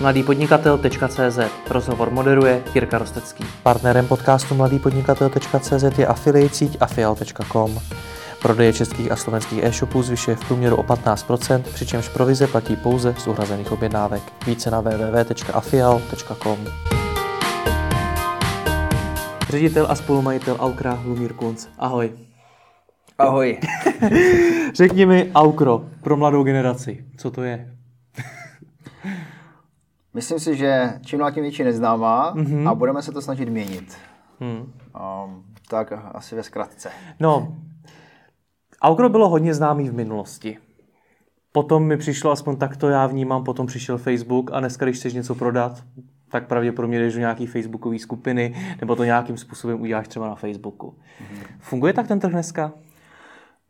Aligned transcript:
mladýpodnikatel.cz 0.00 1.38
Rozhovor 1.70 2.10
moderuje 2.10 2.62
Jirka 2.74 2.98
Rostecký. 2.98 3.44
Partnerem 3.62 4.06
podcastu 4.06 4.54
mladýpodnikatel.cz 4.54 5.98
je 5.98 6.06
affiliate 6.06 6.54
síť 6.54 6.76
afial.com. 6.80 7.80
Prodeje 8.42 8.72
českých 8.72 9.12
a 9.12 9.16
slovenských 9.16 9.64
e-shopů 9.64 10.02
zvyšuje 10.02 10.36
v 10.36 10.44
průměru 10.48 10.76
o 10.76 10.82
15%, 10.82 11.62
přičemž 11.62 12.08
provize 12.08 12.46
platí 12.46 12.76
pouze 12.76 13.14
z 13.18 13.26
uhrazených 13.26 13.72
objednávek. 13.72 14.22
Více 14.46 14.70
na 14.70 14.80
www.afial.com. 14.80 16.58
Ředitel 19.48 19.86
a 19.88 19.94
spolumajitel 19.94 20.56
Aukra 20.60 21.02
Lumír 21.04 21.32
Kunc. 21.32 21.66
Ahoj. 21.78 22.12
Ahoj. 23.18 23.58
Řekni 24.74 25.06
mi 25.06 25.30
Aukro 25.34 25.84
pro 26.02 26.16
mladou 26.16 26.42
generaci. 26.42 27.04
Co 27.16 27.30
to 27.30 27.42
je? 27.42 27.75
Myslím 30.16 30.38
si, 30.38 30.56
že 30.56 30.92
čím 31.04 31.18
dál 31.18 31.32
tím 31.32 31.42
větší 31.42 31.64
neznámá 31.64 32.34
mm-hmm. 32.34 32.68
a 32.68 32.74
budeme 32.74 33.02
se 33.02 33.12
to 33.12 33.22
snažit 33.22 33.48
měnit. 33.48 33.96
Hmm. 34.40 34.56
Um, 34.58 35.44
tak 35.68 35.92
asi 35.92 36.34
ve 36.34 36.42
zkratce. 36.42 36.90
No, 37.20 37.56
Aukro 38.82 39.08
bylo 39.08 39.28
hodně 39.28 39.54
známý 39.54 39.88
v 39.88 39.94
minulosti. 39.94 40.58
Potom 41.52 41.84
mi 41.84 41.96
přišlo, 41.96 42.30
aspoň 42.30 42.56
tak 42.56 42.76
to 42.76 42.88
já 42.88 43.06
vnímám, 43.06 43.44
potom 43.44 43.66
přišel 43.66 43.98
Facebook 43.98 44.50
a 44.52 44.60
dneska, 44.60 44.84
když 44.84 44.96
chceš 44.96 45.14
něco 45.14 45.34
prodat, 45.34 45.82
tak 46.30 46.46
pravděpodobně 46.46 46.98
jdeš 46.98 47.14
do 47.14 47.20
nějaké 47.20 47.46
facebookové 47.46 47.98
skupiny, 47.98 48.54
nebo 48.80 48.96
to 48.96 49.04
nějakým 49.04 49.36
způsobem 49.36 49.80
uděláš 49.80 50.08
třeba 50.08 50.26
na 50.26 50.34
Facebooku. 50.34 50.90
Mm-hmm. 50.90 51.46
Funguje 51.58 51.92
tak 51.92 52.08
ten 52.08 52.20
trh 52.20 52.32
dneska? 52.32 52.72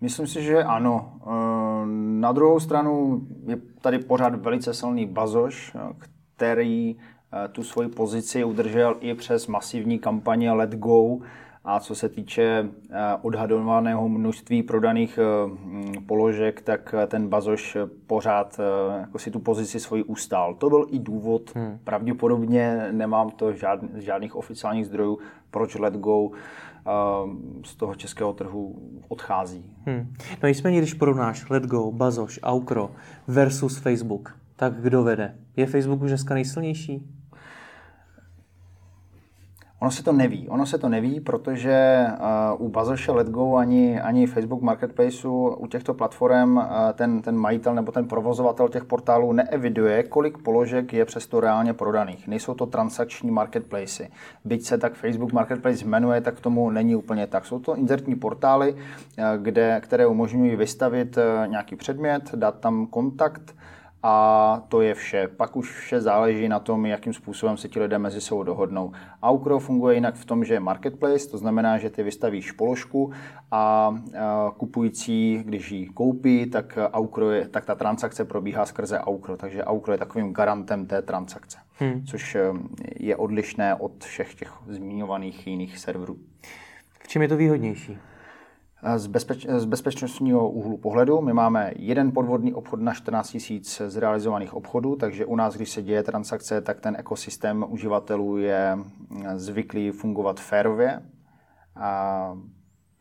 Myslím 0.01 0.27
si, 0.27 0.43
že 0.43 0.65
ano. 0.65 1.13
Ehm, 1.27 2.21
na 2.21 2.33
druhou 2.33 2.61
stranu 2.61 3.21
je 3.47 3.57
tady 3.81 3.99
pořád 3.99 4.35
velice 4.35 4.75
silný 4.75 5.07
bazoš, 5.07 5.77
který 6.37 6.97
eh, 6.97 7.49
tu 7.49 7.63
svoji 7.63 7.89
pozici 7.89 8.45
udržel 8.45 8.97
i 9.01 9.15
přes 9.15 9.47
masivní 9.47 9.99
kampaně 9.99 10.53
Let 10.53 10.75
Go, 10.75 11.19
a 11.65 11.81
co 11.81 11.95
se 11.95 12.09
týče 12.09 12.69
eh, 12.91 12.97
odhadovaného 13.23 14.09
množství 14.09 14.63
prodaných 14.63 15.19
eh, 15.19 16.01
položek, 16.07 16.63
tak 16.63 16.95
ten 17.07 17.29
Bazoš 17.29 17.77
pořád 18.07 18.61
jako 19.01 19.19
si 19.19 19.31
tu 19.31 19.41
pozici 19.41 19.81
svoji 19.81 20.03
ustál. 20.03 20.55
To 20.55 20.71
byl 20.71 20.87
i 20.91 20.99
důvod, 20.99 21.55
hmm. 21.55 21.79
pravděpodobně 21.85 22.89
nemám 22.93 23.31
to 23.31 23.53
žádný, 23.53 23.89
žádných 23.95 24.37
oficiálních 24.37 24.87
zdrojů, 24.87 25.19
proč 25.51 25.75
Let 25.75 25.95
Go 25.95 26.31
z 27.65 27.75
toho 27.75 27.95
českého 27.95 28.33
trhu 28.33 28.77
odchází. 29.09 29.65
Hmm. 29.87 30.13
No 30.43 30.49
nicméně, 30.49 30.79
když 30.79 30.95
porovnáš 30.95 31.51
Let 31.51 31.67
Go, 31.67 31.93
Bazoš, 31.93 32.41
Aukro 32.43 32.91
versus 33.27 33.79
Facebook, 33.79 34.37
tak 34.57 34.75
kdo 34.75 35.03
vede? 35.03 35.35
Je 35.57 35.67
Facebook 35.67 36.03
už 36.03 36.11
dneska 36.11 36.35
nejsilnější? 36.35 37.17
Ono 39.81 39.91
se 39.91 40.03
to 40.03 40.13
neví. 40.13 40.49
Ono 40.49 40.67
se 40.67 40.79
to 40.79 40.89
neví, 40.89 41.21
protože 41.21 42.07
uh, 42.59 42.67
u 42.67 42.69
Bazoše, 42.69 43.13
Letgo 43.13 43.57
ani, 43.57 44.01
ani 44.01 44.27
Facebook 44.27 44.63
Marketplaceu 44.63 45.49
u 45.49 45.67
těchto 45.67 45.95
platform 45.95 46.57
uh, 46.57 46.65
ten, 46.95 47.23
ten 47.23 47.37
majitel 47.37 47.75
nebo 47.75 47.93
ten 47.93 48.09
provozovatel 48.09 48.69
těch 48.69 48.85
portálů 48.85 49.33
neeviduje, 49.33 50.03
kolik 50.03 50.39
položek 50.39 50.93
je 50.93 51.05
přesto 51.05 51.41
reálně 51.41 51.73
prodaných. 51.73 52.29
Nejsou 52.29 52.55
to 52.55 52.67
transakční 52.67 53.31
marketplace. 53.31 54.09
Byť 54.45 54.67
se 54.67 54.79
tak 54.79 54.95
Facebook 54.95 55.33
Marketplace 55.33 55.85
jmenuje, 55.85 56.21
tak 56.21 56.41
tomu 56.41 56.71
není 56.71 56.97
úplně 56.97 57.27
tak. 57.27 57.47
Jsou 57.47 57.59
to 57.59 57.77
inzertní 57.77 58.15
portály, 58.15 58.73
uh, 58.73 58.79
kde, 59.43 59.81
které 59.81 60.07
umožňují 60.07 60.57
vystavit 60.57 61.17
uh, 61.17 61.51
nějaký 61.51 61.77
předmět, 61.77 62.35
dát 62.35 62.61
tam 62.61 62.87
kontakt, 62.87 63.55
a 64.09 64.63
to 64.69 64.81
je 64.81 64.95
vše. 64.95 65.29
Pak 65.29 65.57
už 65.57 65.79
vše 65.79 66.01
záleží 66.01 66.49
na 66.49 66.59
tom, 66.59 66.87
jakým 66.87 67.13
způsobem 67.13 67.57
se 67.57 67.69
ti 67.69 67.81
lidé 67.81 67.99
mezi 67.99 68.21
sebou 68.21 68.43
dohodnou. 68.43 68.93
Aukro 69.23 69.59
funguje 69.59 69.95
jinak 69.95 70.15
v 70.15 70.25
tom, 70.25 70.45
že 70.45 70.55
je 70.55 70.61
marketplace, 70.61 71.29
to 71.29 71.39
znamená, 71.39 71.79
že 71.79 71.91
ty 71.91 72.03
vystavíš 72.03 72.53
položku 72.53 73.13
a 73.51 73.95
kupující, 74.57 75.43
když 75.45 75.71
ji 75.71 75.87
koupí, 75.87 76.47
tak, 76.47 76.79
Aukro 76.93 77.31
je, 77.31 77.49
tak 77.49 77.65
ta 77.65 77.75
transakce 77.75 78.25
probíhá 78.25 78.67
skrze 78.67 78.99
Aukro, 78.99 79.37
takže 79.37 79.65
Aukro 79.65 79.93
je 79.93 79.99
takovým 79.99 80.33
garantem 80.33 80.87
té 80.87 81.03
transakce, 81.03 81.59
hmm. 81.79 82.05
což 82.05 82.35
e, 82.35 82.53
je 82.97 83.17
odlišné 83.17 83.75
od 83.75 84.05
všech 84.05 84.35
těch 84.35 84.53
zmiňovaných 84.69 85.47
jiných 85.47 85.79
serverů. 85.79 86.17
V 87.03 87.09
čem 87.09 87.23
je 87.23 87.29
to 87.29 87.37
výhodnější? 87.37 87.99
Z, 88.97 89.07
bezpeč, 89.07 89.47
z 89.57 89.65
bezpečnostního 89.65 90.51
úhlu 90.51 90.77
pohledu 90.77 91.21
my 91.21 91.33
máme 91.33 91.73
jeden 91.77 92.13
podvodný 92.13 92.55
obchod 92.55 92.81
na 92.81 92.95
14 92.95 93.37
000 93.51 93.63
zrealizovaných 93.91 94.55
obchodů, 94.55 94.97
takže 94.97 95.27
u 95.27 95.37
nás, 95.37 95.57
když 95.57 95.71
se 95.71 95.83
děje 95.83 96.03
transakce, 96.03 96.61
tak 96.61 96.81
ten 96.81 96.97
ekosystém 96.99 97.65
uživatelů 97.69 98.39
je 98.39 98.79
zvyklý 99.35 99.91
fungovat 99.91 100.41
férově. 100.41 101.03
A 101.77 102.39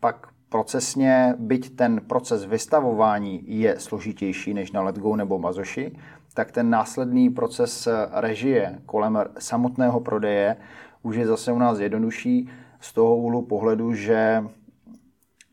pak 0.00 0.28
procesně, 0.48 1.34
byť 1.38 1.76
ten 1.76 2.00
proces 2.00 2.44
vystavování 2.44 3.42
je 3.46 3.80
složitější 3.80 4.54
než 4.54 4.72
na 4.72 4.82
Letgo 4.82 5.16
nebo 5.16 5.38
Bazoši, 5.38 5.96
tak 6.34 6.52
ten 6.52 6.70
následný 6.70 7.30
proces 7.30 7.88
režie 8.12 8.78
kolem 8.86 9.18
samotného 9.38 10.00
prodeje 10.00 10.56
už 11.02 11.16
je 11.16 11.26
zase 11.26 11.52
u 11.52 11.58
nás 11.58 11.78
jednodušší 11.78 12.48
z 12.80 12.92
toho 12.92 13.16
úhlu 13.16 13.42
pohledu, 13.42 13.92
že 13.92 14.44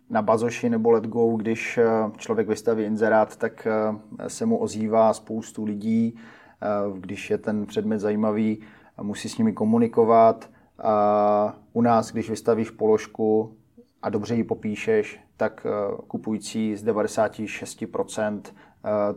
na 0.10 0.22
Bazoši 0.22 0.70
nebo 0.70 0.92
Letgo, 0.92 1.36
když 1.38 1.78
eh, 1.78 1.88
člověk 2.18 2.48
vystaví 2.48 2.84
inzerát, 2.84 3.36
tak 3.36 3.68
eh, 3.68 4.30
se 4.30 4.46
mu 4.46 4.58
ozývá 4.58 5.14
spoustu 5.14 5.64
lidí, 5.64 6.16
eh, 6.16 7.00
když 7.00 7.30
je 7.30 7.38
ten 7.38 7.66
předmět 7.66 8.00
zajímavý, 8.00 8.62
musí 9.02 9.30
s 9.30 9.38
nimi 9.38 9.54
komunikovat. 9.54 10.50
U 11.74 11.82
nás, 11.82 12.12
když 12.12 12.30
vystavíš 12.30 12.70
položku 12.70 13.58
a 14.02 14.10
dobře 14.10 14.36
ji 14.36 14.44
popíšeš, 14.44 15.20
tak 15.38 15.68
kupující 16.08 16.76
z 16.76 16.84
96% 16.84 18.42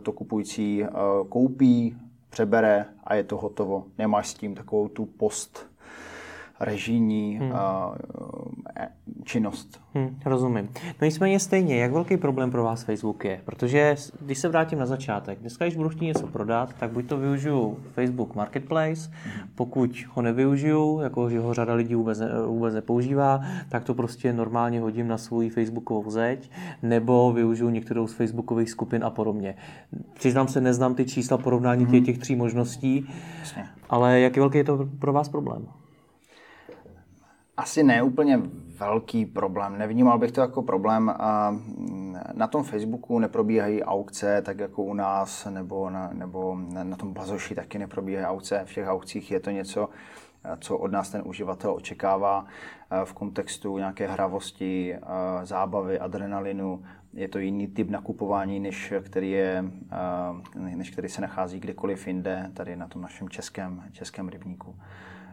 to 0.03 0.11
kupující 0.11 0.85
koupí, 1.29 1.97
přebere 2.29 2.85
a 3.03 3.15
je 3.15 3.23
to 3.23 3.37
hotovo. 3.37 3.85
Nemáš 3.97 4.27
s 4.27 4.33
tím 4.33 4.55
takovou 4.55 4.87
tu 4.87 5.05
post 5.05 5.69
režijní 6.59 7.37
hmm. 7.37 7.51
Činnost. 9.23 9.81
Hmm, 9.93 10.19
rozumím. 10.25 10.69
No 11.01 11.05
nicméně 11.05 11.39
stejně, 11.39 11.77
jak 11.77 11.91
velký 11.91 12.17
problém 12.17 12.51
pro 12.51 12.63
vás 12.63 12.83
Facebook 12.83 13.25
je? 13.25 13.41
Protože 13.45 13.95
když 14.21 14.37
se 14.37 14.49
vrátím 14.49 14.79
na 14.79 14.85
začátek, 14.85 15.39
dneska, 15.39 15.65
když 15.65 15.77
budu 15.77 15.89
chtít 15.89 16.05
něco 16.05 16.27
prodat, 16.27 16.73
tak 16.79 16.91
buď 16.91 17.05
to 17.05 17.17
využiju 17.17 17.77
Facebook 17.93 18.35
Marketplace, 18.35 19.11
hmm. 19.23 19.49
pokud 19.55 20.05
ho 20.13 20.21
nevyužiju, 20.21 20.99
jako 20.99 21.29
že 21.29 21.39
ho 21.39 21.53
řada 21.53 21.73
lidí 21.73 21.95
vůbec, 21.95 22.19
ne, 22.19 22.29
vůbec 22.45 22.73
nepoužívá, 22.73 23.41
tak 23.69 23.83
to 23.83 23.93
prostě 23.93 24.33
normálně 24.33 24.81
hodím 24.81 25.07
na 25.07 25.17
svou 25.17 25.49
Facebookovou 25.49 26.11
zeď, 26.11 26.51
nebo 26.83 27.33
využiju 27.33 27.69
některou 27.69 28.07
z 28.07 28.13
Facebookových 28.13 28.69
skupin 28.69 29.03
a 29.03 29.09
podobně. 29.09 29.55
Přiznám 30.13 30.47
se, 30.47 30.61
neznám 30.61 30.95
ty 30.95 31.05
čísla 31.05 31.37
porovnání 31.37 31.83
hmm. 31.83 31.91
těch, 31.93 32.05
těch 32.05 32.17
tří 32.17 32.35
možností, 32.35 33.09
Jasně. 33.39 33.65
ale 33.89 34.19
jak 34.19 34.37
velký 34.37 34.57
je 34.57 34.63
to 34.63 34.89
pro 34.99 35.13
vás 35.13 35.29
problém? 35.29 35.67
Asi 37.57 37.83
ne 37.83 38.03
úplně 38.03 38.41
velký 38.79 39.25
problém. 39.25 39.77
Nevnímal 39.77 40.19
bych 40.19 40.31
to 40.31 40.41
jako 40.41 40.61
problém. 40.61 41.13
Na 42.33 42.47
tom 42.47 42.63
Facebooku 42.63 43.19
neprobíhají 43.19 43.83
aukce, 43.83 44.41
tak 44.41 44.59
jako 44.59 44.83
u 44.83 44.93
nás, 44.93 45.47
nebo 45.49 45.89
na, 45.89 46.09
nebo 46.13 46.57
na 46.83 46.97
tom 46.97 47.13
Bazoši 47.13 47.55
taky 47.55 47.79
neprobíhají 47.79 48.25
aukce. 48.25 48.65
V 48.65 48.73
těch 48.73 48.87
aukcích 48.87 49.31
je 49.31 49.39
to 49.39 49.51
něco, 49.51 49.89
co 50.59 50.77
od 50.77 50.91
nás 50.91 51.09
ten 51.09 51.21
uživatel 51.25 51.73
očekává 51.73 52.45
v 53.03 53.13
kontextu 53.13 53.77
nějaké 53.77 54.07
hravosti, 54.07 54.95
zábavy, 55.43 55.99
adrenalinu. 55.99 56.83
Je 57.13 57.27
to 57.27 57.39
jiný 57.39 57.67
typ 57.67 57.89
nakupování, 57.89 58.59
než 58.59 58.93
který, 59.01 59.31
je, 59.31 59.63
než 60.55 60.89
který 60.89 61.09
se 61.09 61.21
nachází 61.21 61.59
kdekoliv 61.59 62.07
jinde, 62.07 62.51
tady 62.53 62.75
na 62.75 62.87
tom 62.87 63.01
našem 63.01 63.29
českém, 63.29 63.83
českém 63.91 64.29
rybníku. 64.29 64.75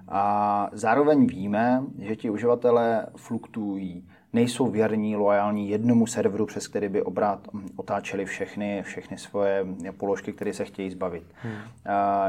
A 0.09 0.69
zároveň 0.73 1.27
víme, 1.27 1.83
že 1.99 2.17
ti 2.17 2.31
uživatelé 2.31 3.07
fluktuují, 3.17 4.05
nejsou 4.33 4.67
věrní, 4.67 5.17
loajální 5.17 5.69
jednomu 5.69 6.07
serveru, 6.07 6.47
přes 6.47 6.69
který 6.69 6.89
by 6.89 7.03
obrát 7.03 7.49
otáčeli 7.77 8.25
všechny, 8.25 8.83
všechny 8.83 9.19
svoje 9.19 9.67
položky, 9.97 10.33
které 10.33 10.53
se 10.53 10.65
chtějí 10.65 10.91
zbavit. 10.91 11.25
Hmm. 11.43 11.55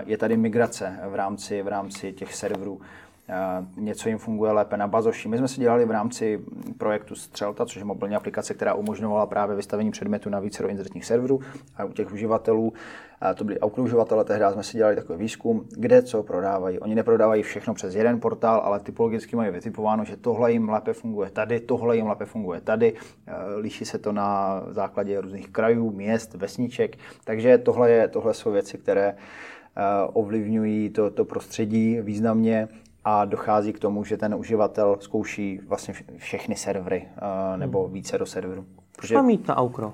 Je 0.06 0.18
tady 0.18 0.38
migrace 0.38 1.00
v 1.10 1.16
rámci, 1.16 1.62
v 1.62 1.68
rámci 1.68 2.13
těch 2.13 2.36
serverů. 2.36 2.81
Něco 3.77 4.10
jim 4.10 4.18
funguje 4.18 4.51
lépe 4.51 4.77
na 4.77 4.88
bazoši. 4.88 5.27
My 5.27 5.38
jsme 5.38 5.48
si 5.48 5.62
dělali 5.62 5.86
v 5.86 5.92
rámci 5.92 6.39
projektu 6.77 7.16
Střelta, 7.16 7.66
což 7.66 7.75
je 7.75 7.86
mobilní 7.86 8.16
aplikace, 8.16 8.54
která 8.54 8.74
umožňovala 8.74 9.25
právě 9.25 9.56
vystavení 9.56 9.92
předmětu 9.92 10.30
na 10.30 10.39
více 10.39 10.63
inzertních 10.68 11.06
serverů 11.06 11.39
a 11.75 11.83
u 11.86 11.92
těch 11.92 12.13
uživatelů 12.13 12.74
to 13.36 13.44
byli 13.44 13.60
uživatelé, 13.60 14.24
tehdy 14.24 14.45
jsme 14.51 14.63
si 14.63 14.77
dělali 14.77 14.95
takový 14.95 15.19
výzkum, 15.19 15.66
kde 15.77 16.01
co 16.01 16.24
prodávají. 16.24 16.80
Oni 16.80 16.95
neprodávají 16.95 17.44
všechno 17.44 17.74
přes 17.74 17.95
jeden 17.95 18.19
portál, 18.19 18.60
ale 18.60 18.80
typologicky 18.80 19.36
mají 19.36 19.51
vytipováno, 19.51 20.04
že 20.04 20.18
tohle 20.18 20.51
jim 20.51 20.69
lépe 20.69 20.94
funguje 20.94 21.30
tady, 21.30 21.60
tohle 21.60 21.95
jim 21.95 22.07
lépe 22.07 22.25
funguje 22.25 22.62
tady. 22.62 22.94
Liší 23.56 23.86
se 23.86 23.98
to 23.98 24.12
na 24.12 24.62
základě 24.68 25.22
různých 25.22 25.50
krajů, 25.50 25.92
měst, 25.92 26.33
vesniček. 26.33 26.98
Takže 27.24 27.57
tohle, 27.57 27.92
je, 27.92 28.07
tohle 28.07 28.33
jsou 28.33 28.51
věci, 28.51 28.77
které 28.77 29.16
ovlivňují 30.13 30.89
to, 30.89 31.12
to 31.12 31.25
prostředí 31.25 32.01
významně 32.01 32.68
a 33.06 33.25
dochází 33.25 33.74
k 33.74 33.80
tomu, 33.80 34.04
že 34.04 34.18
ten 34.18 34.36
uživatel 34.36 34.98
zkouší 35.00 35.60
vlastně 35.68 35.94
všechny 36.18 36.56
servery 36.56 37.07
nebo 37.56 37.84
hmm. 37.84 37.94
více 37.94 38.18
do 38.18 38.25
serverů. 38.25 38.66
Proč 38.98 39.12
mám 39.12 39.25
mít 39.25 39.48
na 39.48 39.57
Aukro? 39.57 39.94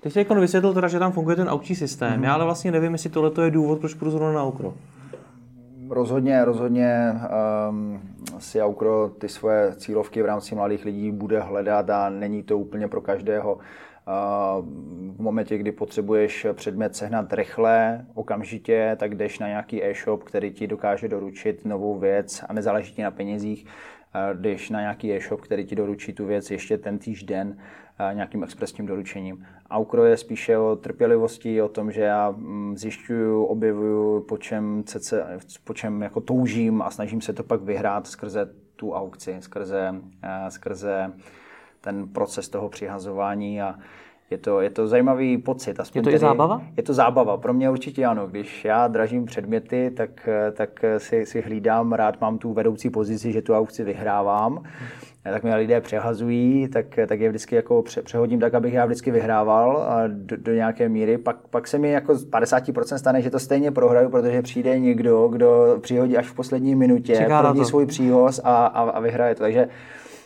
Ty 0.00 0.10
jsi 0.10 0.18
jako 0.18 0.34
vysvětlil 0.34 0.74
teda, 0.74 0.88
že 0.88 0.98
tam 0.98 1.12
funguje 1.12 1.36
ten 1.36 1.48
aukční 1.48 1.76
systém. 1.76 2.20
Mm-hmm. 2.20 2.24
Já 2.24 2.34
ale 2.34 2.44
vlastně 2.44 2.72
nevím, 2.72 2.92
jestli 2.92 3.10
tohle 3.10 3.44
je 3.44 3.50
důvod, 3.50 3.80
proč 3.80 3.94
půjdu 3.94 4.10
zrovna 4.10 4.32
na 4.32 4.42
Aukro. 4.42 4.74
Rozhodně, 5.90 6.44
rozhodně 6.44 7.14
um, 7.68 8.00
si 8.38 8.62
Aukro 8.62 9.08
ty 9.08 9.28
svoje 9.28 9.74
cílovky 9.76 10.22
v 10.22 10.26
rámci 10.26 10.54
mladých 10.54 10.84
lidí 10.84 11.12
bude 11.12 11.40
hledat 11.40 11.90
a 11.90 12.10
není 12.10 12.42
to 12.42 12.58
úplně 12.58 12.88
pro 12.88 13.00
každého. 13.00 13.58
Uh, 14.06 14.64
v 15.16 15.20
momentě, 15.20 15.58
kdy 15.58 15.72
potřebuješ 15.72 16.46
předmět 16.52 16.96
sehnat 16.96 17.32
rychle, 17.32 18.06
okamžitě, 18.14 18.96
tak 19.00 19.14
jdeš 19.14 19.38
na 19.38 19.48
nějaký 19.48 19.84
e-shop, 19.84 20.24
který 20.24 20.50
ti 20.50 20.66
dokáže 20.66 21.08
doručit 21.08 21.64
novou 21.64 21.98
věc 21.98 22.44
a 22.48 22.52
nezáleží 22.52 22.94
ti 22.94 23.02
na 23.02 23.10
penězích. 23.10 23.64
Uh, 23.64 24.40
jdeš 24.40 24.70
na 24.70 24.80
nějaký 24.80 25.12
e-shop, 25.12 25.40
který 25.40 25.66
ti 25.66 25.76
doručí 25.76 26.12
tu 26.12 26.26
věc 26.26 26.50
ještě 26.50 26.78
ten 26.78 26.98
týž 26.98 27.22
den 27.22 27.56
nějakým 28.12 28.44
expresním 28.44 28.86
doručením. 28.86 29.46
Aukro 29.70 30.04
je 30.04 30.16
spíše 30.16 30.58
o 30.58 30.76
trpělivosti, 30.76 31.62
o 31.62 31.68
tom, 31.68 31.92
že 31.92 32.00
já 32.00 32.30
mm, 32.30 32.76
zjišťuju, 32.76 33.44
objevuju, 33.44 34.20
po 34.20 34.38
čem, 34.38 34.82
cece, 34.84 35.38
po 35.64 35.74
čem 35.74 36.02
jako 36.02 36.20
toužím 36.20 36.82
a 36.82 36.90
snažím 36.90 37.20
se 37.20 37.32
to 37.32 37.42
pak 37.42 37.62
vyhrát 37.62 38.06
skrze 38.06 38.48
tu 38.76 38.92
aukci, 38.92 39.36
skrze, 39.40 39.94
skrze 40.48 41.12
ten 41.80 42.08
proces 42.08 42.48
toho 42.48 42.68
přihazování 42.68 43.62
a 43.62 43.74
je 44.30 44.38
to, 44.38 44.60
je 44.60 44.70
to 44.70 44.88
zajímavý 44.88 45.38
pocit. 45.38 45.80
Aspoň 45.80 45.98
je 45.98 46.02
to 46.02 46.08
tedy, 46.08 46.16
i 46.16 46.18
zábava? 46.18 46.62
Je 46.76 46.82
to 46.82 46.94
zábava. 46.94 47.36
Pro 47.36 47.52
mě 47.52 47.70
určitě 47.70 48.04
ano. 48.04 48.26
Když 48.26 48.64
já 48.64 48.88
dražím 48.88 49.24
předměty, 49.24 49.90
tak, 49.96 50.28
tak 50.52 50.84
si, 50.98 51.26
si 51.26 51.40
hlídám, 51.40 51.92
rád 51.92 52.20
mám 52.20 52.38
tu 52.38 52.52
vedoucí 52.52 52.90
pozici, 52.90 53.32
že 53.32 53.42
tu 53.42 53.54
aukci 53.54 53.84
vyhrávám. 53.84 54.56
Hmm 54.56 55.10
tak 55.24 55.42
mě 55.42 55.54
lidé 55.54 55.80
přehazují, 55.80 56.68
tak, 56.68 56.86
tak 57.06 57.20
je 57.20 57.28
vždycky 57.28 57.54
jako 57.54 57.82
pře, 57.82 58.02
přehodím 58.02 58.40
tak, 58.40 58.54
abych 58.54 58.72
já 58.72 58.84
vždycky 58.84 59.10
vyhrával 59.10 59.88
do, 60.08 60.36
do 60.36 60.52
nějaké 60.52 60.88
míry. 60.88 61.18
Pak, 61.18 61.36
pak 61.50 61.68
se 61.68 61.78
mi 61.78 61.90
jako 61.90 62.14
z 62.14 62.30
50% 62.30 62.96
stane, 62.96 63.22
že 63.22 63.30
to 63.30 63.38
stejně 63.38 63.70
prohraju, 63.70 64.08
protože 64.08 64.42
přijde 64.42 64.78
někdo, 64.78 65.28
kdo 65.28 65.78
přihodí 65.80 66.16
až 66.16 66.26
v 66.26 66.34
poslední 66.34 66.74
minutě, 66.74 67.24
prohodí 67.26 67.64
svůj 67.64 67.86
příhoz 67.86 68.40
a, 68.44 68.66
a, 68.66 68.90
a 68.90 69.00
vyhraje 69.00 69.34
to. 69.34 69.42
Takže 69.42 69.68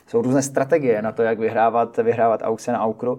jsou 0.07 0.23
různé 0.23 0.43
strategie 0.43 1.03
na 1.03 1.13
to, 1.13 1.23
jak 1.23 1.39
vyhrávat, 1.39 1.97
vyhrávat 1.97 2.43
aukce 2.43 2.73
na 2.73 2.81
aukru. 2.81 3.19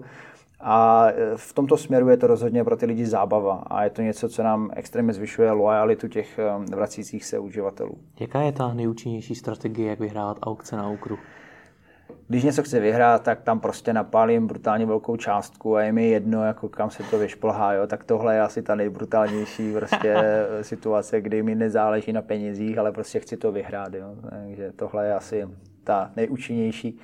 A 0.60 1.06
v 1.36 1.52
tomto 1.52 1.76
směru 1.76 2.08
je 2.08 2.16
to 2.16 2.26
rozhodně 2.26 2.64
pro 2.64 2.76
ty 2.76 2.86
lidi 2.86 3.06
zábava 3.06 3.62
a 3.66 3.84
je 3.84 3.90
to 3.90 4.02
něco, 4.02 4.28
co 4.28 4.42
nám 4.42 4.70
extrémně 4.76 5.12
zvyšuje 5.12 5.50
loajalitu 5.50 6.08
těch 6.08 6.40
vracících 6.70 7.24
se 7.24 7.38
uživatelů. 7.38 7.98
Jaká 8.20 8.40
je 8.40 8.52
ta 8.52 8.74
nejúčinnější 8.74 9.34
strategie, 9.34 9.90
jak 9.90 10.00
vyhrávat 10.00 10.38
aukce 10.42 10.76
na 10.76 10.88
aukru? 10.88 11.18
když 12.28 12.44
něco 12.44 12.62
chci 12.62 12.80
vyhrát, 12.80 13.22
tak 13.22 13.42
tam 13.42 13.60
prostě 13.60 13.92
napálím 13.92 14.46
brutálně 14.46 14.86
velkou 14.86 15.16
částku 15.16 15.76
a 15.76 15.82
je 15.82 15.92
mi 15.92 16.08
jedno, 16.08 16.44
jako 16.44 16.68
kam 16.68 16.90
se 16.90 17.02
to 17.02 17.18
vyšplhá, 17.18 17.72
jo? 17.72 17.86
tak 17.86 18.04
tohle 18.04 18.34
je 18.34 18.40
asi 18.40 18.62
ta 18.62 18.74
nejbrutálnější 18.74 19.72
prostě 19.72 20.16
situace, 20.62 21.20
kdy 21.20 21.42
mi 21.42 21.54
nezáleží 21.54 22.12
na 22.12 22.22
penězích, 22.22 22.78
ale 22.78 22.92
prostě 22.92 23.20
chci 23.20 23.36
to 23.36 23.52
vyhrát, 23.52 23.94
jo? 23.94 24.14
takže 24.30 24.72
tohle 24.76 25.06
je 25.06 25.14
asi 25.14 25.48
ta 25.86 26.10
nejúčinnější. 26.16 26.98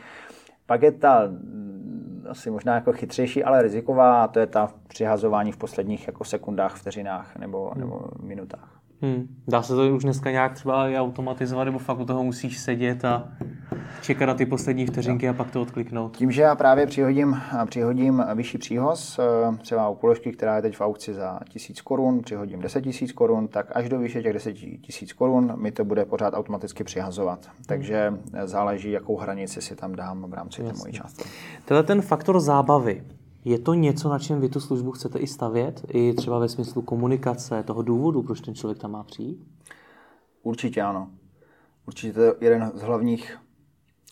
Pak 0.67 0.83
je 0.83 0.93
ta 0.93 1.27
mm, 1.27 2.27
asi 2.29 2.51
možná 2.51 2.75
jako 2.75 2.93
chytřejší, 2.93 3.45
ale 3.45 3.63
riziková, 3.63 4.25
a 4.25 4.29
to 4.29 4.41
je 4.41 4.47
ta 4.47 4.73
přihazování 4.89 5.53
v 5.53 5.57
posledních 5.57 6.07
jako 6.07 6.25
sekundách, 6.25 6.77
vteřinách 6.77 7.37
nebo, 7.37 7.71
hmm. 7.71 7.81
nebo 7.81 8.01
minutách. 8.23 8.72
Hmm. 9.03 9.29
Dá 9.49 9.63
se 9.63 9.75
to 9.75 9.95
už 9.95 10.03
dneska 10.03 10.31
nějak 10.31 10.55
třeba 10.55 10.89
i 10.89 10.97
automatizovat, 10.97 11.65
nebo 11.65 11.79
fakt 11.79 11.99
u 11.99 12.05
toho 12.05 12.25
musíš 12.25 12.59
sedět 12.59 13.05
a 13.05 13.29
čekat 14.03 14.27
na 14.27 14.35
ty 14.35 14.47
poslední 14.47 14.87
vteřinky 14.87 15.29
a 15.29 15.33
pak 15.33 15.51
to 15.51 15.63
odkliknout? 15.63 16.17
Tím, 16.17 16.31
že 16.31 16.43
já 16.43 16.55
právě 16.55 16.87
přihodím, 16.87 17.43
přihodím 17.67 18.25
vyšší 18.35 18.59
příhoz, 18.59 19.19
eh, 19.19 19.57
třeba 19.57 19.89
u 19.89 19.95
položky, 19.95 20.33
která 20.33 20.57
je 20.57 20.63
teď 20.63 20.77
v 20.77 20.81
aukci 20.81 21.15
za 21.15 21.41
1000 21.49 21.81
korun, 21.81 22.23
přihodím 22.23 22.61
10 22.61 22.87
000 22.87 22.97
korun, 23.15 23.49
tak 23.49 23.67
až 23.77 23.89
do 23.89 23.99
výše 23.99 24.23
těch 24.23 24.33
10 24.33 24.63
000 24.63 24.79
korun 25.17 25.53
mi 25.57 25.73
to 25.73 25.85
bude 25.85 26.05
pořád 26.05 26.35
automaticky 26.35 26.85
přihazovat. 26.85 27.51
Takže 27.67 28.15
záleží, 28.45 28.91
jakou 28.91 29.17
hranici 29.17 29.63
si 29.63 29.77
tam 29.77 29.95
dám 29.95 30.31
v 30.31 30.35
rámci 30.35 30.63
té 30.63 30.73
mojí 30.73 30.93
části. 30.93 31.25
Tenhle 31.65 31.83
ten 31.83 32.03
faktor 32.03 32.41
zábavy, 32.41 33.03
je 33.45 33.59
to 33.59 33.75
něco, 33.75 34.09
na 34.09 34.19
čem 34.19 34.41
vy 34.41 34.49
tu 34.49 34.61
službu 34.61 34.93
chcete 34.93 35.19
i 35.19 35.27
stavět? 35.27 35.85
I 35.89 36.15
třeba 36.15 36.39
ve 36.39 36.49
smyslu 36.49 36.83
komunikace, 36.83 37.63
toho 37.63 37.83
důvodu, 37.83 38.23
proč 38.23 38.41
ten 38.41 38.55
člověk 38.55 38.79
tam 38.79 38.91
má 38.91 39.05
přijít? 39.05 39.47
Určitě 40.43 40.83
ano. 40.83 41.11
Určitě 41.87 42.13
to 42.13 42.21
je 42.21 42.35
jeden 42.41 42.73
z 42.75 42.83
hlavních, 42.83 43.39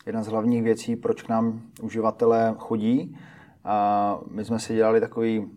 jedna 0.06 0.22
z 0.22 0.26
hlavních 0.26 0.62
věcí, 0.62 0.96
proč 0.96 1.22
k 1.22 1.28
nám 1.28 1.60
uživatelé 1.82 2.54
chodí. 2.58 3.16
A 3.64 4.18
my 4.30 4.44
jsme 4.44 4.58
si 4.58 4.74
dělali 4.74 5.00
takový 5.00 5.50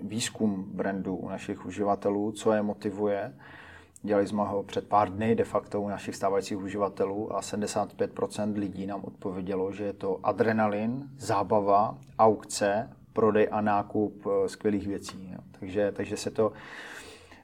výzkum 0.00 0.64
brandu 0.74 1.16
u 1.16 1.28
našich 1.28 1.66
uživatelů, 1.66 2.32
co 2.32 2.52
je 2.52 2.62
motivuje. 2.62 3.34
Dělali 4.02 4.26
jsme 4.26 4.42
ho 4.42 4.62
před 4.62 4.88
pár 4.88 5.12
dny 5.12 5.34
de 5.34 5.44
facto 5.44 5.80
u 5.80 5.88
našich 5.88 6.16
stávajících 6.16 6.58
uživatelů 6.58 7.36
a 7.36 7.40
75% 7.40 8.58
lidí 8.58 8.86
nám 8.86 9.04
odpovědělo, 9.04 9.72
že 9.72 9.84
je 9.84 9.92
to 9.92 10.20
adrenalin, 10.22 11.10
zábava, 11.18 11.98
aukce 12.18 12.90
prodej 13.18 13.48
a 13.50 13.60
nákup 13.60 14.26
eh, 14.26 14.48
skvělých 14.48 14.86
věcí. 14.86 15.30
Jo. 15.32 15.38
Takže, 15.60 15.92
takže 15.96 16.16
se 16.16 16.30
to 16.30 16.52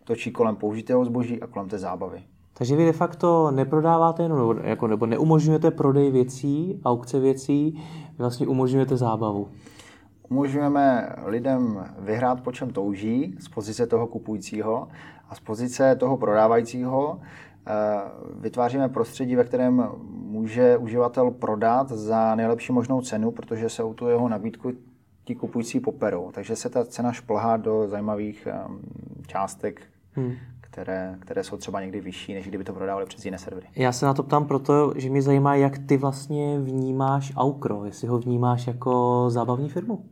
točí 0.05 0.31
kolem 0.31 0.56
použitého 0.56 1.05
zboží 1.05 1.43
a 1.43 1.47
kolem 1.47 1.69
té 1.69 1.79
zábavy. 1.79 2.23
Takže 2.59 2.76
vy 2.76 2.85
de 2.85 2.93
facto 2.93 3.50
neprodáváte 3.50 4.23
jenom, 4.23 4.38
nebo, 4.38 4.55
jako, 4.55 4.87
nebo 4.87 5.06
neumožňujete 5.06 5.71
prodej 5.71 6.11
věcí, 6.11 6.81
aukce 6.85 7.21
věcí, 7.21 7.82
vlastně 8.19 8.47
umožňujete 8.47 8.97
zábavu. 8.97 9.49
Umožňujeme 10.31 11.17
lidem 11.25 11.85
vyhrát, 11.99 12.41
po 12.41 12.53
čem 12.53 12.71
touží, 12.71 13.37
z 13.41 13.49
pozice 13.49 13.87
toho 13.87 14.06
kupujícího 14.06 14.88
a 15.29 15.35
z 15.35 15.41
pozice 15.41 15.97
toho 15.97 16.17
prodávajícího 16.17 17.21
eh, 17.21 17.73
vytváříme 18.41 18.88
prostředí, 18.88 19.37
ve 19.37 19.44
kterém 19.44 19.88
může 20.11 20.76
uživatel 20.76 21.31
prodat 21.31 21.88
za 21.88 22.35
nejlepší 22.35 22.73
možnou 22.73 23.00
cenu, 23.00 23.31
protože 23.31 23.69
se 23.69 23.82
o 23.82 23.94
tu 23.94 24.09
jeho 24.09 24.29
nabídku 24.29 24.73
ti 25.25 25.35
kupující 25.35 25.81
poperou. 25.81 26.31
Takže 26.32 26.56
se 26.56 26.69
ta 26.69 26.85
cena 26.85 27.12
šplhá 27.12 27.56
do 27.56 27.88
zajímavých 27.88 28.49
um, 28.69 28.81
částek, 29.26 29.82
hmm. 30.12 30.32
které, 30.61 31.17
které 31.21 31.44
jsou 31.44 31.56
třeba 31.56 31.81
někdy 31.81 32.00
vyšší, 32.00 32.35
než 32.35 32.49
kdyby 32.49 32.65
to 32.65 32.73
prodávali 32.73 33.06
přes 33.06 33.25
jiné 33.25 33.38
servery. 33.38 33.67
Já 33.76 33.93
se 33.93 34.06
na 34.06 34.15
to 34.15 34.23
ptám 34.23 34.47
proto, 34.47 34.93
že 34.97 35.11
mě 35.11 35.23
zajímá, 35.23 35.54
jak 35.54 35.78
ty 35.78 35.97
vlastně 35.97 36.61
vnímáš 36.61 37.33
Aukro, 37.37 37.85
jestli 37.85 38.09
ho 38.09 38.19
vnímáš 38.19 38.66
jako 38.66 39.25
zábavní 39.28 39.69
firmu. 39.69 40.04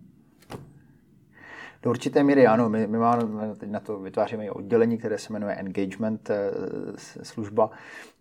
Do 1.82 1.90
určité 1.90 2.22
míry 2.22 2.46
ano, 2.46 2.68
my, 2.68 2.86
my 2.86 2.98
máme, 2.98 3.54
teď 3.56 3.70
na 3.70 3.80
to 3.80 3.98
vytváříme 3.98 4.44
i 4.44 4.50
oddělení, 4.50 4.98
které 4.98 5.18
se 5.18 5.32
jmenuje 5.32 5.54
Engagement 5.54 6.30
eh, 6.30 6.50
služba 7.22 7.70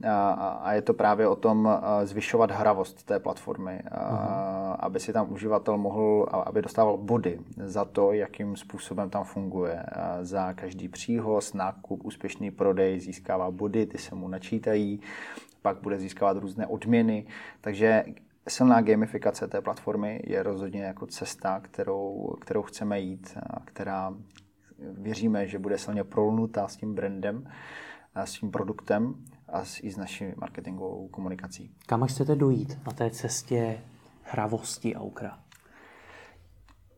a, 0.07 0.31
a 0.63 0.73
je 0.73 0.81
to 0.81 0.93
právě 0.93 1.27
o 1.27 1.35
tom 1.35 1.69
eh, 1.69 2.05
zvyšovat 2.05 2.51
hravost 2.51 3.03
té 3.03 3.19
platformy, 3.19 3.81
uh-huh. 3.91 4.75
aby 4.79 4.99
si 4.99 5.13
tam 5.13 5.31
uživatel 5.31 5.77
mohl, 5.77 6.27
aby 6.31 6.61
dostával 6.61 6.97
body 6.97 7.39
za 7.57 7.85
to, 7.85 8.11
jakým 8.11 8.55
způsobem 8.55 9.09
tam 9.09 9.23
funguje. 9.23 9.83
Za 10.21 10.53
každý 10.53 10.87
příhoz, 10.87 11.53
nákup, 11.53 12.05
úspěšný 12.05 12.51
prodej 12.51 12.99
získává 12.99 13.51
body, 13.51 13.85
ty 13.85 13.97
se 13.97 14.15
mu 14.15 14.27
načítají, 14.27 15.01
pak 15.61 15.77
bude 15.81 15.99
získávat 15.99 16.37
různé 16.37 16.67
odměny, 16.67 17.25
takže 17.61 18.03
silná 18.47 18.81
gamifikace 18.81 19.47
té 19.47 19.61
platformy 19.61 20.21
je 20.27 20.43
rozhodně 20.43 20.83
jako 20.83 21.07
cesta, 21.07 21.59
kterou, 21.59 22.35
kterou 22.41 22.61
chceme 22.61 22.99
jít, 22.99 23.37
a 23.49 23.59
která 23.65 24.13
věříme, 24.79 25.47
že 25.47 25.59
bude 25.59 25.77
silně 25.77 26.03
prolnutá 26.03 26.67
s 26.67 26.75
tím 26.75 26.95
brandem, 26.95 27.47
a 28.15 28.25
s 28.25 28.31
tím 28.31 28.51
produktem 28.51 29.15
a 29.47 29.65
s, 29.65 29.83
i 29.83 29.91
s 29.91 29.97
naší 29.97 30.25
marketingovou 30.37 31.07
komunikací. 31.07 31.71
Kam 31.85 32.03
chcete 32.03 32.35
dojít 32.35 32.77
na 32.85 32.91
té 32.91 33.09
cestě 33.09 33.79
hravosti 34.23 34.95
Aukra? 34.95 35.39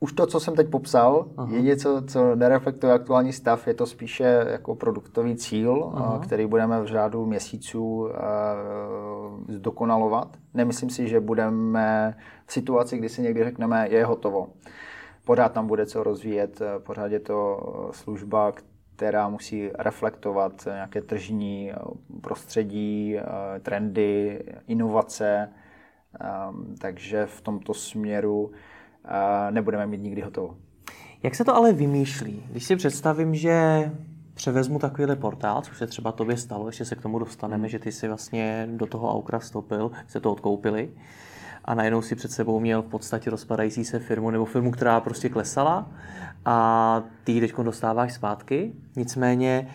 Už 0.04 0.14
to, 0.14 0.26
co 0.28 0.40
jsem 0.40 0.56
teď 0.56 0.70
popsal, 0.70 1.26
Aha. 1.38 1.54
je 1.54 1.62
něco, 1.62 2.02
co 2.08 2.36
nereflektuje 2.36 2.94
aktuální 2.94 3.34
stav, 3.34 3.68
je 3.68 3.74
to 3.74 3.86
spíše 3.86 4.46
jako 4.50 4.76
produktový 4.76 5.36
cíl, 5.36 5.92
Aha. 5.96 6.20
který 6.20 6.46
budeme 6.46 6.82
v 6.82 6.86
řádu 6.86 7.26
měsíců 7.26 7.84
uh, 7.84 8.12
zdokonalovat. 9.48 10.38
Nemyslím 10.54 10.90
si, 10.90 11.08
že 11.08 11.20
budeme 11.20 12.16
v 12.46 12.54
situaci, 12.54 12.98
kdy 12.98 13.10
si 13.10 13.22
někdy 13.22 13.44
řekneme, 13.44 13.88
je 13.90 14.06
hotovo. 14.06 14.48
Pořád 15.26 15.52
tam 15.52 15.68
bude 15.68 15.86
co 15.86 16.04
rozvíjet, 16.04 16.62
pořád 16.78 17.12
je 17.12 17.20
to 17.20 17.60
služba, 17.92 18.54
která 18.96 19.30
musí 19.30 19.70
reflektovat 19.80 20.66
nějaké 20.66 21.02
tržní 21.02 21.72
prostředí, 22.22 23.18
trendy, 23.62 24.44
inovace. 24.68 25.50
Takže 26.82 27.26
v 27.26 27.42
tomto 27.42 27.74
směru 27.74 28.52
nebudeme 29.50 29.88
mít 29.88 30.02
nikdy 30.02 30.22
hotovo. 30.22 30.56
Jak 31.24 31.36
se 31.36 31.46
to 31.46 31.56
ale 31.56 31.74
vymýšlí? 31.74 32.44
Když 32.52 32.64
si 32.64 32.76
představím, 32.76 33.36
že 33.36 33.92
převezmu 34.34 34.80
takovýhle 34.80 35.16
portál, 35.16 35.62
což 35.62 35.78
se 35.78 35.88
třeba 35.88 36.12
tobě 36.12 36.38
stalo, 36.38 36.68
ještě 36.68 36.86
se 36.86 36.96
k 36.96 37.02
tomu 37.02 37.20
dostaneme, 37.20 37.70
že 37.70 37.80
ty 37.80 37.92
si 37.92 38.08
vlastně 38.08 38.68
do 38.72 38.86
toho 38.86 39.12
Aukra 39.12 39.40
vstoupil, 39.40 39.92
se 40.08 40.20
to 40.20 40.32
odkoupili 40.32 40.90
a 41.66 41.76
najednou 41.76 42.02
si 42.02 42.16
před 42.16 42.32
sebou 42.32 42.60
měl 42.60 42.82
v 42.82 42.86
podstatě 42.86 43.30
rozpadající 43.30 43.86
se 43.86 44.00
firmu 44.00 44.30
nebo 44.30 44.46
firmu, 44.46 44.72
která 44.72 45.00
prostě 45.00 45.30
klesala 45.30 45.92
a 46.46 47.04
ty 47.24 47.32
ji 47.32 47.42
teď 47.42 47.56
dostáváš 47.56 48.14
zpátky. 48.14 48.74
Nicméně, 48.96 49.68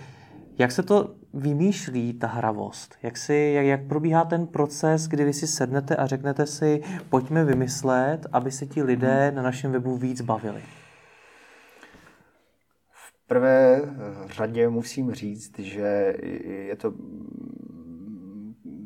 jak 0.58 0.72
se 0.72 0.82
to 0.82 1.14
vymýšlí 1.34 2.12
ta 2.12 2.26
hravost? 2.26 2.94
Jak, 3.02 3.16
si, 3.16 3.52
jak, 3.54 3.66
jak 3.66 3.86
probíhá 3.86 4.24
ten 4.24 4.46
proces, 4.46 5.08
kdy 5.08 5.24
vy 5.24 5.32
si 5.32 5.46
sednete 5.46 5.96
a 5.96 6.06
řeknete 6.06 6.46
si, 6.46 6.82
pojďme 7.08 7.44
vymyslet, 7.44 8.26
aby 8.32 8.50
se 8.50 8.66
ti 8.66 8.82
lidé 8.82 9.32
na 9.34 9.42
našem 9.42 9.72
webu 9.72 9.96
víc 9.96 10.20
bavili? 10.20 10.62
V 12.92 13.26
prvé 13.26 13.82
řadě 14.26 14.68
musím 14.68 15.12
říct, 15.12 15.58
že 15.58 16.16
je 16.66 16.76
to 16.76 16.92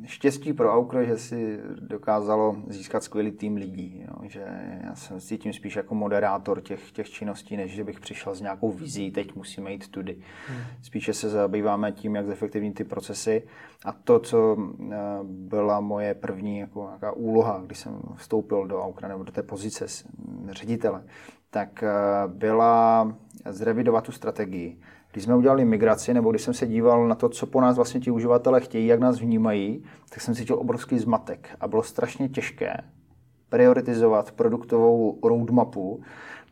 štěstí 0.04 0.52
pro 0.52 0.74
Aukro, 0.74 1.04
že 1.04 1.18
si 1.18 1.60
dokázalo 1.80 2.56
získat 2.68 3.04
skvělý 3.04 3.30
tým 3.30 3.56
lidí. 3.56 4.04
Jo. 4.08 4.28
Že 4.28 4.44
já 4.84 4.94
jsem 4.94 5.20
cítím 5.20 5.52
spíš 5.52 5.76
jako 5.76 5.94
moderátor 5.94 6.60
těch, 6.60 6.92
těch 6.92 7.10
činností, 7.10 7.56
než 7.56 7.72
že 7.72 7.84
bych 7.84 8.00
přišel 8.00 8.34
s 8.34 8.40
nějakou 8.40 8.72
vizí, 8.72 9.10
teď 9.10 9.34
musíme 9.34 9.72
jít 9.72 9.88
tudy. 9.88 10.16
Hmm. 10.48 10.58
Spíše 10.82 11.14
se 11.14 11.28
zabýváme 11.28 11.92
tím, 11.92 12.14
jak 12.14 12.26
zefektivnit 12.26 12.74
ty 12.74 12.84
procesy. 12.84 13.42
A 13.84 13.92
to, 13.92 14.18
co 14.18 14.56
eh, 14.90 14.96
byla 15.22 15.80
moje 15.80 16.14
první 16.14 16.58
jako 16.58 16.84
nějaká 16.86 17.12
úloha, 17.12 17.62
když 17.66 17.78
jsem 17.78 18.00
vstoupil 18.16 18.66
do 18.66 18.82
Aukra 18.82 19.08
nebo 19.08 19.24
do 19.24 19.32
té 19.32 19.42
pozice 19.42 19.86
ředitele, 20.50 21.04
tak 21.50 21.82
eh, 21.82 21.88
byla 22.26 23.12
zrevidovat 23.50 24.04
tu 24.04 24.12
strategii 24.12 24.78
když 25.12 25.24
jsme 25.24 25.36
udělali 25.36 25.64
migraci, 25.64 26.14
nebo 26.14 26.30
když 26.30 26.42
jsem 26.42 26.54
se 26.54 26.66
díval 26.66 27.08
na 27.08 27.14
to, 27.14 27.28
co 27.28 27.46
po 27.46 27.60
nás 27.60 27.76
vlastně 27.76 28.00
ti 28.00 28.10
uživatelé 28.10 28.60
chtějí, 28.60 28.86
jak 28.86 29.00
nás 29.00 29.20
vnímají, 29.20 29.84
tak 30.10 30.20
jsem 30.20 30.34
cítil 30.34 30.58
obrovský 30.58 30.98
zmatek 30.98 31.48
a 31.60 31.68
bylo 31.68 31.82
strašně 31.82 32.28
těžké 32.28 32.76
prioritizovat 33.48 34.32
produktovou 34.32 35.18
roadmapu 35.22 36.02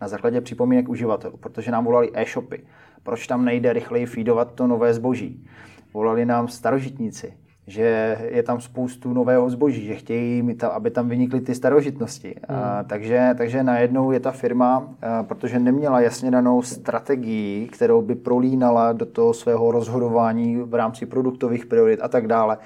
na 0.00 0.08
základě 0.08 0.40
připomínek 0.40 0.88
uživatelů, 0.88 1.36
protože 1.36 1.70
nám 1.70 1.84
volali 1.84 2.10
e-shopy. 2.14 2.64
Proč 3.02 3.26
tam 3.26 3.44
nejde 3.44 3.72
rychleji 3.72 4.06
feedovat 4.06 4.52
to 4.54 4.66
nové 4.66 4.94
zboží? 4.94 5.46
Volali 5.94 6.24
nám 6.24 6.48
starožitníci 6.48 7.34
že 7.66 8.18
je 8.30 8.42
tam 8.42 8.60
spoustu 8.60 9.12
nového 9.12 9.50
zboží, 9.50 9.86
že 9.86 9.94
chtějí, 9.94 10.56
aby 10.70 10.90
tam 10.90 11.08
vynikly 11.08 11.40
ty 11.40 11.54
starožitnosti. 11.54 12.34
Hmm. 12.48 12.58
A, 12.58 12.82
takže, 12.82 13.34
takže 13.38 13.62
najednou 13.62 14.12
je 14.12 14.20
ta 14.20 14.30
firma, 14.30 14.88
a, 15.02 15.22
protože 15.22 15.58
neměla 15.58 16.00
jasně 16.00 16.30
danou 16.30 16.62
strategii, 16.62 17.68
kterou 17.68 18.02
by 18.02 18.14
prolínala 18.14 18.92
do 18.92 19.06
toho 19.06 19.34
svého 19.34 19.70
rozhodování 19.70 20.56
v 20.56 20.74
rámci 20.74 21.06
produktových 21.06 21.66
priorit 21.66 22.00
a 22.02 22.08
tak 22.08 22.26
dále, 22.26 22.58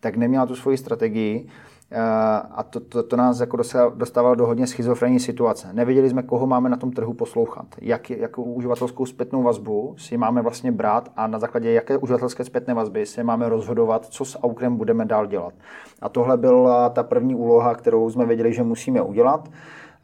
tak 0.00 0.16
neměla 0.16 0.46
tu 0.46 0.56
svoji 0.56 0.76
strategii 0.76 1.48
a 2.50 2.62
to, 2.62 2.80
to, 2.80 3.02
to 3.02 3.16
nás 3.16 3.40
jako 3.40 3.56
dostávalo 3.94 4.34
do 4.34 4.46
hodně 4.46 4.66
schizofrenní 4.66 5.20
situace. 5.20 5.68
Nevěděli 5.72 6.10
jsme, 6.10 6.22
koho 6.22 6.46
máme 6.46 6.68
na 6.68 6.76
tom 6.76 6.92
trhu 6.92 7.14
poslouchat, 7.14 7.66
jak, 7.80 8.10
jakou 8.10 8.42
uživatelskou 8.42 9.06
zpětnou 9.06 9.42
vazbu 9.42 9.94
si 9.98 10.16
máme 10.16 10.42
vlastně 10.42 10.72
brát 10.72 11.12
a 11.16 11.26
na 11.26 11.38
základě 11.38 11.72
jaké 11.72 11.96
uživatelské 11.96 12.44
zpětné 12.44 12.74
vazby 12.74 13.06
si 13.06 13.24
máme 13.24 13.48
rozhodovat, 13.48 14.06
co 14.06 14.24
s 14.24 14.38
Aukrem 14.42 14.76
budeme 14.76 15.04
dál 15.04 15.26
dělat. 15.26 15.54
A 16.02 16.08
tohle 16.08 16.36
byla 16.36 16.88
ta 16.88 17.02
první 17.02 17.34
úloha, 17.34 17.74
kterou 17.74 18.10
jsme 18.10 18.26
věděli, 18.26 18.52
že 18.52 18.62
musíme 18.62 19.02
udělat. 19.02 19.48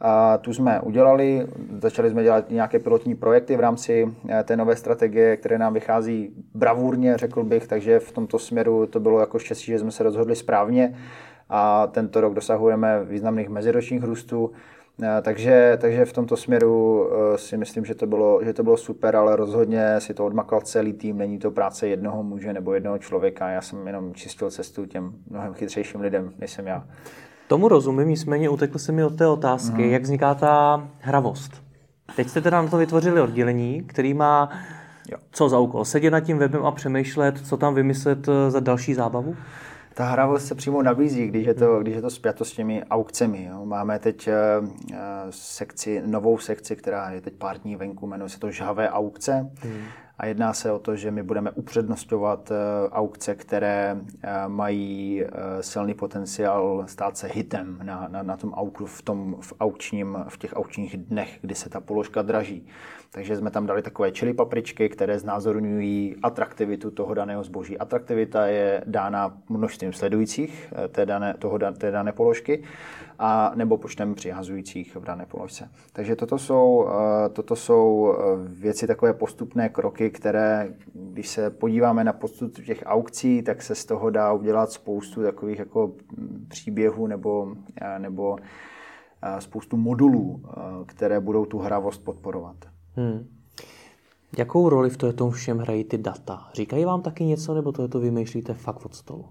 A 0.01 0.37
tu 0.37 0.53
jsme 0.53 0.81
udělali, 0.81 1.47
začali 1.81 2.09
jsme 2.09 2.23
dělat 2.23 2.49
nějaké 2.49 2.79
pilotní 2.79 3.15
projekty 3.15 3.57
v 3.57 3.59
rámci 3.59 4.15
eh, 4.29 4.43
té 4.43 4.57
nové 4.57 4.75
strategie, 4.75 5.37
které 5.37 5.57
nám 5.57 5.73
vychází 5.73 6.33
bravurně, 6.53 7.17
řekl 7.17 7.43
bych, 7.43 7.67
takže 7.67 7.99
v 7.99 8.11
tomto 8.11 8.39
směru 8.39 8.85
to 8.85 8.99
bylo 8.99 9.19
jako 9.19 9.39
štěstí, 9.39 9.65
že 9.65 9.79
jsme 9.79 9.91
se 9.91 10.03
rozhodli 10.03 10.35
správně 10.35 10.95
a 11.49 11.87
tento 11.87 12.21
rok 12.21 12.33
dosahujeme 12.33 13.03
významných 13.03 13.49
meziročních 13.49 14.03
růstů. 14.03 14.51
Eh, 15.03 15.21
takže, 15.21 15.77
takže 15.81 16.05
v 16.05 16.13
tomto 16.13 16.37
směru 16.37 17.07
eh, 17.09 17.37
si 17.37 17.57
myslím, 17.57 17.85
že 17.85 17.95
to, 17.95 18.07
bylo, 18.07 18.43
že 18.43 18.53
to 18.53 18.63
bylo 18.63 18.77
super, 18.77 19.15
ale 19.15 19.35
rozhodně 19.35 19.99
si 19.99 20.13
to 20.13 20.25
odmakal 20.25 20.61
celý 20.61 20.93
tým. 20.93 21.17
Není 21.17 21.39
to 21.39 21.51
práce 21.51 21.87
jednoho 21.87 22.23
muže 22.23 22.53
nebo 22.53 22.73
jednoho 22.73 22.97
člověka. 22.97 23.49
Já 23.49 23.61
jsem 23.61 23.87
jenom 23.87 24.13
čistil 24.13 24.51
cestu 24.51 24.85
těm 24.85 25.13
mnohem 25.29 25.53
chytřejším 25.53 26.01
lidem, 26.01 26.33
než 26.39 26.51
jsem 26.51 26.67
já. 26.67 26.83
Tomu 27.47 27.67
rozumím, 27.67 28.09
nicméně 28.09 28.49
utekl 28.49 28.79
se 28.79 28.91
mi 28.91 29.03
od 29.03 29.17
té 29.17 29.27
otázky, 29.27 29.83
mm. 29.83 29.89
jak 29.89 30.01
vzniká 30.01 30.35
ta 30.35 30.87
hravost. 30.99 31.63
Teď 32.15 32.29
jste 32.29 32.41
teda 32.41 32.61
na 32.61 32.67
to 32.67 32.77
vytvořili 32.77 33.21
oddělení, 33.21 33.83
který 33.87 34.13
má 34.13 34.49
jo. 35.11 35.17
co 35.31 35.49
za 35.49 35.59
úkol? 35.59 35.85
Sedět 35.85 36.11
nad 36.11 36.19
tím 36.19 36.37
webem 36.37 36.65
a 36.65 36.71
přemýšlet, 36.71 37.47
co 37.47 37.57
tam 37.57 37.75
vymyslet 37.75 38.27
eh, 38.27 38.51
za 38.51 38.59
další 38.59 38.93
zábavu? 38.93 39.35
Ta 39.95 40.05
hra 40.05 40.39
se 40.39 40.55
přímo 40.55 40.83
nabízí, 40.83 41.27
když 41.27 41.47
je 41.47 41.53
to, 41.53 41.79
když 41.79 41.95
je 41.95 42.01
to 42.01 42.09
spjato 42.09 42.45
s 42.45 42.51
těmi 42.51 42.83
aukcemi. 42.83 43.45
Jo. 43.51 43.65
Máme 43.65 43.99
teď 43.99 44.27
uh, 44.27 44.67
sekci, 45.29 46.01
novou 46.05 46.37
sekci, 46.37 46.75
která 46.75 47.09
je 47.09 47.21
teď 47.21 47.33
pár 47.33 47.57
dní 47.57 47.75
venku, 47.75 48.07
jmenuje 48.07 48.29
se 48.29 48.39
to 48.39 48.51
Žhavé 48.51 48.89
aukce. 48.89 49.51
Hmm. 49.61 49.81
A 50.17 50.25
jedná 50.25 50.53
se 50.53 50.71
o 50.71 50.79
to, 50.79 50.95
že 50.95 51.11
my 51.11 51.23
budeme 51.23 51.51
upřednostňovat 51.51 52.51
uh, 52.51 52.57
aukce, 52.91 53.35
které 53.35 53.97
uh, 53.97 54.09
mají 54.47 55.23
uh, 55.23 55.29
silný 55.61 55.93
potenciál 55.93 56.83
stát 56.87 57.17
se 57.17 57.27
hitem 57.27 57.79
na, 57.83 58.07
na, 58.11 58.23
na 58.23 58.37
tom 58.37 58.53
aukru 58.53 58.85
v, 58.85 59.01
tom, 59.01 59.35
v, 59.41 59.53
aukčním, 59.59 60.17
v 60.29 60.37
těch 60.37 60.55
aukčních 60.55 60.97
dnech, 60.97 61.37
kdy 61.41 61.55
se 61.55 61.69
ta 61.69 61.79
položka 61.79 62.21
draží. 62.21 62.67
Takže 63.15 63.37
jsme 63.37 63.51
tam 63.51 63.65
dali 63.65 63.81
takové 63.81 64.11
čili 64.11 64.33
papričky, 64.33 64.89
které 64.89 65.19
znázorňují 65.19 66.15
atraktivitu 66.23 66.91
toho 66.91 67.13
daného 67.13 67.43
zboží. 67.43 67.77
Atraktivita 67.77 68.45
je 68.45 68.83
dána 68.85 69.37
množstvím 69.49 69.93
sledujících 69.93 70.73
eh, 70.75 70.87
té 70.87 71.05
dané, 71.05 71.33
toho, 71.39 71.59
té 71.77 71.91
dané 71.91 72.11
položky 72.11 72.63
a 73.19 73.51
nebo 73.55 73.77
počtem 73.77 74.15
přihazujících 74.15 74.95
v 74.95 75.03
dané 75.03 75.25
položce. 75.25 75.69
Takže 75.93 76.15
toto 76.15 76.37
jsou, 76.37 76.87
eh, 76.89 77.29
toto 77.29 77.55
jsou 77.55 78.13
eh, 78.13 78.23
věci, 78.47 78.87
takové 78.87 79.13
postupné 79.13 79.69
kroky, 79.69 80.09
které, 80.09 80.73
když 80.93 81.27
se 81.27 81.49
podíváme 81.49 82.03
na 82.03 82.13
postup 82.13 82.65
těch 82.65 82.83
aukcí, 82.85 83.41
tak 83.41 83.61
se 83.61 83.75
z 83.75 83.85
toho 83.85 84.09
dá 84.09 84.33
udělat 84.33 84.71
spoustu 84.71 85.23
takových 85.23 85.59
jako 85.59 85.87
mm, 86.17 86.45
příběhů 86.49 87.07
nebo, 87.07 87.55
nebo 87.97 88.37
spoustu 89.39 89.77
modulů, 89.77 90.43
které 90.85 91.19
budou 91.19 91.45
tu 91.45 91.57
hravost 91.57 92.03
podporovat. 92.03 92.74
Hmm. 92.95 93.27
Jakou 94.37 94.69
roli 94.69 94.89
v 94.89 94.97
tom 95.15 95.31
všem 95.31 95.57
hrají 95.57 95.83
ty 95.83 95.97
data? 95.97 96.49
Říkají 96.53 96.85
vám 96.85 97.01
taky 97.01 97.23
něco, 97.23 97.53
nebo 97.53 97.71
to, 97.71 97.81
je 97.81 97.87
to 97.87 97.99
vymýšlíte 97.99 98.53
fakt 98.53 98.85
od 98.85 98.95
stolu? 98.95 99.25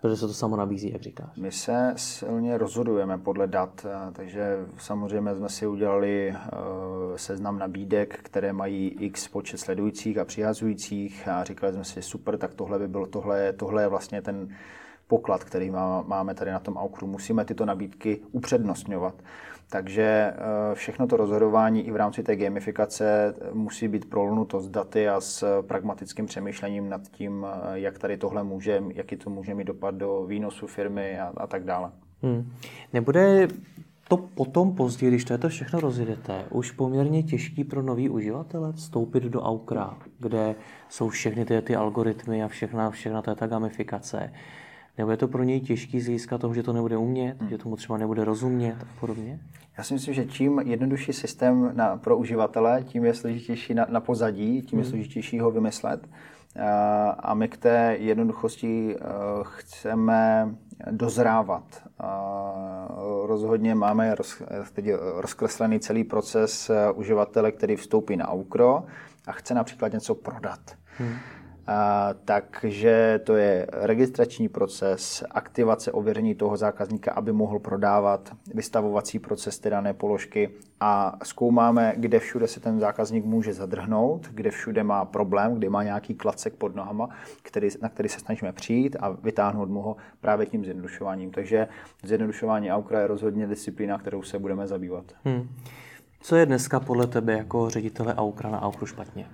Protože 0.00 0.16
se 0.16 0.26
to 0.26 0.34
samo 0.34 0.56
nabízí, 0.56 0.92
jak 0.92 1.02
říkáš. 1.02 1.36
My 1.36 1.52
se 1.52 1.92
silně 1.96 2.58
rozhodujeme 2.58 3.18
podle 3.18 3.46
dat, 3.46 3.86
eh, 3.88 4.12
takže 4.12 4.66
samozřejmě 4.78 5.34
jsme 5.34 5.48
si 5.48 5.66
udělali 5.66 6.28
eh, 6.30 6.48
seznam 7.16 7.58
nabídek, 7.58 8.18
které 8.22 8.52
mají 8.52 8.88
x 8.88 9.28
počet 9.28 9.58
sledujících 9.58 10.18
a 10.18 10.24
přihazujících 10.24 11.28
a 11.28 11.44
říkali 11.44 11.72
jsme 11.72 11.84
si, 11.84 12.02
super, 12.02 12.38
tak 12.38 12.54
tohle 12.54 12.78
by 12.78 12.88
bylo, 12.88 13.06
tohle, 13.06 13.52
tohle 13.52 13.82
je 13.82 13.88
vlastně 13.88 14.22
ten 14.22 14.48
poklad, 15.08 15.44
který 15.44 15.70
máme 16.06 16.34
tady 16.34 16.50
na 16.50 16.58
tom 16.58 16.76
aukru. 16.76 17.06
Musíme 17.06 17.44
tyto 17.44 17.64
nabídky 17.64 18.20
upřednostňovat. 18.32 19.14
Takže 19.70 20.02
eh, 20.02 20.34
všechno 20.74 21.06
to 21.06 21.16
rozhodování 21.16 21.86
i 21.86 21.90
v 21.90 21.96
rámci 21.96 22.22
té 22.22 22.36
gamifikace 22.36 23.34
eh, 23.40 23.54
musí 23.54 23.88
být 23.88 24.10
prolnuto 24.10 24.60
s 24.60 24.68
daty 24.68 25.08
a 25.08 25.20
s 25.20 25.62
pragmatickým 25.62 26.26
přemýšlením 26.26 26.88
nad 26.88 27.08
tím, 27.08 27.46
eh, 27.48 27.80
jak 27.80 27.98
tady 27.98 28.16
tohle 28.16 28.44
může, 28.44 28.82
jaký 28.94 29.16
to 29.16 29.30
může 29.30 29.54
mít 29.54 29.66
dopad 29.66 29.94
do 29.94 30.24
výnosu 30.26 30.66
firmy 30.66 31.20
a, 31.20 31.32
a 31.36 31.46
tak 31.46 31.64
dále. 31.64 31.90
Hmm. 32.22 32.52
Nebude 32.92 33.48
to 34.08 34.16
potom 34.16 34.74
později, 34.74 35.10
když 35.10 35.24
to 35.24 35.48
všechno 35.48 35.80
rozjedete, 35.80 36.44
už 36.50 36.70
poměrně 36.70 37.22
těžký 37.22 37.64
pro 37.64 37.82
nový 37.82 38.08
uživatele 38.08 38.72
vstoupit 38.72 39.22
do 39.22 39.42
Aukra, 39.42 39.98
kde 40.18 40.54
jsou 40.88 41.08
všechny 41.08 41.44
ty, 41.44 41.62
ty 41.62 41.76
algoritmy 41.76 42.42
a 42.42 42.48
všechna, 42.48 42.90
všechna 42.90 43.22
ta 43.22 43.46
gamifikace. 43.46 44.32
Nebo 44.98 45.10
je 45.10 45.16
to 45.16 45.28
pro 45.28 45.42
něj 45.42 45.60
těžký 45.60 46.00
z 46.00 46.04
hlediska 46.04 46.38
toho, 46.38 46.54
že 46.54 46.62
to 46.62 46.72
nebude 46.72 46.96
umět, 46.96 47.40
hmm. 47.40 47.50
že 47.50 47.58
tomu 47.58 47.76
třeba 47.76 47.98
nebude 47.98 48.24
rozumět 48.24 48.76
a 48.82 49.00
podobně? 49.00 49.40
Já 49.78 49.84
si 49.84 49.94
myslím, 49.94 50.14
že 50.14 50.24
čím 50.24 50.58
jednodušší 50.64 51.12
systém 51.12 51.70
na, 51.74 51.96
pro 51.96 52.16
uživatele, 52.16 52.82
tím 52.82 53.04
je 53.04 53.14
složitější 53.14 53.74
na, 53.74 53.86
na 53.88 54.00
pozadí, 54.00 54.62
tím 54.62 54.78
hmm. 54.78 54.84
je 54.84 54.90
složitější 54.90 55.40
ho 55.40 55.50
vymyslet. 55.50 56.08
A 57.18 57.34
my 57.34 57.48
k 57.48 57.56
té 57.56 57.96
jednoduchosti 57.98 58.96
chceme 59.42 60.54
dozrávat. 60.90 61.88
Rozhodně 63.26 63.74
máme 63.74 64.14
roz, 64.14 64.42
teď 64.72 64.86
rozkreslený 65.16 65.80
celý 65.80 66.04
proces 66.04 66.70
uživatele, 66.94 67.52
který 67.52 67.76
vstoupí 67.76 68.16
na 68.16 68.28
Aukro 68.28 68.84
a 69.26 69.32
chce 69.32 69.54
například 69.54 69.92
něco 69.92 70.14
prodat. 70.14 70.60
Hmm 70.98 71.16
takže 72.24 73.20
to 73.24 73.36
je 73.36 73.66
registrační 73.72 74.48
proces, 74.48 75.24
aktivace, 75.30 75.92
ověření 75.92 76.34
toho 76.34 76.56
zákazníka, 76.56 77.12
aby 77.12 77.32
mohl 77.32 77.58
prodávat, 77.58 78.32
vystavovací 78.54 79.18
proces 79.18 79.58
té 79.58 79.70
dané 79.70 79.94
položky 79.94 80.50
a 80.80 81.18
zkoumáme, 81.24 81.94
kde 81.96 82.18
všude 82.18 82.48
se 82.48 82.60
ten 82.60 82.80
zákazník 82.80 83.24
může 83.24 83.52
zadrhnout, 83.52 84.28
kde 84.30 84.50
všude 84.50 84.84
má 84.84 85.04
problém, 85.04 85.54
kde 85.54 85.70
má 85.70 85.82
nějaký 85.82 86.14
klacek 86.14 86.54
pod 86.54 86.74
nohama, 86.76 87.08
který, 87.42 87.68
na 87.82 87.88
který 87.88 88.08
se 88.08 88.20
snažíme 88.20 88.52
přijít 88.52 88.96
a 89.00 89.08
vytáhnout 89.10 89.68
mu 89.68 89.82
ho 89.82 89.96
právě 90.20 90.46
tím 90.46 90.64
zjednodušováním. 90.64 91.30
Takže 91.30 91.68
zjednodušování 92.02 92.70
AUKRA 92.70 93.00
je 93.00 93.06
rozhodně 93.06 93.46
disciplína, 93.46 93.98
kterou 93.98 94.22
se 94.22 94.38
budeme 94.38 94.66
zabývat. 94.66 95.04
Hmm. 95.24 95.48
Co 96.20 96.36
je 96.36 96.46
dneska 96.46 96.80
podle 96.80 97.06
tebe 97.06 97.32
jako 97.32 97.70
ředitele 97.70 98.14
AUKRA 98.14 98.50
na 98.50 98.62
AUKRu 98.62 98.86
špatně? 98.86 99.26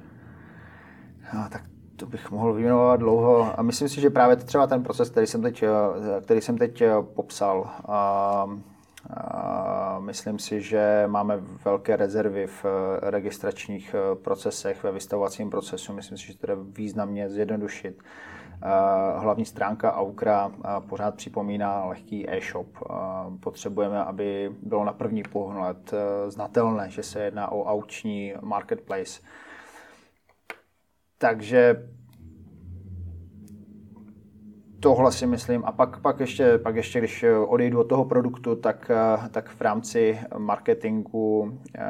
No, 1.34 1.48
tak 1.52 1.62
to 1.96 2.06
bych 2.06 2.30
mohl 2.30 2.52
vyjmenovat 2.52 3.00
dlouho. 3.00 3.58
A 3.58 3.62
myslím 3.62 3.88
si, 3.88 4.00
že 4.00 4.10
právě 4.10 4.36
třeba 4.36 4.66
ten 4.66 4.82
proces, 4.82 5.10
který 5.10 5.26
jsem 5.26 5.42
teď, 5.42 5.64
který 6.20 6.40
jsem 6.40 6.58
teď 6.58 6.82
popsal, 7.14 7.70
a, 7.88 8.46
a 9.10 9.98
myslím 10.00 10.38
si, 10.38 10.60
že 10.60 11.04
máme 11.06 11.36
velké 11.64 11.96
rezervy 11.96 12.46
v 12.46 12.64
registračních 13.02 13.94
procesech, 14.22 14.82
ve 14.82 14.92
vystavovacím 14.92 15.50
procesu. 15.50 15.92
Myslím 15.92 16.18
si, 16.18 16.26
že 16.26 16.38
to 16.38 16.50
je 16.50 16.56
významně 16.60 17.30
zjednodušit. 17.30 18.02
Hlavní 19.16 19.44
stránka 19.44 19.96
Aukra 19.96 20.52
pořád 20.88 21.14
připomíná 21.14 21.84
lehký 21.84 22.30
e-shop. 22.30 22.66
Potřebujeme, 23.40 24.04
aby 24.04 24.52
bylo 24.62 24.84
na 24.84 24.92
první 24.92 25.22
pohled 25.22 25.94
znatelné, 26.28 26.90
že 26.90 27.02
se 27.02 27.22
jedná 27.22 27.52
o 27.52 27.64
auční 27.64 28.34
marketplace 28.40 29.20
takže 31.22 31.88
tohle 34.80 35.12
si 35.12 35.26
myslím. 35.26 35.64
A 35.64 35.72
pak, 35.72 36.00
pak, 36.00 36.20
ještě, 36.20 36.58
pak 36.58 36.76
ještě, 36.76 36.98
když 36.98 37.24
odejdu 37.46 37.80
od 37.80 37.84
toho 37.84 38.04
produktu, 38.04 38.56
tak, 38.56 38.90
tak 39.30 39.48
v 39.48 39.60
rámci 39.60 40.18
marketingu 40.38 41.58
eh, 41.74 41.82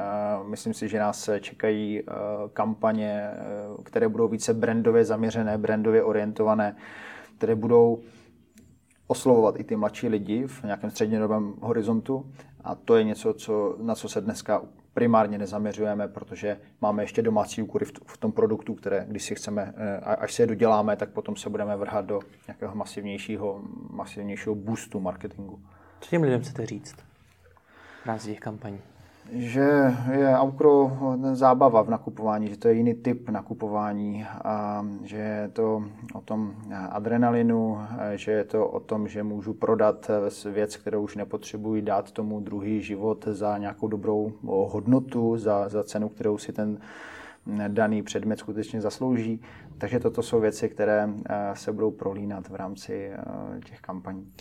myslím 0.48 0.74
si, 0.74 0.88
že 0.88 0.98
nás 0.98 1.30
čekají 1.40 2.00
eh, 2.00 2.12
kampaně, 2.52 3.30
eh, 3.32 3.38
které 3.82 4.08
budou 4.08 4.28
více 4.28 4.54
brandově 4.54 5.04
zaměřené, 5.04 5.58
brandově 5.58 6.02
orientované, 6.02 6.76
které 7.36 7.54
budou 7.54 8.00
oslovovat 9.06 9.60
i 9.60 9.64
ty 9.64 9.76
mladší 9.76 10.08
lidi 10.08 10.46
v 10.46 10.64
nějakém 10.64 10.90
střednědobém 10.90 11.54
horizontu. 11.60 12.32
A 12.64 12.74
to 12.74 12.96
je 12.96 13.04
něco, 13.04 13.34
co, 13.34 13.76
na 13.82 13.94
co 13.94 14.08
se 14.08 14.20
dneska 14.20 14.62
primárně 14.94 15.38
nezaměřujeme, 15.38 16.08
protože 16.08 16.60
máme 16.80 17.02
ještě 17.02 17.22
domácí 17.22 17.62
úkory 17.62 17.86
v 18.06 18.16
tom 18.16 18.32
produktu, 18.32 18.74
které 18.74 19.04
když 19.08 19.22
si 19.22 19.34
chceme, 19.34 19.74
eh, 19.76 19.98
až 19.98 20.32
se 20.32 20.42
je 20.42 20.46
doděláme, 20.46 20.96
tak 20.96 21.10
potom 21.10 21.36
se 21.36 21.50
budeme 21.50 21.76
vrhat 21.76 22.04
do 22.04 22.20
nějakého 22.46 22.74
masivnějšího, 22.74 23.62
masivnějšího 23.90 24.54
boostu 24.54 25.00
marketingu. 25.00 25.60
Co 26.00 26.10
těm 26.10 26.22
lidem 26.22 26.40
chcete 26.40 26.66
říct 26.66 26.96
v 28.02 28.06
rámci 28.06 28.28
těch 28.28 28.40
kampaní? 28.40 28.80
Že 29.30 29.94
je 30.12 30.36
Aukro 30.36 30.92
zábava 31.32 31.82
v 31.82 31.90
nakupování, 31.90 32.48
že 32.48 32.56
to 32.56 32.68
je 32.68 32.74
jiný 32.74 32.94
typ 32.94 33.28
nakupování, 33.28 34.24
a 34.44 34.86
že 35.02 35.16
je 35.16 35.48
to 35.52 35.84
o 36.14 36.20
tom 36.20 36.54
adrenalinu, 36.90 37.78
že 38.14 38.32
je 38.32 38.44
to 38.44 38.68
o 38.68 38.80
tom, 38.80 39.08
že 39.08 39.22
můžu 39.22 39.54
prodat 39.54 40.10
věc, 40.52 40.76
kterou 40.76 41.02
už 41.02 41.16
nepotřebuji, 41.16 41.82
dát 41.82 42.12
tomu 42.12 42.40
druhý 42.40 42.82
život 42.82 43.24
za 43.30 43.58
nějakou 43.58 43.88
dobrou 43.88 44.32
hodnotu, 44.44 45.36
za, 45.36 45.68
za 45.68 45.84
cenu, 45.84 46.08
kterou 46.08 46.38
si 46.38 46.52
ten 46.52 46.78
daný 47.68 48.02
předmět 48.02 48.38
skutečně 48.38 48.80
zaslouží. 48.80 49.40
Takže 49.78 50.00
toto 50.00 50.22
jsou 50.22 50.40
věci, 50.40 50.68
které 50.68 51.08
se 51.54 51.72
budou 51.72 51.90
prolínat 51.90 52.48
v 52.48 52.54
rámci 52.54 53.10
těch 53.64 53.80
kampaní. 53.80 54.32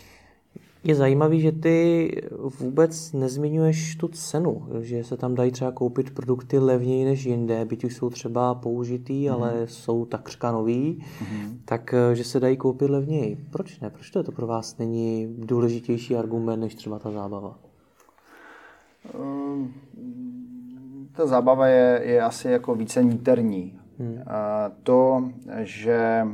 Je 0.84 0.96
zajímavý, 0.96 1.42
že 1.42 1.52
ty 1.52 2.12
vůbec 2.60 3.14
nezmiňuješ 3.14 3.96
tu 3.96 4.08
cenu, 4.08 4.68
že 4.82 5.04
se 5.04 5.18
tam 5.18 5.36
dají 5.36 5.52
třeba 5.52 5.72
koupit 5.72 6.14
produkty 6.14 6.60
levněji 6.60 7.06
než 7.06 7.26
jinde, 7.26 7.66
byť 7.66 7.84
už 7.84 7.96
jsou 7.96 8.10
třeba 8.10 8.56
použitý, 8.56 9.28
mm. 9.28 9.34
ale 9.34 9.68
jsou 9.68 10.06
takřka 10.06 10.52
nový, 10.52 11.04
mm. 11.22 11.60
tak 11.66 11.94
eh, 11.94 12.16
že 12.16 12.24
se 12.24 12.40
dají 12.40 12.58
koupit 12.58 12.90
levněji. 12.90 13.38
Proč 13.52 13.80
ne? 13.80 13.90
Proč 13.90 14.10
to, 14.10 14.24
to 14.24 14.32
pro 14.32 14.48
vás 14.48 14.78
není 14.78 15.36
důležitější 15.38 16.16
argument 16.16 16.60
než 16.60 16.76
třeba 16.76 17.00
ta 17.00 17.12
zábava? 17.12 17.60
Um, 19.20 19.74
ta 21.12 21.28
zábava 21.28 21.68
je, 21.68 22.02
je 22.04 22.22
asi 22.22 22.48
jako 22.48 22.76
více 22.76 23.04
níterní. 23.04 23.80
Hmm. 24.00 24.24
To, 24.84 25.30
že 25.64 26.28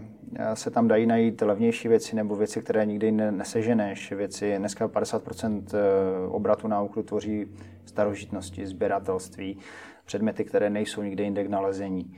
se 0.54 0.72
tam 0.72 0.88
dají 0.88 1.06
najít 1.06 1.42
levnější 1.42 1.88
věci 1.88 2.16
nebo 2.16 2.36
věci, 2.36 2.62
které 2.62 2.86
nikdy 2.86 3.12
neseženeš. 3.12 4.12
Věci, 4.12 4.58
dneska 4.58 4.88
50% 4.88 5.63
eh, 5.74 6.28
obratu 6.28 6.68
na 6.68 6.82
úkru 6.82 7.04
tvoří 7.04 7.46
starožitnosti, 7.86 8.68
sběratelství, 8.68 9.58
předměty, 10.06 10.46
které 10.46 10.70
nejsou 10.70 11.02
nikde 11.02 11.24
jinde 11.24 11.44
k 11.44 11.50
nalezení. 11.50 12.16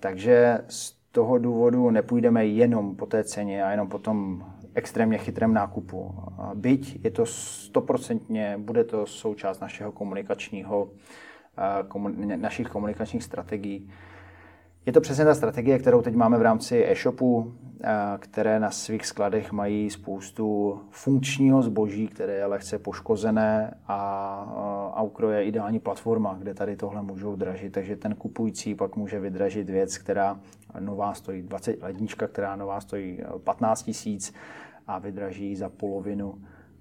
Takže 0.00 0.58
z 0.68 0.96
toho 1.12 1.38
důvodu 1.38 1.90
nepůjdeme 1.90 2.46
jenom 2.46 2.96
po 2.96 3.06
té 3.06 3.24
ceně 3.24 3.64
a 3.64 3.70
jenom 3.70 3.88
po 3.88 3.98
tom 3.98 4.44
extrémně 4.74 5.18
chytrém 5.18 5.54
nákupu. 5.54 6.14
Byť 6.54 7.04
je 7.04 7.10
to 7.10 7.26
stoprocentně, 7.26 8.54
bude 8.58 8.84
to 8.84 9.06
součást 9.06 9.60
našeho 9.60 9.92
komunikačního, 9.92 10.90
našich 12.36 12.68
komunikačních 12.68 13.24
strategií, 13.24 13.90
je 14.86 14.92
to 14.92 15.00
přesně 15.00 15.24
ta 15.24 15.34
strategie, 15.34 15.78
kterou 15.78 16.02
teď 16.02 16.14
máme 16.14 16.38
v 16.38 16.42
rámci 16.42 16.84
e-shopu, 16.86 17.52
eh, 17.80 17.88
které 18.18 18.60
na 18.60 18.70
svých 18.70 19.06
skladech 19.06 19.52
mají 19.52 19.90
spoustu 19.90 20.80
funkčního 20.90 21.62
zboží, 21.62 22.08
které 22.08 22.34
je 22.34 22.46
lehce 22.46 22.78
poškozené 22.78 23.74
a 23.88 24.46
eh, 24.48 25.00
Aukro 25.00 25.30
je 25.30 25.44
ideální 25.44 25.80
platforma, 25.80 26.36
kde 26.38 26.54
tady 26.54 26.76
tohle 26.76 27.02
můžou 27.02 27.36
dražit, 27.36 27.72
takže 27.72 27.96
ten 27.96 28.14
kupující 28.14 28.74
pak 28.74 28.96
může 28.96 29.20
vydražit 29.20 29.70
věc, 29.70 29.98
která 29.98 30.40
nová 30.80 31.14
stojí 31.14 31.42
20, 31.42 31.82
lednička, 31.82 32.26
která 32.26 32.56
nová 32.56 32.80
stojí 32.80 33.18
15 33.44 33.80
eh, 33.80 33.84
tisíc 33.84 34.34
a 34.86 34.98
vydraží 34.98 35.56
za 35.56 35.68
polovinu 35.68 36.34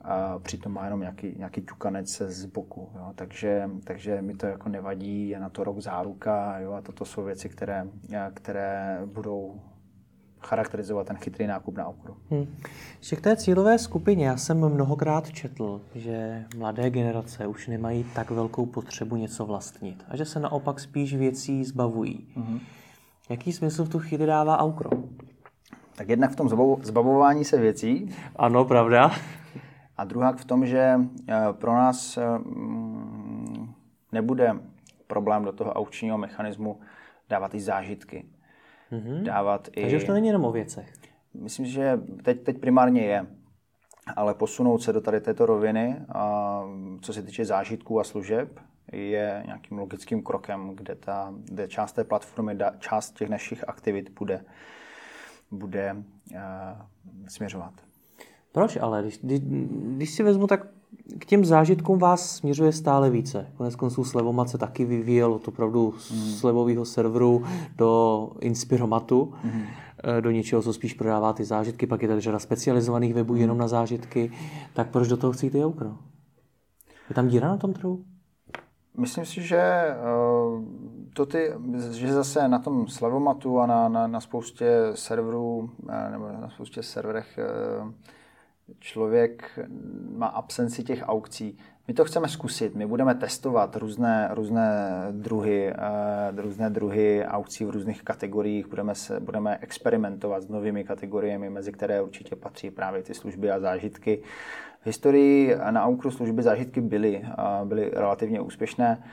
a 0.04 0.39
přitom 0.39 0.74
má 0.74 0.84
jenom 0.84 1.00
nějaký, 1.00 1.36
nějaký 1.38 1.62
ťukanec 1.62 2.22
z 2.28 2.46
boku. 2.46 2.89
Jo. 2.96 3.12
Takže, 3.16 3.70
takže 3.84 4.22
mi 4.22 4.34
to 4.34 4.46
jako 4.46 4.70
nevadí, 4.70 5.30
je 5.30 5.39
na 5.39 5.50
to 5.50 5.63
rok 5.63 5.80
záruka 5.80 6.60
jo, 6.60 6.74
a 6.74 6.82
toto 6.82 7.06
jsou 7.06 7.24
věci, 7.24 7.50
které, 7.50 7.88
které 8.34 9.02
budou 9.06 9.62
charakterizovat 10.39 11.08
ten 11.08 11.16
chytrý 11.18 11.48
nákup 11.48 11.78
na 11.78 11.88
okru. 11.88 12.18
Hmm. 12.30 12.46
Ještě 13.00 13.16
k 13.16 13.22
té 13.22 13.36
cílové 13.36 13.80
skupině. 13.80 14.28
Já 14.28 14.38
jsem 14.38 14.70
mnohokrát 14.70 15.32
četl, 15.32 15.82
že 15.96 16.46
mladé 16.58 16.89
generace 16.89 17.48
už 17.48 17.68
nemají 17.68 18.06
tak 18.16 18.32
velkou 18.32 18.66
potřebu 18.66 19.16
něco 19.16 19.46
vlastnit 19.46 20.04
a 20.08 20.18
že 20.18 20.26
se 20.26 20.39
naopak 20.39 20.80
spíš 20.80 21.16
věcí 21.16 21.63
zbavují. 21.63 22.28
Hmm. 22.36 22.60
Jaký 23.30 23.54
smysl 23.54 23.86
v 23.86 23.89
tu 23.89 24.00
chvíli 24.00 24.26
dává 24.26 24.58
Aukro? 24.58 24.89
Tak 25.96 26.10
jednak 26.10 26.32
v 26.32 26.36
tom 26.36 26.50
zbavování 26.82 27.46
se 27.46 27.58
věcí. 27.58 28.16
Ano, 28.36 28.66
pravda. 28.66 29.12
A 29.97 30.03
druhá 30.03 30.32
v 30.32 30.45
tom, 30.45 30.65
že 30.65 30.99
eh, 31.27 31.36
pro 31.51 31.73
nás 31.73 32.17
eh, 32.17 32.38
mm, 32.38 33.73
nebude 34.12 34.56
problém 35.08 35.45
do 35.45 35.51
toho 35.51 35.73
aukčního 35.73 36.17
mechanismu 36.17 36.79
dávat 37.29 37.56
i 37.56 37.60
zážitky. 37.60 38.25
Mm-hmm. 38.91 39.23
Dávat 39.23 39.67
i... 39.71 39.82
Takže 39.82 39.97
už 39.97 40.03
to 40.03 40.13
není 40.13 40.27
jenom 40.27 40.45
o 40.45 40.51
věcech. 40.51 40.93
Myslím, 41.34 41.65
že 41.65 41.99
teď, 42.23 42.43
teď 42.43 42.58
primárně 42.58 43.01
je. 43.01 43.27
Ale 44.15 44.34
posunout 44.34 44.77
se 44.77 44.93
do 44.93 45.01
tady 45.01 45.21
této 45.21 45.45
roviny, 45.45 46.01
a 46.10 46.62
co 47.01 47.13
se 47.13 47.23
týče 47.23 47.45
zážitků 47.45 47.99
a 47.99 48.03
služeb, 48.03 48.60
je 48.91 49.43
nějakým 49.45 49.77
logickým 49.77 50.23
krokem, 50.23 50.75
kde, 50.75 50.95
ta, 50.95 51.34
kde 51.43 51.67
část 51.67 51.93
té 51.93 52.03
platformy, 52.03 52.58
část 52.79 53.12
těch 53.12 53.29
našich 53.29 53.69
aktivit 53.69 54.10
bude, 54.19 54.45
bude 55.51 55.95
uh, 55.95 56.39
směřovat. 57.27 57.73
Proč 58.54 58.78
ale? 58.82 59.02
Když, 59.02 59.20
když, 59.24 59.39
když 59.96 60.13
si 60.13 60.24
vezmu, 60.24 60.48
tak 60.48 60.68
k 61.20 61.26
těm 61.26 61.46
zážitkům 61.46 62.00
vás 62.00 62.36
směřuje 62.36 62.72
stále 62.72 63.10
více. 63.10 63.48
Konec 63.58 63.76
konců 63.76 64.04
Slevomat 64.04 64.50
se 64.50 64.58
taky 64.58 64.86
vyvíjel 64.86 65.34
od 65.34 65.48
opravdu 65.48 65.94
mm. 66.13 66.20
slevového 66.20 66.86
serveru 66.86 67.44
do 67.76 68.30
Inspiromatu, 68.39 69.34
mm. 69.44 69.62
do 70.20 70.32
něčeho, 70.32 70.62
co 70.62 70.74
spíš 70.74 70.94
prodává 70.94 71.34
ty 71.34 71.46
zážitky, 71.46 71.88
pak 71.88 72.02
je 72.02 72.08
tady 72.08 72.22
řada 72.22 72.39
specializovaných 72.39 73.13
webů 73.13 73.34
mm. 73.34 73.39
jenom 73.39 73.58
na 73.58 73.68
zážitky. 73.68 74.32
Tak 74.74 74.89
proč 74.89 75.08
do 75.08 75.18
toho 75.18 75.34
chcete 75.34 75.58
Joukro? 75.58 75.98
Je 77.10 77.16
tam 77.16 77.28
díra 77.28 77.48
na 77.48 77.58
tom 77.58 77.74
trhu? 77.74 78.04
Myslím 78.98 79.26
si, 79.26 79.42
že 79.42 79.58
eh, 79.58 79.96
to 81.13 81.26
ty, 81.26 81.52
že 81.92 82.13
zase 82.13 82.48
na 82.48 82.60
tom 82.60 82.88
Slevomatu 82.88 83.60
a 83.60 83.66
na, 83.66 83.89
na, 83.89 84.08
na 84.08 84.20
spoustě 84.20 84.92
serverů, 84.94 85.70
eh, 85.89 86.12
nebo 86.12 86.28
na 86.42 86.50
spoustě 86.50 86.84
serverech 86.84 87.39
člověk 88.79 89.59
má 90.15 90.27
absenci 90.27 90.83
těch 90.83 91.03
aukcí, 91.07 91.57
My 91.88 91.93
to 91.93 92.05
chceme 92.05 92.27
zkusit. 92.27 92.75
My 92.75 92.86
budeme 92.86 93.15
testovat 93.15 93.75
různé, 93.75 94.29
různé, 94.31 95.07
druhy, 95.12 95.73
uh, 96.33 96.39
různé 96.39 96.69
druhy 96.69 97.25
aukcí 97.25 97.65
v 97.65 97.69
různých 97.69 98.03
kategoriích. 98.03 98.67
Budeme, 98.67 98.95
se, 98.95 99.19
budeme 99.19 99.57
experimentovat 99.62 100.43
s 100.43 100.47
novými 100.47 100.83
kategoriemi, 100.83 101.49
mezi 101.49 101.71
které 101.71 102.01
určitě 102.01 102.36
patří 102.36 102.71
právě 102.71 103.03
ty 103.03 103.13
služby 103.13 103.51
a 103.51 103.59
zážitky. 103.59 104.21
V 104.81 104.86
historii 104.86 105.55
na 105.69 105.83
Aukru 105.83 106.12
služby 106.12 106.43
zážitky 106.43 106.81
byly, 106.81 107.21
uh, 107.62 107.67
byly 107.67 107.89
relativně 107.93 108.41
úspěšné. 108.41 109.03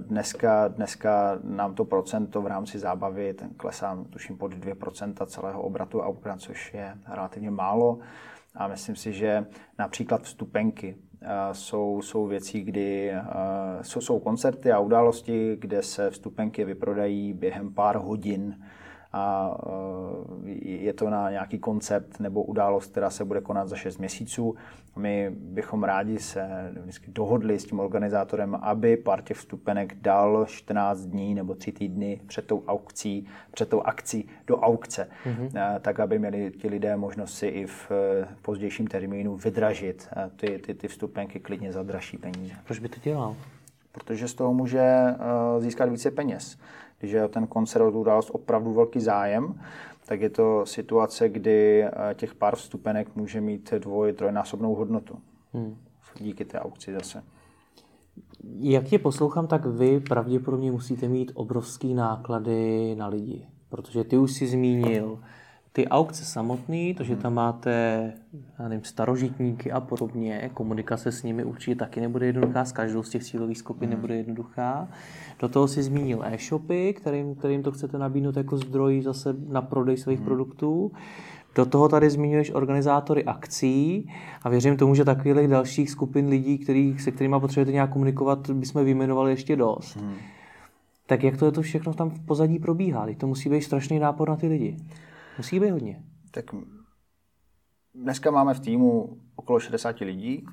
Dneska, 0.00 0.68
dneska 0.68 1.38
nám 1.42 1.74
to 1.74 1.84
procento 1.84 2.42
v 2.42 2.46
rámci 2.46 2.78
zábavy 2.78 3.34
ten 3.34 3.50
klesá, 3.56 3.98
tuším, 4.10 4.36
pod 4.38 4.54
2% 4.54 5.26
celého 5.26 5.62
obratu 5.62 6.00
Aukra, 6.00 6.36
což 6.36 6.74
je 6.74 6.94
relativně 7.08 7.50
málo. 7.50 7.98
A 8.54 8.68
myslím 8.68 8.96
si, 8.96 9.12
že 9.12 9.46
například 9.78 10.22
vstupenky 10.22 10.96
jsou, 11.52 12.02
jsou 12.02 12.26
věci, 12.26 12.60
kdy 12.60 13.12
jsou, 13.82 14.00
jsou 14.00 14.18
koncerty 14.18 14.72
a 14.72 14.78
události, 14.78 15.56
kde 15.60 15.82
se 15.82 16.10
vstupenky 16.10 16.64
vyprodají 16.64 17.32
během 17.32 17.74
pár 17.74 17.96
hodin 17.96 18.64
a 19.14 19.56
eh, 20.46 20.50
je 20.68 20.92
to 20.92 21.10
na 21.10 21.30
nějaký 21.30 21.58
koncept 21.58 22.20
nebo 22.20 22.42
událost, 22.42 22.90
která 22.90 23.10
se 23.10 23.24
bude 23.24 23.40
konat 23.40 23.68
za 23.68 23.76
6 23.76 23.98
měsíců. 23.98 24.54
My 24.96 25.30
bychom 25.30 25.84
rádi 25.84 26.18
se 26.18 26.72
vždycky 26.80 27.10
dohodli 27.10 27.58
s 27.58 27.64
tím 27.64 27.80
organizátorem, 27.80 28.54
aby 28.54 28.96
pár 28.96 29.22
těch 29.22 29.36
vstupenek 29.36 29.94
dal 29.94 30.46
14 30.48 31.00
dní 31.00 31.34
nebo 31.34 31.54
3 31.54 31.72
týdny 31.72 32.20
před 32.26 32.46
tou 32.46 32.64
aukcí, 32.66 33.26
před 33.50 33.68
tou 33.68 33.82
akcí 33.82 34.28
do 34.46 34.58
aukce, 34.58 35.08
mm-hmm. 35.26 35.80
tak 35.80 36.00
aby 36.00 36.18
měli 36.18 36.50
ti 36.50 36.68
lidé 36.68 36.96
možnost 36.96 37.34
si 37.34 37.46
i 37.46 37.66
v 37.66 37.90
eh, 37.90 38.28
pozdějším 38.42 38.86
termínu 38.86 39.36
vydražit 39.36 40.08
ty, 40.36 40.58
ty, 40.58 40.74
ty 40.74 40.88
vstupenky 40.88 41.40
klidně 41.40 41.72
za 41.72 41.82
dražší 41.82 42.18
peníze. 42.18 42.54
Proč 42.64 42.78
by 42.78 42.88
to 42.88 43.00
dělal? 43.02 43.36
Protože 43.92 44.28
z 44.28 44.34
toho 44.34 44.54
může 44.54 45.02
získat 45.58 45.88
více 45.88 46.10
peněz 46.10 46.58
když 46.98 47.12
je 47.12 47.28
ten 47.28 47.46
koncert 47.46 47.94
událost 47.94 48.30
opravdu 48.30 48.72
velký 48.72 49.00
zájem, 49.00 49.60
tak 50.06 50.20
je 50.20 50.30
to 50.30 50.66
situace, 50.66 51.28
kdy 51.28 51.82
eh, 51.82 52.14
těch 52.14 52.34
pár 52.34 52.56
vstupenek 52.56 53.16
může 53.16 53.40
mít 53.40 53.74
dvoj, 53.78 54.12
trojnásobnou 54.12 54.74
hodnotu. 54.74 55.18
Hmm. 55.52 55.76
Díky 56.20 56.44
té 56.44 56.60
aukci 56.60 56.92
zase. 56.92 57.22
Jak 58.58 58.84
tě 58.84 58.98
poslouchám, 58.98 59.46
tak 59.46 59.66
vy 59.66 60.00
pravděpodobně 60.00 60.72
musíte 60.72 61.08
mít 61.08 61.32
obrovský 61.34 61.94
náklady 61.94 62.94
na 62.94 63.06
lidi. 63.06 63.46
Protože 63.68 64.04
ty 64.04 64.16
už 64.16 64.32
si 64.32 64.46
zmínil 64.46 65.18
ty 65.76 65.88
aukce 65.88 66.24
samotné, 66.24 66.94
to, 66.94 67.04
že 67.04 67.16
tam 67.16 67.34
máte 67.34 68.12
já 68.58 68.68
nevím, 68.68 68.84
starožitníky 68.84 69.72
a 69.72 69.80
podobně, 69.80 70.50
komunikace 70.54 71.12
s 71.12 71.22
nimi 71.22 71.44
určitě 71.44 71.76
taky 71.76 72.00
nebude 72.00 72.26
jednoduchá, 72.26 72.64
s 72.64 72.72
každou 72.72 73.02
z 73.02 73.10
těch 73.10 73.24
cílových 73.24 73.58
skupin 73.58 73.88
hmm. 73.88 73.96
nebude 73.96 74.16
jednoduchá. 74.16 74.88
Do 75.40 75.48
toho 75.48 75.68
si 75.68 75.82
zmínil 75.82 76.24
e-shopy, 76.24 76.94
kterým, 76.94 77.34
kterým 77.34 77.62
to 77.62 77.72
chcete 77.72 77.98
nabídnout 77.98 78.36
jako 78.36 78.56
zdroj 78.56 79.02
zase 79.02 79.34
na 79.48 79.62
prodej 79.62 79.96
svých 79.96 80.18
hmm. 80.18 80.24
produktů. 80.24 80.92
Do 81.54 81.66
toho 81.66 81.88
tady 81.88 82.10
zmiňuješ 82.10 82.50
organizátory 82.54 83.24
akcí 83.24 84.10
a 84.42 84.48
věřím 84.48 84.76
tomu, 84.76 84.94
že 84.94 85.04
takových 85.04 85.48
dalších 85.48 85.90
skupin 85.90 86.28
lidí, 86.28 86.58
který, 86.58 86.98
se 86.98 87.10
kterými 87.10 87.36
potřebujete 87.40 87.72
nějak 87.72 87.92
komunikovat, 87.92 88.50
bychom 88.50 88.84
vyjmenovali 88.84 89.30
ještě 89.32 89.56
dost. 89.56 89.96
Hmm. 89.96 90.14
Tak 91.06 91.22
jak 91.22 91.36
to 91.36 91.46
je 91.46 91.52
to 91.52 91.62
všechno 91.62 91.94
tam 91.94 92.10
v 92.10 92.26
pozadí 92.26 92.58
probíhá? 92.58 93.06
to 93.18 93.26
musí 93.26 93.48
být 93.48 93.62
strašný 93.62 93.98
nápor 93.98 94.28
na 94.28 94.36
ty 94.36 94.48
lidi. 94.48 94.76
Musí 95.38 95.60
být 95.60 95.70
hodně. 95.70 96.02
Tak 96.30 96.44
dneska 97.94 98.30
máme 98.30 98.54
v 98.54 98.60
týmu 98.60 99.20
okolo 99.36 99.60
60 99.60 99.98
lidí. 99.98 100.46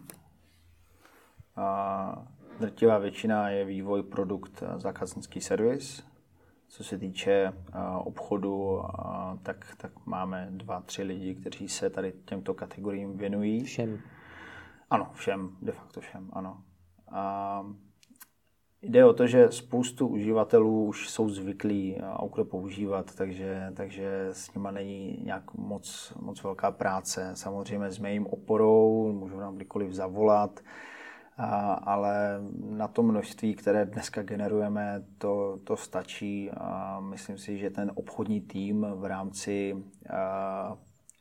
A 1.55 2.27
drtivá 2.59 2.97
většina 2.97 3.49
je 3.49 3.65
vývoj, 3.65 4.03
produkt, 4.03 4.63
zákaznický 4.77 5.41
servis. 5.41 6.03
Co 6.67 6.83
se 6.83 6.97
týče 6.97 7.53
obchodu, 7.97 8.81
tak, 9.43 9.75
tak 9.77 10.05
máme 10.05 10.47
dva, 10.51 10.81
tři 10.81 11.03
lidi, 11.03 11.35
kteří 11.35 11.69
se 11.69 11.89
tady 11.89 12.13
těmto 12.25 12.53
kategoriím 12.53 13.17
věnují. 13.17 13.63
Všem. 13.63 13.99
Ano, 14.89 15.11
všem, 15.13 15.57
de 15.61 15.71
facto 15.71 16.01
všem, 16.01 16.29
ano. 16.33 16.63
A 17.11 17.65
Jde 18.83 19.05
o 19.05 19.13
to, 19.13 19.27
že 19.27 19.51
spoustu 19.51 20.07
uživatelů 20.07 20.85
už 20.85 21.09
jsou 21.09 21.29
zvyklí 21.29 21.97
Aukro 22.01 22.45
používat, 22.45 23.15
takže, 23.15 23.71
takže 23.75 24.29
s 24.31 24.53
nima 24.53 24.71
není 24.71 25.19
nějak 25.23 25.53
moc, 25.53 26.13
moc 26.21 26.43
velká 26.43 26.71
práce. 26.71 27.31
Samozřejmě 27.33 27.91
s 27.91 27.99
mým 27.99 28.27
oporou, 28.27 29.13
můžu 29.13 29.39
nám 29.39 29.55
kdykoliv 29.55 29.93
zavolat, 29.93 30.59
a, 31.37 31.73
ale 31.73 32.41
na 32.69 32.87
to 32.87 33.03
množství, 33.03 33.55
které 33.55 33.85
dneska 33.85 34.23
generujeme, 34.23 35.03
to, 35.17 35.59
to 35.63 35.77
stačí 35.77 36.51
a 36.51 36.99
myslím 36.99 37.37
si, 37.37 37.57
že 37.57 37.69
ten 37.69 37.91
obchodní 37.95 38.41
tým 38.41 38.87
v 38.95 39.05
rámci 39.05 39.83
a, 40.09 40.77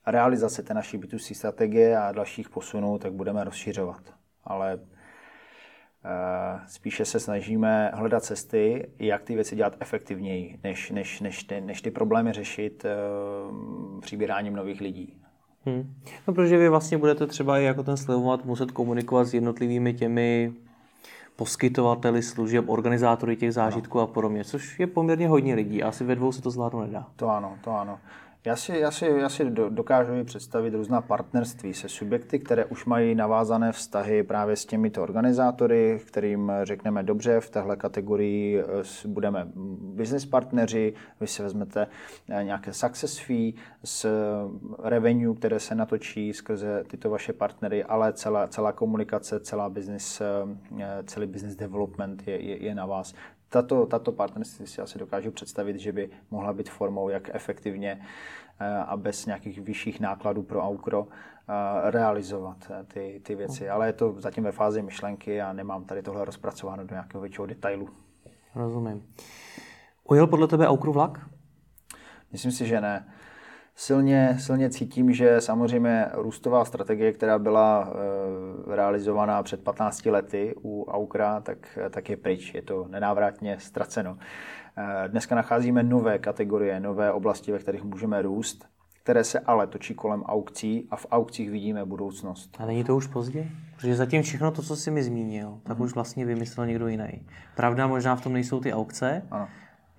realizace 0.06 0.62
té 0.62 0.74
naší 0.74 0.98
B2C 0.98 1.34
strategie 1.34 1.98
a 1.98 2.12
dalších 2.12 2.48
posunů, 2.48 2.98
tak 2.98 3.12
budeme 3.12 3.44
rozšiřovat. 3.44 4.02
Ale 4.44 4.80
spíše 6.66 7.04
se 7.04 7.20
snažíme 7.20 7.90
hledat 7.94 8.24
cesty, 8.24 8.88
jak 8.98 9.22
ty 9.22 9.34
věci 9.34 9.56
dělat 9.56 9.76
efektivněji, 9.80 10.58
než, 10.64 10.90
než, 10.90 11.20
než, 11.20 11.44
ty, 11.44 11.60
než 11.60 11.82
ty 11.82 11.90
problémy 11.90 12.32
řešit 12.32 12.84
uh, 12.84 14.00
přibíráním 14.00 14.56
nových 14.56 14.80
lidí. 14.80 15.16
Hmm. 15.64 15.94
No, 16.28 16.34
protože 16.34 16.58
vy 16.58 16.68
vlastně 16.68 16.98
budete 16.98 17.26
třeba 17.26 17.58
i 17.58 17.64
jako 17.64 17.82
ten 17.82 17.96
slevomat 17.96 18.44
muset 18.44 18.70
komunikovat 18.70 19.24
s 19.24 19.34
jednotlivými 19.34 19.94
těmi 19.94 20.52
poskytovateli 21.36 22.22
služeb, 22.22 22.68
organizátory 22.68 23.36
těch 23.36 23.52
zážitků 23.52 23.98
no. 23.98 24.04
a 24.04 24.06
podobně, 24.06 24.44
což 24.44 24.80
je 24.80 24.86
poměrně 24.86 25.28
hodně 25.28 25.54
lidí. 25.54 25.82
Asi 25.82 26.04
ve 26.04 26.14
dvou 26.14 26.32
se 26.32 26.42
to 26.42 26.50
zvládnout 26.50 26.80
nedá. 26.80 27.06
To 27.16 27.28
ano, 27.28 27.58
to 27.64 27.70
ano. 27.70 27.98
Já 28.44 28.56
si, 28.56 28.78
já 28.78 28.90
si, 28.90 29.06
já 29.06 29.28
si 29.28 29.50
dokážu 29.50 30.24
představit 30.24 30.74
různá 30.74 31.00
partnerství 31.00 31.74
se 31.74 31.88
subjekty, 31.88 32.38
které 32.38 32.64
už 32.64 32.84
mají 32.84 33.14
navázané 33.14 33.72
vztahy 33.72 34.22
právě 34.22 34.56
s 34.56 34.66
těmito 34.66 35.02
organizátory, 35.02 36.00
kterým 36.06 36.52
řekneme 36.62 37.02
dobře, 37.02 37.40
v 37.40 37.50
téhle 37.50 37.76
kategorii 37.76 38.60
eh, 38.60 38.64
budeme 39.08 39.48
business 39.94 40.26
partneři, 40.26 40.94
vy 41.20 41.26
si 41.26 41.42
vezmete 41.42 41.86
eh, 42.28 42.44
nějaké 42.44 42.72
success 42.72 43.18
fee 43.18 43.52
z 43.84 44.06
revenue, 44.82 45.34
které 45.34 45.60
se 45.60 45.74
natočí 45.74 46.32
skrze 46.32 46.84
tyto 46.86 47.10
vaše 47.10 47.32
partnery, 47.32 47.84
ale 47.84 48.12
celá, 48.12 48.46
celá 48.46 48.72
komunikace, 48.72 49.40
celá 49.40 49.68
business, 49.68 50.20
eh, 50.20 51.02
celý 51.06 51.26
business 51.26 51.56
development 51.56 52.28
je, 52.28 52.42
je, 52.42 52.64
je 52.64 52.74
na 52.74 52.86
vás 52.86 53.14
tato, 53.50 53.86
tato 53.86 54.12
partnerství 54.12 54.66
si 54.66 54.82
asi 54.82 54.98
dokážu 54.98 55.30
představit, 55.30 55.78
že 55.78 55.92
by 55.92 56.10
mohla 56.30 56.52
být 56.52 56.70
formou, 56.70 57.08
jak 57.08 57.34
efektivně 57.34 58.00
eh, 58.60 58.76
a 58.76 58.96
bez 58.96 59.26
nějakých 59.26 59.60
vyšších 59.60 60.00
nákladů 60.00 60.42
pro 60.42 60.62
Aukro 60.62 61.08
eh, 61.08 61.90
realizovat 61.90 62.56
eh, 62.70 62.84
ty, 62.84 63.20
ty 63.24 63.34
věci. 63.34 63.70
Ale 63.70 63.86
je 63.86 63.92
to 63.92 64.14
zatím 64.18 64.44
ve 64.44 64.52
fázi 64.52 64.82
myšlenky 64.82 65.42
a 65.42 65.52
nemám 65.52 65.84
tady 65.84 66.02
tohle 66.02 66.24
rozpracováno 66.24 66.84
do 66.84 66.94
nějakého 66.94 67.20
většího 67.20 67.46
detailu. 67.46 67.88
Rozumím. 68.54 69.06
Ujel 70.04 70.26
podle 70.26 70.48
tebe 70.48 70.68
Aukru 70.68 70.92
vlak? 70.92 71.30
Myslím 72.32 72.52
si, 72.52 72.66
že 72.66 72.80
ne 72.80 73.12
silně, 73.80 74.36
silně 74.40 74.70
cítím, 74.70 75.12
že 75.12 75.40
samozřejmě 75.40 76.06
růstová 76.12 76.64
strategie, 76.64 77.12
která 77.12 77.38
byla 77.38 77.92
e, 77.92 78.76
realizovaná 78.76 79.42
před 79.42 79.64
15 79.64 80.06
lety 80.06 80.54
u 80.62 80.84
Aukra, 80.84 81.40
tak, 81.40 81.78
tak 81.90 82.10
je 82.10 82.16
pryč. 82.16 82.54
Je 82.54 82.62
to 82.62 82.86
nenávratně 82.88 83.56
ztraceno. 83.60 84.18
E, 84.76 85.08
dneska 85.08 85.34
nacházíme 85.34 85.82
nové 85.82 86.18
kategorie, 86.18 86.80
nové 86.80 87.12
oblasti, 87.12 87.52
ve 87.52 87.58
kterých 87.58 87.84
můžeme 87.84 88.22
růst, 88.22 88.64
které 89.02 89.24
se 89.24 89.38
ale 89.38 89.66
točí 89.66 89.94
kolem 89.94 90.22
aukcí 90.22 90.88
a 90.90 90.96
v 90.96 91.06
aukcích 91.10 91.50
vidíme 91.50 91.84
budoucnost. 91.84 92.56
A 92.58 92.66
není 92.66 92.84
to 92.84 92.96
už 92.96 93.06
pozdě? 93.06 93.48
Protože 93.76 93.96
zatím 93.96 94.22
všechno 94.22 94.50
to, 94.50 94.62
co 94.62 94.76
jsi 94.76 94.90
mi 94.90 95.02
zmínil, 95.02 95.60
tak 95.62 95.78
mm. 95.78 95.84
už 95.84 95.94
vlastně 95.94 96.26
vymyslel 96.26 96.66
někdo 96.66 96.88
jiný. 96.88 97.26
Pravda, 97.56 97.86
možná 97.86 98.16
v 98.16 98.20
tom 98.20 98.32
nejsou 98.32 98.60
ty 98.60 98.72
aukce, 98.72 99.22
ano 99.30 99.48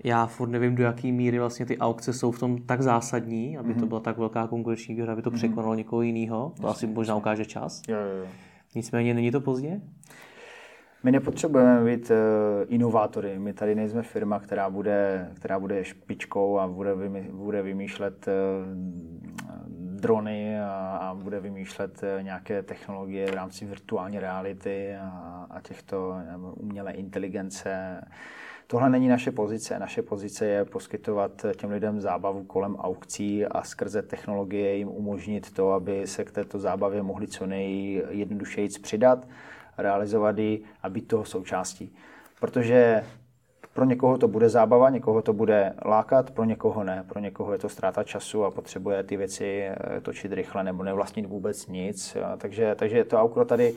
já 0.03 0.25
furt 0.25 0.49
nevím, 0.49 0.75
do 0.75 0.83
jaké 0.83 1.11
míry 1.11 1.39
vlastně 1.39 1.65
ty 1.65 1.77
aukce 1.77 2.13
jsou 2.13 2.31
v 2.31 2.39
tom 2.39 2.57
tak 2.61 2.81
zásadní, 2.81 3.57
aby 3.57 3.69
mm-hmm. 3.69 3.73
to 3.73 3.79
mhm. 3.79 3.87
byla 3.87 3.99
tak 3.99 4.17
velká 4.17 4.47
konkurenční 4.47 4.95
výhoda, 4.95 5.13
aby 5.13 5.21
to 5.21 5.31
mm-hmm. 5.31 5.35
překonalo 5.35 5.75
někoho 5.75 6.01
jiného. 6.01 6.53
To 6.61 6.67
asi 6.67 6.87
možná 6.87 7.15
ukáže 7.15 7.45
čas. 7.45 7.81
Jo, 7.87 7.97
jo, 7.97 8.17
jo. 8.17 8.25
Nicméně 8.75 9.13
není 9.13 9.31
to 9.31 9.41
pozdě? 9.41 9.81
My 11.03 11.11
nepotřebujeme 11.11 11.85
být 11.85 12.11
uh, 12.11 12.15
inovátory. 12.67 13.39
My 13.39 13.53
tady 13.53 13.75
nejsme 13.75 14.01
firma, 14.01 14.39
která 14.39 14.69
bude, 14.69 15.29
která 15.33 15.59
bude 15.59 15.83
špičkou 15.83 16.59
a 16.59 16.67
bude, 16.67 16.95
vymy, 16.95 17.29
bude 17.31 17.61
vymýšlet 17.61 18.27
uh, 18.27 18.33
drony 19.99 20.59
a, 20.59 20.97
a 21.01 21.15
bude 21.15 21.39
vymýšlet 21.39 22.03
uh, 22.03 22.23
nějaké 22.23 22.63
technologie 22.63 23.31
v 23.31 23.33
rámci 23.33 23.65
virtuální 23.65 24.19
reality 24.19 24.95
a, 24.95 25.47
a 25.49 25.61
těchto 25.61 26.15
umělé 26.55 26.91
inteligence. 26.91 28.01
Tohle 28.71 28.89
není 28.89 29.07
naše 29.07 29.31
pozice. 29.31 29.79
Naše 29.79 30.01
pozice 30.01 30.45
je 30.45 30.65
poskytovat 30.65 31.45
těm 31.55 31.69
lidem 31.69 32.01
zábavu 32.01 32.43
kolem 32.43 32.75
aukcí 32.75 33.45
a 33.45 33.63
skrze 33.63 34.01
technologie 34.01 34.75
jim 34.75 34.87
umožnit 34.87 35.53
to, 35.53 35.71
aby 35.71 36.07
se 36.07 36.23
k 36.23 36.31
této 36.31 36.59
zábavě 36.59 37.03
mohli 37.03 37.27
co 37.27 37.45
nejjednodušeji 37.45 38.69
přidat 38.81 39.27
realizovat 39.77 40.37
ji 40.37 40.63
a 40.83 40.89
být 40.89 41.07
toho 41.07 41.25
součástí. 41.25 41.95
Protože 42.39 43.03
pro 43.73 43.85
někoho 43.85 44.17
to 44.17 44.27
bude 44.27 44.49
zábava, 44.49 44.89
někoho 44.89 45.21
to 45.21 45.33
bude 45.33 45.73
lákat, 45.85 46.31
pro 46.31 46.43
někoho 46.43 46.83
ne. 46.83 47.03
Pro 47.07 47.19
někoho 47.19 47.53
je 47.53 47.59
to 47.59 47.69
ztráta 47.69 48.03
času 48.03 48.45
a 48.45 48.51
potřebuje 48.51 49.03
ty 49.03 49.17
věci 49.17 49.61
eh, 49.61 50.01
točit 50.01 50.33
rychle 50.33 50.63
nebo 50.63 50.83
nevlastnit 50.83 51.25
vůbec 51.25 51.67
nic. 51.67 52.17
Takže, 52.37 52.75
takže 52.75 53.03
to 53.03 53.17
aukro 53.17 53.45
tady 53.45 53.73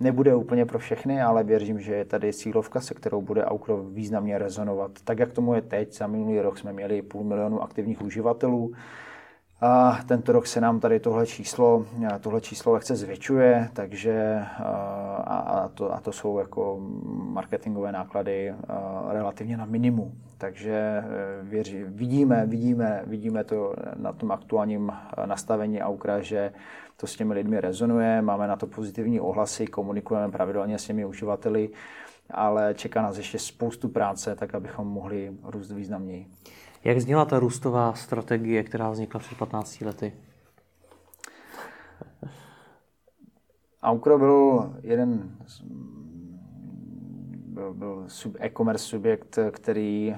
nebude 0.00 0.34
úplně 0.34 0.66
pro 0.66 0.78
všechny, 0.78 1.22
ale 1.22 1.44
věřím, 1.44 1.80
že 1.80 1.94
je 1.94 2.04
tady 2.04 2.32
cílovka, 2.32 2.80
se 2.80 2.94
kterou 2.94 3.22
bude 3.22 3.44
aukro 3.44 3.76
významně 3.82 4.38
rezonovat. 4.38 4.90
Tak, 5.04 5.18
jak 5.18 5.32
tomu 5.32 5.54
je 5.54 5.62
teď, 5.62 5.92
za 5.92 6.06
minulý 6.06 6.40
rok 6.40 6.58
jsme 6.58 6.72
měli 6.72 7.02
půl 7.02 7.24
milionu 7.24 7.62
aktivních 7.62 8.02
uživatelů, 8.02 8.72
a 9.60 9.98
tento 10.06 10.32
rok 10.32 10.46
se 10.46 10.60
nám 10.60 10.80
tady 10.80 11.00
tohle 11.00 11.26
číslo, 11.26 11.86
tohle 12.20 12.40
číslo 12.40 12.72
lehce 12.72 12.96
zvětšuje, 12.96 13.68
takže 13.72 14.42
a, 14.58 15.36
a, 15.38 15.68
to, 15.68 15.94
a 15.94 16.00
to 16.00 16.12
jsou 16.12 16.38
jako 16.38 16.78
marketingové 17.10 17.92
náklady 17.92 18.54
relativně 19.08 19.56
na 19.56 19.64
minimum. 19.64 20.12
Takže 20.38 21.04
věří, 21.42 21.84
vidíme, 21.84 22.46
vidíme, 22.46 23.02
vidíme 23.06 23.44
to 23.44 23.74
na 23.96 24.12
tom 24.12 24.32
aktuálním 24.32 24.92
nastavení 25.26 25.82
Aukra, 25.82 26.20
že 26.20 26.52
to 26.96 27.06
s 27.06 27.16
těmi 27.16 27.34
lidmi 27.34 27.60
rezonuje, 27.60 28.22
máme 28.22 28.46
na 28.46 28.56
to 28.56 28.66
pozitivní 28.66 29.20
ohlasy, 29.20 29.66
komunikujeme 29.66 30.32
pravidelně 30.32 30.78
s 30.78 30.86
těmi 30.86 31.04
uživateli, 31.04 31.70
ale 32.30 32.74
čeká 32.74 33.02
nás 33.02 33.16
ještě 33.16 33.38
spoustu 33.38 33.88
práce, 33.88 34.34
tak 34.34 34.54
abychom 34.54 34.86
mohli 34.86 35.32
růst 35.44 35.70
významněji. 35.70 36.26
Jak 36.84 37.00
zněla 37.00 37.24
ta 37.24 37.38
růstová 37.38 37.94
strategie, 37.94 38.62
která 38.62 38.90
vznikla 38.90 39.20
před 39.20 39.38
15 39.38 39.80
lety? 39.80 40.12
Aukro 43.82 44.18
byl 44.18 44.72
jeden 44.82 45.36
byl, 47.58 47.74
byl 47.74 48.04
sub, 48.08 48.36
e-commerce 48.40 48.84
subjekt, 48.84 49.38
který 49.50 50.16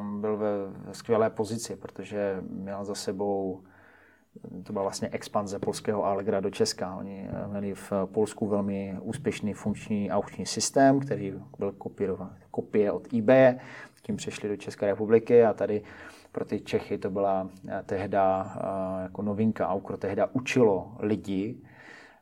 um, 0.00 0.20
byl 0.20 0.36
ve, 0.36 0.48
ve 0.70 0.94
skvělé 0.94 1.30
pozici, 1.30 1.76
protože 1.76 2.42
měl 2.50 2.84
za 2.84 2.94
sebou 2.94 3.62
to 4.62 4.72
byla 4.72 4.82
vlastně 4.82 5.08
expanze 5.08 5.58
polského 5.58 6.04
Allegra 6.04 6.40
do 6.40 6.50
Česka. 6.50 6.96
Oni 6.96 7.28
měli 7.50 7.74
v 7.74 7.92
Polsku 8.04 8.46
velmi 8.46 8.96
úspěšný 9.00 9.52
funkční 9.54 10.10
aukční 10.10 10.46
systém, 10.46 11.00
který 11.00 11.34
byl 11.58 11.72
kopírovat, 11.72 12.32
kopie 12.50 12.92
od 12.92 13.12
eBay, 13.14 13.54
tím 14.08 14.16
přešli 14.16 14.48
do 14.48 14.56
České 14.56 14.86
republiky 14.86 15.44
a 15.44 15.52
tady 15.52 15.82
pro 16.32 16.44
ty 16.44 16.60
Čechy 16.60 16.98
to 16.98 17.10
byla 17.10 17.48
eh, 17.68 17.82
tehda 17.86 18.56
eh, 18.56 19.02
jako 19.02 19.22
novinka. 19.22 19.68
Aukro 19.68 19.96
tehda 19.96 20.28
učilo 20.32 20.96
lidi 20.98 21.60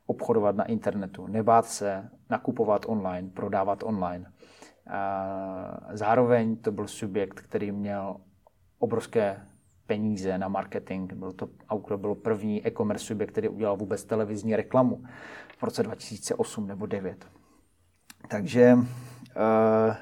obchodovat 0.06 0.56
na 0.56 0.64
internetu, 0.64 1.26
nebát 1.26 1.66
se, 1.66 2.10
nakupovat 2.30 2.86
online, 2.88 3.30
prodávat 3.30 3.82
online. 3.82 4.32
Zároveň 5.92 6.56
to 6.56 6.72
byl 6.72 6.86
subjekt, 6.86 7.40
který 7.40 7.72
měl 7.72 8.16
obrovské 8.78 9.40
peníze 9.86 10.38
na 10.38 10.48
marketing. 10.48 11.12
Byl 11.12 11.32
to, 11.32 11.48
Aukro 11.68 11.98
byl 11.98 12.14
první 12.14 12.66
e-commerce 12.66 13.04
subjekt, 13.04 13.30
který 13.30 13.48
udělal 13.48 13.76
vůbec 13.76 14.04
televizní 14.04 14.56
reklamu 14.56 15.04
v 15.58 15.62
roce 15.62 15.82
2008 15.82 16.66
nebo 16.66 16.86
2009. 16.86 17.26
Takže 18.28 18.78
eh, 19.36 19.96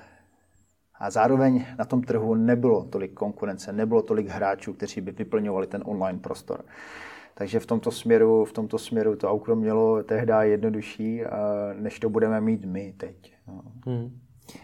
a 0.99 1.11
zároveň 1.11 1.67
na 1.79 1.85
tom 1.85 2.03
trhu 2.03 2.35
nebylo 2.35 2.85
tolik 2.85 3.15
konkurence, 3.15 3.73
nebylo 3.73 4.03
tolik 4.03 4.29
hráčů, 4.29 4.73
kteří 4.73 5.01
by 5.01 5.13
vyplňovali 5.13 5.67
ten 5.67 5.83
online 5.87 6.19
prostor. 6.19 6.65
Takže 7.35 7.61
v 7.61 7.67
tomto 7.67 7.91
směru, 7.91 8.45
v 8.45 8.53
tomto 8.53 8.79
směru 8.79 9.17
to 9.17 9.31
Aukro 9.31 9.57
mělo 9.57 10.03
tehdy 10.03 10.33
jednodušší, 10.41 11.23
než 11.81 12.01
to 12.01 12.11
budeme 12.11 12.41
mít 12.41 12.65
my 12.65 12.95
teď. 12.97 13.35
No. 13.49 13.63
Hmm. 13.87 14.21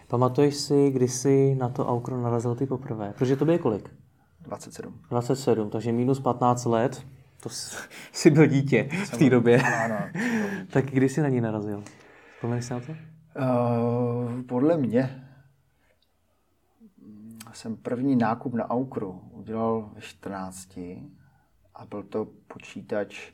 Pamatuješ 0.07 0.55
si, 0.55 0.89
kdy 0.89 1.07
jsi 1.07 1.55
na 1.55 1.69
to 1.69 1.87
Aukro 1.87 2.21
narazil 2.21 2.55
ty 2.55 2.65
poprvé? 2.65 3.13
Protože 3.17 3.35
to 3.35 3.45
bylo 3.45 3.59
kolik? 3.59 4.00
27. 4.43 5.01
27, 5.09 5.69
takže 5.69 5.91
minus 5.91 6.19
15 6.19 6.65
let, 6.65 7.07
to 7.43 7.49
jsi 7.49 8.29
byl 8.31 8.45
dítě 8.45 8.89
v 9.05 9.17
té 9.17 9.29
době. 9.29 9.61
Ano, 9.61 9.99
tak 10.73 10.85
kdy 10.85 11.09
jsi 11.09 11.21
na 11.21 11.29
ní 11.29 11.41
narazil? 11.41 11.83
Vzpomeneš 12.35 12.65
si 12.65 12.73
na 12.73 12.79
to? 12.79 12.91
Uh, 12.91 14.41
podle 14.41 14.77
mě 14.77 15.27
jsem 17.53 17.77
první 17.77 18.15
nákup 18.15 18.53
na 18.53 18.69
Aukru 18.69 19.21
udělal 19.31 19.91
ve 19.93 20.01
14 20.01 20.77
a 21.75 21.85
byl 21.89 22.03
to 22.03 22.25
počítač 22.47 23.31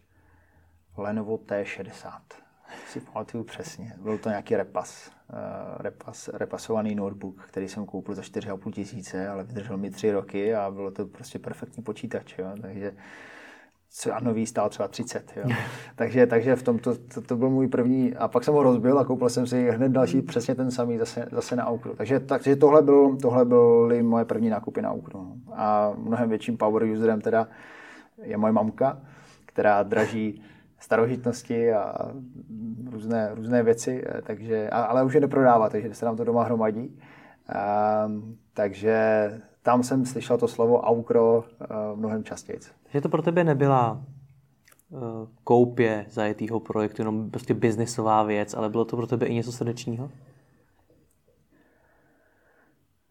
Lenovo 0.97 1.37
T60. 1.37 2.21
Si 2.87 2.99
pamatuju 2.99 3.43
přesně. 3.43 3.93
Byl 4.01 4.17
to 4.17 4.29
nějaký 4.29 4.55
repas. 4.55 5.11
Uh, 5.33 5.81
repas 5.81 6.29
repasovaný 6.33 6.95
notebook, 6.95 7.41
který 7.47 7.69
jsem 7.69 7.85
koupil 7.85 8.15
za 8.15 8.21
4,5 8.21 8.71
tisíce, 8.71 9.27
ale 9.27 9.43
vydržel 9.43 9.77
mi 9.77 9.89
tři 9.89 10.11
roky 10.11 10.55
a 10.55 10.71
bylo 10.71 10.91
to 10.91 11.05
prostě 11.05 11.39
perfektní 11.39 11.83
počítač. 11.83 12.37
Jo? 12.37 12.47
Takže 12.61 12.93
a 14.11 14.19
nový 14.19 14.45
stál 14.45 14.69
třeba 14.69 14.87
30. 14.87 15.31
Jo. 15.35 15.55
takže, 15.95 16.27
takže 16.27 16.55
v 16.55 16.63
tom 16.63 16.79
to, 16.79 16.95
to, 16.95 17.21
to, 17.21 17.35
byl 17.35 17.49
můj 17.49 17.67
první, 17.67 18.15
a 18.15 18.27
pak 18.27 18.43
jsem 18.43 18.53
ho 18.53 18.63
rozbil 18.63 18.99
a 18.99 19.05
koupil 19.05 19.29
jsem 19.29 19.47
si 19.47 19.69
hned 19.69 19.91
další 19.91 20.21
přesně 20.21 20.55
ten 20.55 20.71
samý 20.71 20.97
zase, 20.97 21.27
zase 21.31 21.55
na 21.55 21.65
Aukru. 21.65 21.95
Takže, 21.95 22.19
takže 22.19 22.55
tohle, 22.55 22.81
byl, 22.81 23.17
tohle 23.21 23.45
byly 23.45 24.03
moje 24.03 24.25
první 24.25 24.49
nákupy 24.49 24.81
na 24.81 24.91
Aukru. 24.91 25.19
No. 25.19 25.53
A 25.53 25.93
mnohem 25.97 26.29
větším 26.29 26.57
power 26.57 26.83
userem 26.83 27.21
teda 27.21 27.47
je 28.23 28.37
moje 28.37 28.53
mamka, 28.53 29.01
která 29.45 29.83
draží 29.83 30.41
starožitnosti 30.79 31.73
a 31.73 32.11
různé, 32.91 33.29
různé 33.33 33.63
věci, 33.63 34.03
takže, 34.23 34.69
ale 34.69 35.03
už 35.03 35.13
je 35.13 35.21
neprodává, 35.21 35.69
takže 35.69 35.93
se 35.93 36.05
nám 36.05 36.17
to 36.17 36.23
doma 36.23 36.43
hromadí. 36.43 36.99
A, 37.53 38.11
takže 38.53 39.31
tam 39.63 39.83
jsem 39.83 40.05
slyšel 40.05 40.37
to 40.37 40.47
slovo 40.47 40.81
aukro 40.81 41.37
uh, 41.37 41.99
mnohem 41.99 42.23
častěji. 42.23 42.59
Že 42.89 43.01
to 43.01 43.09
pro 43.09 43.21
tebe 43.21 43.43
nebyla 43.43 44.01
uh, 44.89 44.99
koupě 45.43 46.05
zajetého 46.09 46.59
projektu, 46.59 47.01
jenom 47.01 47.31
prostě 47.31 47.53
biznisová 47.53 48.23
věc, 48.23 48.53
ale 48.53 48.69
bylo 48.69 48.85
to 48.85 48.97
pro 48.97 49.07
tebe 49.07 49.25
i 49.25 49.33
něco 49.33 49.51
srdečního? 49.51 50.09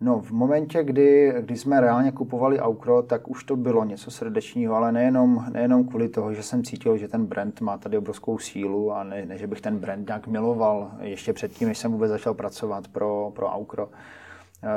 No, 0.00 0.20
v 0.20 0.30
momentě, 0.30 0.84
kdy, 0.84 1.34
kdy 1.40 1.56
jsme 1.56 1.80
reálně 1.80 2.12
kupovali 2.12 2.60
Aukro, 2.60 3.02
tak 3.02 3.28
už 3.28 3.44
to 3.44 3.56
bylo 3.56 3.84
něco 3.84 4.10
srdečního, 4.10 4.74
ale 4.74 4.92
nejenom, 4.92 5.44
nejenom 5.52 5.88
kvůli 5.88 6.08
toho, 6.08 6.34
že 6.34 6.42
jsem 6.42 6.64
cítil, 6.64 6.96
že 6.96 7.08
ten 7.08 7.26
brand 7.26 7.60
má 7.60 7.78
tady 7.78 7.98
obrovskou 7.98 8.38
sílu 8.38 8.92
a 8.92 9.04
ne, 9.04 9.26
ne 9.26 9.38
že 9.38 9.46
bych 9.46 9.60
ten 9.60 9.78
brand 9.78 10.06
nějak 10.06 10.26
miloval 10.26 10.90
ještě 11.00 11.32
předtím, 11.32 11.68
než 11.68 11.78
jsem 11.78 11.92
vůbec 11.92 12.10
začal 12.10 12.34
pracovat 12.34 12.88
pro, 12.88 13.32
pro 13.34 13.46
Aukro. 13.48 13.88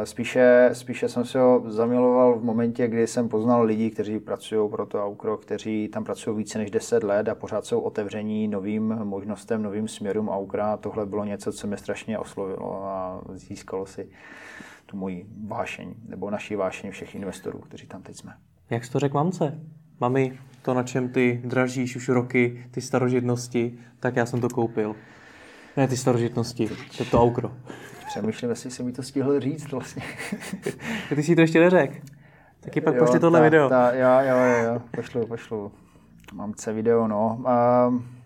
Spíše, 0.03 0.69
spíše 0.73 1.09
jsem 1.09 1.25
se 1.25 1.39
ho 1.39 1.63
zamiloval 1.67 2.39
v 2.39 2.43
momentě, 2.43 2.87
kdy 2.87 3.07
jsem 3.07 3.29
poznal 3.29 3.63
lidi, 3.63 3.89
kteří 3.89 4.19
pracují 4.19 4.69
pro 4.69 4.85
to 4.85 5.05
Aukro, 5.05 5.37
kteří 5.37 5.87
tam 5.87 6.03
pracují 6.03 6.37
více 6.37 6.57
než 6.57 6.71
10 6.71 7.03
let 7.03 7.29
a 7.29 7.35
pořád 7.35 7.65
jsou 7.65 7.79
otevření 7.79 8.47
novým 8.47 8.95
možnostem, 9.03 9.63
novým 9.63 9.87
směrům 9.87 10.29
Aukra. 10.29 10.77
Tohle 10.77 11.05
bylo 11.05 11.25
něco, 11.25 11.51
co 11.51 11.67
mě 11.67 11.77
strašně 11.77 12.19
oslovilo 12.19 12.83
a 12.85 13.21
získalo 13.33 13.85
si 13.85 14.09
tu 14.89 14.97
moji 14.97 15.25
vášeň, 15.47 15.93
nebo 16.07 16.29
naší 16.29 16.55
vášeň 16.55 16.91
všech 16.91 17.15
investorů, 17.15 17.59
kteří 17.59 17.87
tam 17.87 18.01
teď 18.01 18.15
jsme. 18.15 18.33
Jak 18.69 18.85
jsi 18.85 18.91
to 18.91 18.99
řekl 18.99 19.15
mamce? 19.15 19.59
Mami, 19.99 20.39
to, 20.61 20.73
na 20.73 20.83
čem 20.83 21.09
ty 21.09 21.41
dražíš 21.45 21.95
už 21.95 22.09
roky, 22.09 22.65
ty 22.71 22.81
starožitnosti, 22.81 23.77
tak 23.99 24.15
já 24.15 24.25
jsem 24.25 24.41
to 24.41 24.49
koupil. 24.49 24.95
Ne 25.77 25.87
ty 25.87 25.97
starožitnosti, 25.97 26.69
to 26.97 27.05
to 27.05 27.21
aukro. 27.21 27.51
Přemýšlím, 28.07 28.49
jestli 28.49 28.71
jsem 28.71 28.85
mi 28.85 28.91
to 28.91 29.03
stihl 29.03 29.39
říct 29.39 29.71
vlastně. 29.71 30.03
Ty 31.15 31.23
jsi 31.23 31.35
to 31.35 31.41
ještě 31.41 31.59
neřekl. 31.59 31.95
Taky 32.59 32.81
pak 32.81 32.99
pošli 32.99 33.19
tohle 33.19 33.39
ta, 33.39 33.43
video. 33.43 33.69
Ta, 33.69 33.91
jo, 33.93 34.29
jo, 34.29 34.37
jo, 34.37 34.73
jo, 34.73 34.81
pošlu, 34.95 35.27
pošlu. 35.27 35.71
Mám 36.33 36.53
video, 36.73 37.07
no. 37.07 37.37
Uh, 37.39 38.18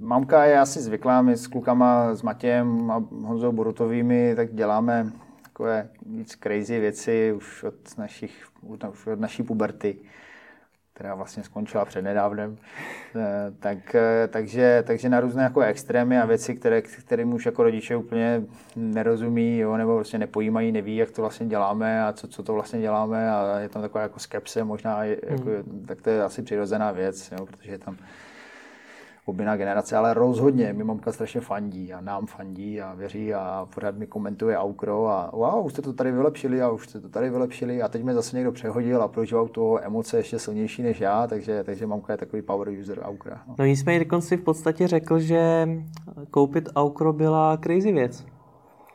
mamka 0.00 0.44
je 0.44 0.58
asi 0.58 0.80
zvyklá, 0.80 1.22
my 1.22 1.36
s 1.36 1.46
klukama, 1.46 2.14
s 2.14 2.22
Matějem 2.22 2.90
a 2.90 3.04
Honzou 3.22 3.52
Borutovými, 3.52 4.34
tak 4.36 4.54
děláme 4.54 5.12
takové 5.42 5.88
víc 6.06 6.36
crazy 6.36 6.80
věci 6.80 7.32
už 7.36 7.62
od, 7.62 7.98
našich, 7.98 8.46
už 8.62 9.06
od 9.06 9.20
naší 9.20 9.42
puberty 9.42 9.96
která 11.00 11.14
vlastně 11.14 11.44
skončila 11.44 11.84
před 11.84 12.02
nedávnem. 12.02 12.56
Eh, 13.16 13.52
tak, 13.60 13.94
eh, 13.94 14.28
takže, 14.28 14.84
takže 14.86 15.08
na 15.08 15.20
různé 15.20 15.42
jako 15.42 15.60
extrémy 15.60 16.18
a 16.18 16.26
věci, 16.26 16.54
které, 16.54 16.82
kterým 16.82 17.34
už 17.34 17.46
jako 17.46 17.62
rodiče 17.62 17.96
úplně 17.96 18.42
nerozumí, 18.76 19.58
jo, 19.58 19.76
nebo 19.76 19.94
vlastně 19.94 20.18
nepojímají, 20.18 20.72
neví, 20.72 20.96
jak 20.96 21.10
to 21.10 21.22
vlastně 21.22 21.46
děláme 21.46 22.04
a 22.04 22.12
co, 22.12 22.28
co 22.28 22.42
to 22.42 22.52
vlastně 22.52 22.80
děláme 22.80 23.30
a 23.30 23.58
je 23.58 23.68
tam 23.68 23.82
taková 23.82 24.02
jako 24.02 24.18
skepse 24.18 24.64
možná, 24.64 25.04
jako, 25.04 25.50
hmm. 25.50 25.84
tak 25.88 26.02
to 26.02 26.10
je 26.10 26.24
asi 26.24 26.42
přirozená 26.42 26.92
věc, 26.92 27.32
jo, 27.38 27.46
protože 27.46 27.70
je 27.70 27.78
tam 27.78 27.96
hobbyná 29.30 29.56
generace, 29.56 29.96
ale 29.96 30.14
rozhodně 30.14 30.72
mi 30.72 30.84
mamka 30.84 31.12
strašně 31.12 31.40
fandí 31.40 31.92
a 31.92 32.00
nám 32.00 32.26
fandí 32.26 32.80
a 32.80 32.94
věří 32.94 33.34
a 33.34 33.68
pořád 33.74 33.96
mi 33.96 34.06
komentuje 34.06 34.58
Aukro 34.58 35.06
a 35.06 35.30
wow, 35.32 35.66
už 35.66 35.72
jste 35.72 35.82
to 35.82 35.92
tady 35.92 36.12
vylepšili 36.12 36.62
a 36.62 36.70
už 36.70 36.88
jste 36.88 37.00
to 37.00 37.08
tady 37.08 37.30
vylepšili 37.30 37.82
a 37.82 37.88
teď 37.88 38.04
mi 38.04 38.14
zase 38.14 38.36
někdo 38.36 38.52
přehodil 38.52 39.02
a 39.02 39.08
prožíval 39.08 39.48
toho 39.48 39.84
emoce 39.84 40.16
ještě 40.16 40.38
silnější 40.38 40.82
než 40.82 41.00
já, 41.00 41.26
takže, 41.26 41.64
takže 41.64 41.86
mamka 41.86 42.12
je 42.12 42.16
takový 42.16 42.42
power 42.42 42.68
user 42.68 43.00
Aukra. 43.02 43.42
No, 43.48 43.54
no 43.58 43.64
nicméně 43.64 44.06
si 44.18 44.36
v 44.36 44.42
podstatě 44.42 44.88
řekl, 44.88 45.18
že 45.18 45.68
koupit 46.30 46.68
Aukro 46.76 47.12
byla 47.12 47.56
crazy 47.56 47.92
věc. 47.92 48.26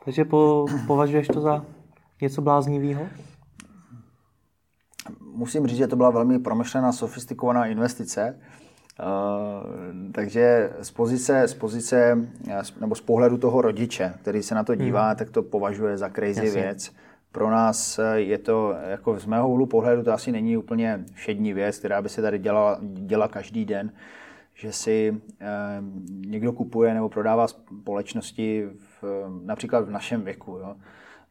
Takže 0.05 0.25
po, 0.25 0.65
považuješ 0.87 1.27
to 1.27 1.41
za 1.41 1.65
něco 2.21 2.41
bláznivého? 2.41 3.07
Musím 5.33 5.67
říct, 5.67 5.77
že 5.77 5.87
to 5.87 5.95
byla 5.95 6.09
velmi 6.09 6.39
promyšlená, 6.39 6.91
sofistikovaná 6.91 7.65
investice. 7.65 8.39
Uh, 8.99 10.11
takže 10.11 10.73
z 10.81 10.91
pozice, 10.91 11.47
z 11.47 11.53
pozice, 11.53 12.27
nebo 12.81 12.95
z 12.95 13.01
pohledu 13.01 13.37
toho 13.37 13.61
rodiče, 13.61 14.13
který 14.21 14.43
se 14.43 14.55
na 14.55 14.63
to 14.63 14.75
dívá, 14.75 15.07
hmm. 15.07 15.15
tak 15.15 15.29
to 15.29 15.43
považuje 15.43 15.97
za 15.97 16.09
crazy 16.09 16.45
Jasně. 16.45 16.61
věc. 16.61 16.91
Pro 17.31 17.51
nás 17.51 17.99
je 18.15 18.37
to, 18.37 18.75
jako 18.89 19.19
z 19.19 19.25
mého 19.25 19.49
úhlu 19.49 19.65
pohledu, 19.65 20.03
to 20.03 20.13
asi 20.13 20.31
není 20.31 20.57
úplně 20.57 21.05
všední 21.13 21.53
věc, 21.53 21.79
která 21.79 22.01
by 22.01 22.09
se 22.09 22.21
tady 22.21 22.39
dělala, 22.39 22.79
dělala 22.81 23.27
každý 23.27 23.65
den, 23.65 23.91
že 24.53 24.71
si 24.71 25.21
eh, 25.41 25.47
někdo 26.07 26.53
kupuje 26.53 26.93
nebo 26.93 27.09
prodává 27.09 27.47
společnosti 27.47 28.67
v, 29.01 29.03
například 29.45 29.85
v 29.85 29.91
našem 29.91 30.21
věku. 30.21 30.51
Jo. 30.51 30.75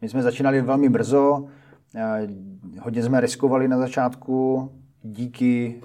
My 0.01 0.09
jsme 0.09 0.23
začínali 0.23 0.61
velmi 0.61 0.89
brzo, 0.89 1.49
eh, 1.95 2.29
hodně 2.81 3.03
jsme 3.03 3.21
riskovali 3.21 3.69
na 3.69 3.79
začátku, 3.79 4.71
díky 5.03 5.83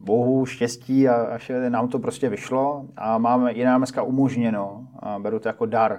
bohu, 0.00 0.46
štěstí 0.46 1.08
a 1.08 1.14
až 1.14 1.52
nám 1.68 1.88
to 1.88 1.98
prostě 1.98 2.28
vyšlo 2.28 2.86
a 2.96 3.18
máme, 3.18 3.52
je 3.52 3.66
nám 3.66 3.80
dneska 3.80 4.02
umožněno, 4.02 4.86
a 4.98 5.18
beru 5.18 5.38
to 5.38 5.48
jako 5.48 5.66
dar, 5.66 5.92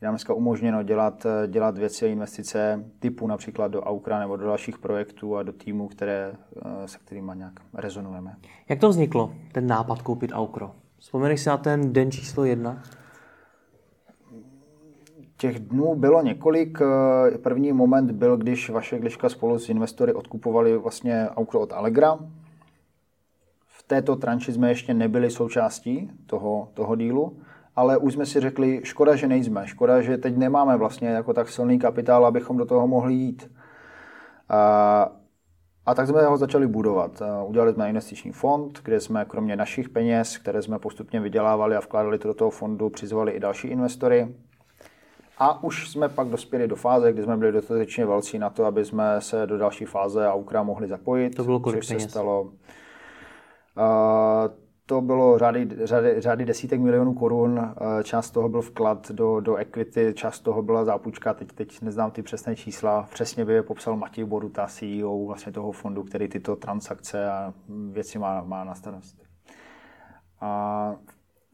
je 0.00 0.06
nám 0.06 0.14
dneska 0.14 0.34
umožněno 0.34 0.82
dělat, 0.82 1.26
dělat 1.46 1.78
věci 1.78 2.06
a 2.06 2.08
investice 2.08 2.84
typu 2.98 3.26
například 3.26 3.68
do 3.68 3.82
Aukra 3.82 4.18
nebo 4.18 4.36
do 4.36 4.46
dalších 4.46 4.78
projektů 4.78 5.36
a 5.36 5.42
do 5.42 5.52
týmů, 5.52 5.88
které, 5.88 6.32
se 6.86 6.98
kterými 6.98 7.32
nějak 7.34 7.52
rezonujeme. 7.74 8.36
Jak 8.68 8.80
to 8.80 8.88
vzniklo, 8.88 9.32
ten 9.52 9.66
nápad 9.66 10.02
koupit 10.02 10.30
Aukro? 10.34 10.70
Vzpomeneš 10.98 11.40
si 11.40 11.48
na 11.48 11.56
ten 11.56 11.92
den 11.92 12.10
číslo 12.10 12.44
jedna? 12.44 12.82
Těch 15.36 15.58
dnů 15.58 15.94
bylo 15.94 16.22
několik. 16.22 16.78
První 17.42 17.72
moment 17.72 18.10
byl, 18.10 18.36
když 18.36 18.70
vaše 18.70 18.98
Gliška 18.98 19.28
spolu 19.28 19.58
s 19.58 19.68
investory 19.68 20.14
odkupovali 20.14 20.78
vlastně 20.78 21.28
Aukro 21.36 21.60
od 21.60 21.72
Allegra, 21.72 22.18
této 23.88 24.16
tranši 24.16 24.52
jsme 24.52 24.68
ještě 24.68 24.94
nebyli 24.94 25.30
součástí 25.30 26.10
toho, 26.26 26.68
toho 26.74 26.96
dílu, 26.96 27.36
ale 27.76 27.98
už 27.98 28.12
jsme 28.12 28.26
si 28.26 28.40
řekli, 28.40 28.80
škoda, 28.84 29.16
že 29.16 29.28
nejsme, 29.28 29.66
škoda, 29.66 30.00
že 30.00 30.18
teď 30.18 30.36
nemáme 30.36 30.76
vlastně 30.76 31.08
jako 31.08 31.32
tak 31.32 31.48
silný 31.48 31.78
kapitál, 31.78 32.26
abychom 32.26 32.56
do 32.56 32.64
toho 32.64 32.86
mohli 32.86 33.14
jít. 33.14 33.50
A, 34.48 35.12
a 35.86 35.94
tak 35.94 36.08
jsme 36.08 36.26
ho 36.26 36.36
začali 36.36 36.66
budovat. 36.66 37.22
Udělali 37.46 37.72
jsme 37.72 37.88
investiční 37.88 38.32
fond, 38.32 38.80
kde 38.84 39.00
jsme 39.00 39.24
kromě 39.24 39.56
našich 39.56 39.88
peněz, 39.88 40.38
které 40.38 40.62
jsme 40.62 40.78
postupně 40.78 41.20
vydělávali 41.20 41.76
a 41.76 41.80
vkládali 41.80 42.18
to 42.18 42.28
do 42.28 42.34
toho 42.34 42.50
fondu, 42.50 42.90
přizvali 42.90 43.32
i 43.32 43.40
další 43.40 43.68
investory. 43.68 44.34
A 45.38 45.64
už 45.64 45.90
jsme 45.90 46.08
pak 46.08 46.28
dospěli 46.28 46.68
do 46.68 46.76
fáze, 46.76 47.12
kdy 47.12 47.22
jsme 47.22 47.36
byli 47.36 47.52
dostatečně 47.52 48.06
velcí 48.06 48.38
na 48.38 48.50
to, 48.50 48.64
aby 48.64 48.84
jsme 48.84 49.20
se 49.20 49.46
do 49.46 49.58
další 49.58 49.84
fáze 49.84 50.28
Aukra 50.28 50.62
mohli 50.62 50.88
zapojit. 50.88 51.30
To 51.30 51.44
bylo 51.44 51.60
kolik 51.60 51.84
což 51.84 52.02
se 52.02 52.08
stalo 52.08 52.50
to 54.86 55.00
bylo 55.00 55.38
řády, 55.38 55.68
řády, 55.84 56.14
řády 56.18 56.44
desítek 56.44 56.80
milionů 56.80 57.14
korun, 57.14 57.74
část 58.02 58.30
toho 58.30 58.48
byl 58.48 58.62
vklad 58.62 59.10
do, 59.10 59.40
do 59.40 59.56
equity, 59.56 60.12
část 60.16 60.40
toho 60.40 60.62
byla 60.62 60.84
zápůjčka, 60.84 61.34
teď, 61.34 61.52
teď 61.52 61.82
neznám 61.82 62.10
ty 62.10 62.22
přesné 62.22 62.56
čísla, 62.56 63.08
přesně 63.12 63.44
by 63.44 63.52
je 63.52 63.62
popsal 63.62 63.96
Matěj 63.96 64.24
Boruta, 64.24 64.66
CEO 64.66 65.26
vlastně 65.26 65.52
toho 65.52 65.72
fondu, 65.72 66.02
který 66.02 66.28
tyto 66.28 66.56
transakce 66.56 67.30
a 67.30 67.54
věci 67.92 68.18
má, 68.18 68.42
má 68.42 68.64
na 68.64 68.74
starost. 68.74 69.16
A 70.40 70.94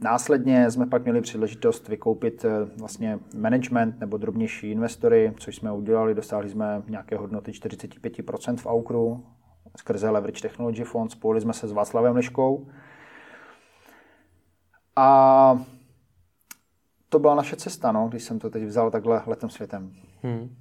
následně 0.01 0.71
jsme 0.71 0.87
pak 0.87 1.03
měli 1.03 1.21
příležitost 1.21 1.89
vykoupit 1.89 2.45
eh, 2.45 2.51
vlastně 2.79 3.19
management 3.37 4.01
nebo 4.01 4.17
drobnější 4.17 4.71
investory, 4.71 5.33
což 5.39 5.57
jsme 5.57 5.73
udělali, 5.73 6.15
dosáhli 6.15 6.49
jsme 6.49 6.83
nějaké 6.89 7.17
hodnoty 7.17 7.51
45% 7.51 8.57
v 8.57 8.67
Aukru, 8.67 9.25
skrze 9.77 10.11
Leverage 10.11 10.41
Technology 10.41 10.85
Fund, 10.85 11.13
spojili 11.13 11.41
jsme 11.41 11.53
se 11.53 11.69
s 11.69 11.73
Václavem 11.73 12.17
Liškou. 12.17 12.67
A 14.97 15.59
to 17.09 17.19
byla 17.19 17.35
naše 17.35 17.57
cesta, 17.57 17.93
no, 17.93 18.09
když 18.09 18.25
jsem 18.25 18.39
to 18.39 18.51
teď 18.51 18.65
vzal 18.65 18.91
takhle 18.91 19.23
letem 19.27 19.51
světem. 19.51 19.93
Hmm. 20.23 20.57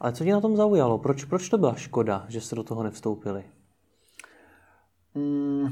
Ale 0.00 0.12
co 0.12 0.24
tě 0.24 0.32
na 0.32 0.40
tom 0.40 0.56
zaujalo? 0.56 0.98
Proč, 0.98 1.24
proč 1.24 1.48
to 1.48 1.58
byla 1.58 1.74
škoda, 1.74 2.24
že 2.28 2.40
jste 2.40 2.56
do 2.56 2.62
toho 2.62 2.82
nevstoupili? 2.82 3.44
Hmm, 5.14 5.68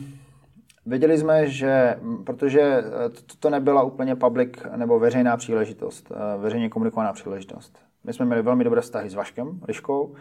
věděli 0.87 1.19
jsme, 1.19 1.47
že 1.47 1.99
protože 2.27 2.83
to, 3.27 3.37
to 3.39 3.51
nebyla 3.51 3.83
úplně 3.83 4.17
public 4.17 4.53
nebo 4.77 4.99
veřejná 4.99 5.37
příležitost, 5.37 6.13
eh, 6.15 6.39
veřejně 6.39 6.69
komunikovaná 6.69 7.13
příležitost. 7.13 7.79
My 8.05 8.13
jsme 8.13 8.27
měli 8.27 8.43
velmi 8.43 8.65
dobré 8.65 8.81
vztahy 8.81 9.11
s 9.11 9.15
Vaškem 9.15 9.61
Liškou, 9.69 10.15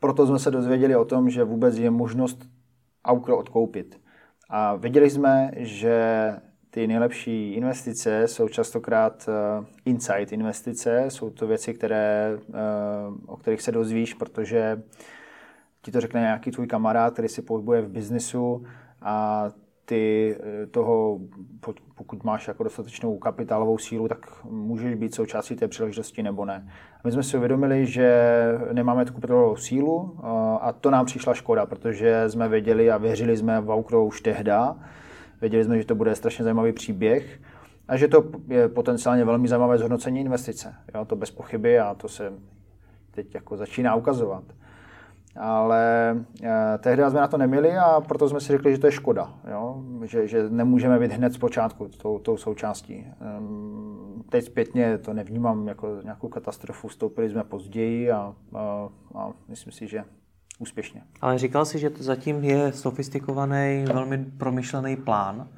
proto 0.00 0.26
jsme 0.26 0.38
se 0.38 0.50
dozvěděli 0.50 0.96
o 0.96 1.04
tom, 1.04 1.30
že 1.30 1.44
vůbec 1.44 1.78
je 1.78 1.90
možnost 1.90 2.48
Aukro 3.04 3.38
odkoupit. 3.38 4.00
A 4.48 4.76
věděli 4.76 5.10
jsme, 5.10 5.50
že 5.56 6.36
ty 6.70 6.86
nejlepší 6.86 7.52
investice 7.52 8.28
jsou 8.28 8.48
častokrát 8.48 9.28
uh, 9.28 9.66
insight 9.84 10.32
investice, 10.32 11.04
jsou 11.08 11.30
to 11.30 11.46
věci, 11.46 11.74
které, 11.74 12.38
uh, 12.48 12.54
o 13.26 13.36
kterých 13.36 13.62
se 13.62 13.72
dozvíš, 13.72 14.14
protože 14.14 14.82
ti 15.82 15.92
to 15.92 16.00
řekne 16.00 16.20
nějaký 16.20 16.50
tvůj 16.50 16.66
kamarád, 16.66 17.12
který 17.12 17.28
si 17.28 17.42
pohybuje 17.42 17.82
v 17.82 17.88
biznisu 17.88 18.64
a 19.02 19.46
ty 19.90 20.36
eh, 20.40 20.66
toho, 20.66 21.18
pokud 21.94 22.24
máš 22.24 22.48
jako 22.48 22.62
dostatečnou 22.62 23.18
kapitálovou 23.18 23.78
sílu, 23.78 24.08
tak 24.08 24.44
můžeš 24.44 24.94
být 24.94 25.14
součástí 25.14 25.56
té 25.56 25.68
příležitosti 25.68 26.22
nebo 26.22 26.44
ne. 26.44 26.68
My 27.04 27.12
jsme 27.12 27.22
si 27.22 27.36
uvědomili, 27.36 27.86
že 27.86 28.32
nemáme 28.72 29.04
tu 29.04 29.12
kapitálovou 29.12 29.56
sílu 29.56 30.18
eh, 30.18 30.26
a 30.60 30.72
to 30.80 30.90
nám 30.90 31.06
přišla 31.06 31.34
škoda, 31.34 31.66
protože 31.66 32.24
jsme 32.28 32.48
věděli 32.48 32.90
a 32.90 32.98
věřili 32.98 33.36
jsme 33.36 33.60
v 33.60 33.70
Aukro 33.70 34.04
už 34.04 34.20
tehda. 34.20 34.76
Věděli 35.40 35.64
jsme, 35.64 35.78
že 35.78 35.84
to 35.84 35.94
bude 35.94 36.14
strašně 36.14 36.44
zajímavý 36.44 36.72
příběh 36.72 37.40
a 37.88 37.96
že 37.96 38.08
to 38.08 38.24
je 38.48 38.68
potenciálně 38.68 39.24
velmi 39.24 39.48
zajímavé 39.48 39.78
zhodnocení 39.78 40.20
investice. 40.20 40.74
Jo, 40.94 41.04
to 41.04 41.16
bez 41.16 41.30
pochyby 41.30 41.78
a 41.78 41.94
to 41.94 42.08
se 42.08 42.32
teď 43.10 43.34
jako 43.34 43.56
začíná 43.56 43.94
ukazovat 43.94 44.44
ale 45.36 46.10
eh, 46.42 46.78
tehdy 46.78 47.02
jsme 47.08 47.20
na 47.20 47.28
to 47.28 47.38
neměli 47.38 47.76
a 47.76 48.00
proto 48.00 48.28
jsme 48.28 48.40
si 48.40 48.52
řekli, 48.52 48.72
že 48.72 48.78
to 48.78 48.86
je 48.86 48.92
škoda, 48.92 49.34
jo? 49.50 49.82
Že, 50.04 50.28
že 50.28 50.50
nemůžeme 50.50 50.98
být 50.98 51.12
hned 51.12 51.32
z 51.32 51.38
počátku 51.38 51.88
tou, 51.88 52.18
tou 52.18 52.36
součástí. 52.36 53.06
Ehm, 53.20 54.22
teď 54.28 54.44
zpětně 54.44 54.98
to 54.98 55.12
nevnímám 55.12 55.68
jako 55.68 56.00
nějakou 56.04 56.28
katastrofu, 56.28 56.88
vstoupili 56.88 57.30
jsme 57.30 57.44
později 57.44 58.12
a, 58.12 58.34
a, 58.54 58.88
a 59.14 59.30
myslím 59.48 59.72
si, 59.72 59.86
že 59.86 60.04
úspěšně. 60.58 61.02
Ale 61.20 61.38
říkal 61.38 61.64
jsi, 61.64 61.78
že 61.78 61.90
to 61.90 62.02
zatím 62.02 62.44
je 62.44 62.72
sofistikovaný, 62.72 63.84
velmi 63.92 64.18
promyšlený 64.18 64.96
plán. 64.96 65.48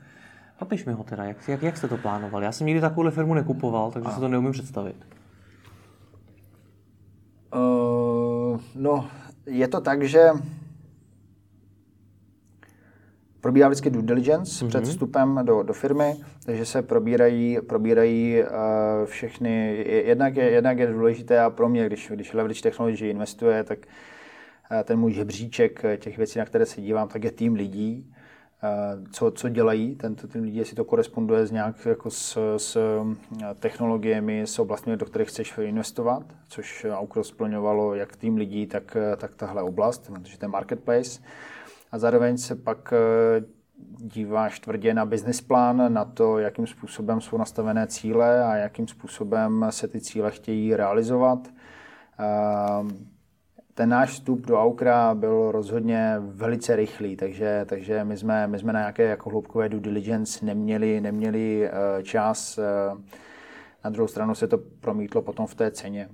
Popiš 0.59 0.85
mi 0.85 0.93
ho 0.93 1.05
teda, 1.05 1.25
jak, 1.25 1.49
jak, 1.49 1.63
jak 1.63 1.77
jste 1.77 1.89
to 1.89 1.99
plánovali? 1.99 2.45
Já 2.45 2.53
jsem 2.53 2.67
nikdy 2.67 2.81
takovou 2.81 3.11
firmu 3.11 3.35
nekupoval, 3.35 3.91
takže 3.91 4.09
a. 4.09 4.13
se 4.13 4.21
to 4.21 4.29
neumím 4.29 4.53
představit. 4.53 4.97
Uh, 7.55 8.61
no, 8.75 9.09
je 9.47 9.69
to 9.69 9.81
tak, 9.81 10.03
že 10.03 10.31
probíhá 13.41 13.69
vždycky 13.69 13.91
due 13.91 14.03
diligence 14.03 14.65
mm-hmm. 14.65 14.69
před 14.69 14.85
vstupem 14.85 15.41
do, 15.43 15.63
do 15.63 15.73
firmy, 15.73 16.17
takže 16.47 16.67
se 16.67 16.83
probírají, 16.83 17.59
probírají 17.61 18.43
uh, 18.43 18.49
všechny, 19.05 19.85
jednak 20.07 20.37
je, 20.37 20.51
jednak 20.51 20.79
je 20.79 20.87
důležité 20.87 21.41
a 21.41 21.51
pro 21.51 21.69
mě, 21.69 21.87
když, 21.87 22.11
když 22.15 22.33
Leverage 22.33 22.63
Technology 22.63 23.09
investuje, 23.09 23.65
tak 23.65 23.79
uh, 23.79 24.83
ten 24.85 24.99
můj 24.99 25.13
žebříček 25.13 25.83
těch 25.99 26.17
věcí, 26.17 26.39
na 26.39 26.45
které 26.45 26.67
se 26.67 26.81
dívám, 26.81 27.09
tak 27.09 27.25
je 27.25 27.31
tým 27.31 27.55
lidí, 27.55 28.12
co, 29.13 29.31
co 29.31 29.49
dělají 29.49 29.95
tento 29.95 30.29
tým 30.29 30.43
lidí, 30.43 30.57
jestli 30.57 30.77
to 30.77 30.85
koresponduje 30.85 31.47
s 31.47 31.51
nějak 31.51 31.87
jako 31.87 32.11
s, 32.11 32.57
s 32.57 32.79
technologiemi, 33.61 34.43
s 34.43 34.59
oblastmi, 34.59 34.97
do 34.97 35.07
kterých 35.07 35.29
chceš 35.29 35.59
investovat, 35.59 36.23
což 36.49 36.87
Aukro 36.93 37.25
splňovalo 37.25 37.95
jak 37.95 38.17
tým 38.17 38.37
lidí, 38.37 38.67
tak, 38.67 38.97
tak 39.17 39.35
tahle 39.35 39.63
oblast, 39.63 40.11
protože 40.15 40.39
to 40.39 40.45
je 40.45 40.49
marketplace 40.49 41.21
a 41.93 41.99
zároveň 41.99 42.39
se 42.39 42.57
pak 42.57 42.93
eh, 42.93 43.45
díváš 43.99 44.61
tvrdě 44.61 44.95
na 44.95 45.07
business 45.07 45.41
plán, 45.41 45.93
na 45.93 46.05
to, 46.05 46.39
jakým 46.39 46.67
způsobem 46.67 47.21
jsou 47.21 47.39
nastavené 47.39 47.87
cíle 47.87 48.45
a 48.45 48.57
jakým 48.57 48.89
způsobem 48.89 49.67
se 49.71 49.89
ty 49.89 50.01
cíle 50.01 50.31
chtějí 50.31 50.77
realizovat. 50.77 51.49
Eh, 53.73 53.75
ten 53.75 53.89
náš 53.89 54.11
vstup 54.11 54.47
do 54.47 54.61
Aukra 54.63 55.15
byl 55.15 55.53
rozhodně 55.53 56.17
velice 56.19 56.77
rychlý, 56.77 57.17
takže, 57.17 57.65
takže 57.69 58.05
my, 58.05 58.17
jsme, 58.17 58.47
my 58.47 58.59
jsme 58.59 58.73
na 58.73 58.81
nějaké 58.81 59.03
jako 59.03 59.31
hloubkové 59.31 59.69
due 59.69 59.81
diligence 59.81 60.45
neměli, 60.45 61.01
neměli 61.01 61.71
uh, 61.71 62.03
čas. 62.03 62.59
Uh, 62.59 63.01
na 63.85 63.91
druhou 63.91 64.09
stranu 64.09 64.35
se 64.35 64.49
to 64.49 64.59
promítlo 64.59 65.23
potom 65.23 65.47
v 65.47 65.55
té 65.55 65.71
ceně 65.71 66.09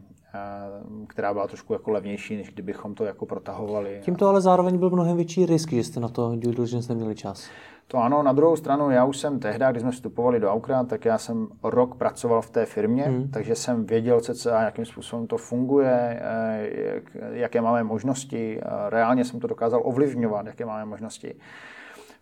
která 1.06 1.32
byla 1.32 1.46
trošku 1.46 1.72
jako 1.72 1.90
levnější, 1.90 2.36
než 2.36 2.50
kdybychom 2.50 2.94
to 2.94 3.04
jako 3.04 3.26
protahovali. 3.26 4.00
Tím 4.02 4.16
to 4.16 4.28
ale 4.28 4.40
zároveň 4.40 4.78
byl 4.78 4.90
mnohem 4.90 5.16
větší 5.16 5.46
risk, 5.46 5.72
že 5.72 5.84
jste 5.84 6.00
na 6.00 6.08
to 6.08 6.36
due 6.36 6.54
diligence 6.54 6.92
neměli 6.92 7.14
čas. 7.14 7.50
To 7.90 7.98
ano, 7.98 8.22
na 8.22 8.32
druhou 8.32 8.56
stranu, 8.56 8.90
já 8.90 9.04
už 9.04 9.16
jsem 9.18 9.38
tehdy, 9.38 9.64
když 9.70 9.82
jsme 9.82 9.90
vstupovali 9.90 10.40
do 10.40 10.50
Aukra, 10.50 10.84
tak 10.84 11.04
já 11.04 11.18
jsem 11.18 11.48
rok 11.62 11.94
pracoval 11.94 12.42
v 12.42 12.50
té 12.50 12.66
firmě, 12.66 13.02
hmm. 13.02 13.30
takže 13.30 13.54
jsem 13.54 13.86
věděl 13.86 14.20
a 14.52 14.62
jakým 14.62 14.84
způsobem 14.84 15.26
to 15.26 15.36
funguje, 15.36 16.20
eh, 16.22 16.68
jak, 16.94 17.16
jaké 17.32 17.60
máme 17.60 17.84
možnosti. 17.84 18.60
Reálně 18.88 19.24
jsem 19.24 19.40
to 19.40 19.46
dokázal 19.46 19.80
ovlivňovat, 19.84 20.46
jaké 20.46 20.64
máme 20.64 20.84
možnosti 20.84 21.34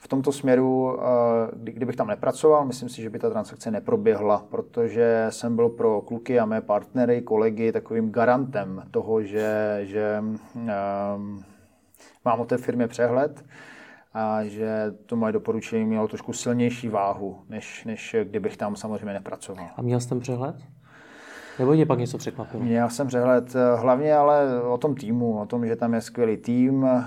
v 0.06 0.08
tomto 0.08 0.32
směru, 0.32 0.98
eh, 0.98 1.04
kdybych 1.54 1.96
tam 1.96 2.08
nepracoval, 2.08 2.64
myslím 2.64 2.88
si, 2.88 3.02
že 3.02 3.10
by 3.10 3.18
ta 3.18 3.30
transakce 3.30 3.70
neproběhla, 3.70 4.46
protože 4.50 5.26
jsem 5.30 5.56
byl 5.56 5.68
pro 5.68 6.00
kluky 6.00 6.40
a 6.40 6.46
mé 6.46 6.60
partnery, 6.60 7.22
kolegy 7.22 7.72
takovým 7.72 8.10
garantem 8.10 8.82
toho, 8.90 9.22
že, 9.22 9.80
že 9.82 10.22
um, 10.54 11.44
mám 12.24 12.40
o 12.40 12.44
té 12.44 12.58
firmě 12.58 12.88
přehled 12.88 13.44
a 14.14 14.44
že 14.44 14.94
to 15.06 15.16
moje 15.16 15.32
doporučení 15.32 15.84
mělo 15.84 16.08
trošku 16.08 16.32
silnější 16.32 16.88
váhu, 16.88 17.38
než, 17.48 17.84
než 17.84 18.16
kdybych 18.24 18.56
tam 18.56 18.76
samozřejmě 18.76 19.12
nepracoval. 19.12 19.66
A 19.76 19.82
měl 19.82 20.00
jste 20.00 20.14
přehled? 20.14 20.56
Nebo 21.58 21.76
tě 21.76 21.86
pak 21.86 21.98
něco 21.98 22.18
překvapilo? 22.18 22.62
Měl 22.62 22.90
jsem 22.90 23.06
přehled 23.06 23.54
eh, 23.54 23.76
hlavně 23.76 24.14
ale 24.14 24.62
o 24.62 24.78
tom 24.78 24.94
týmu, 24.94 25.38
o 25.40 25.46
tom, 25.46 25.66
že 25.66 25.76
tam 25.76 25.94
je 25.94 26.00
skvělý 26.00 26.36
tým. 26.36 26.84
Eh, 26.84 27.02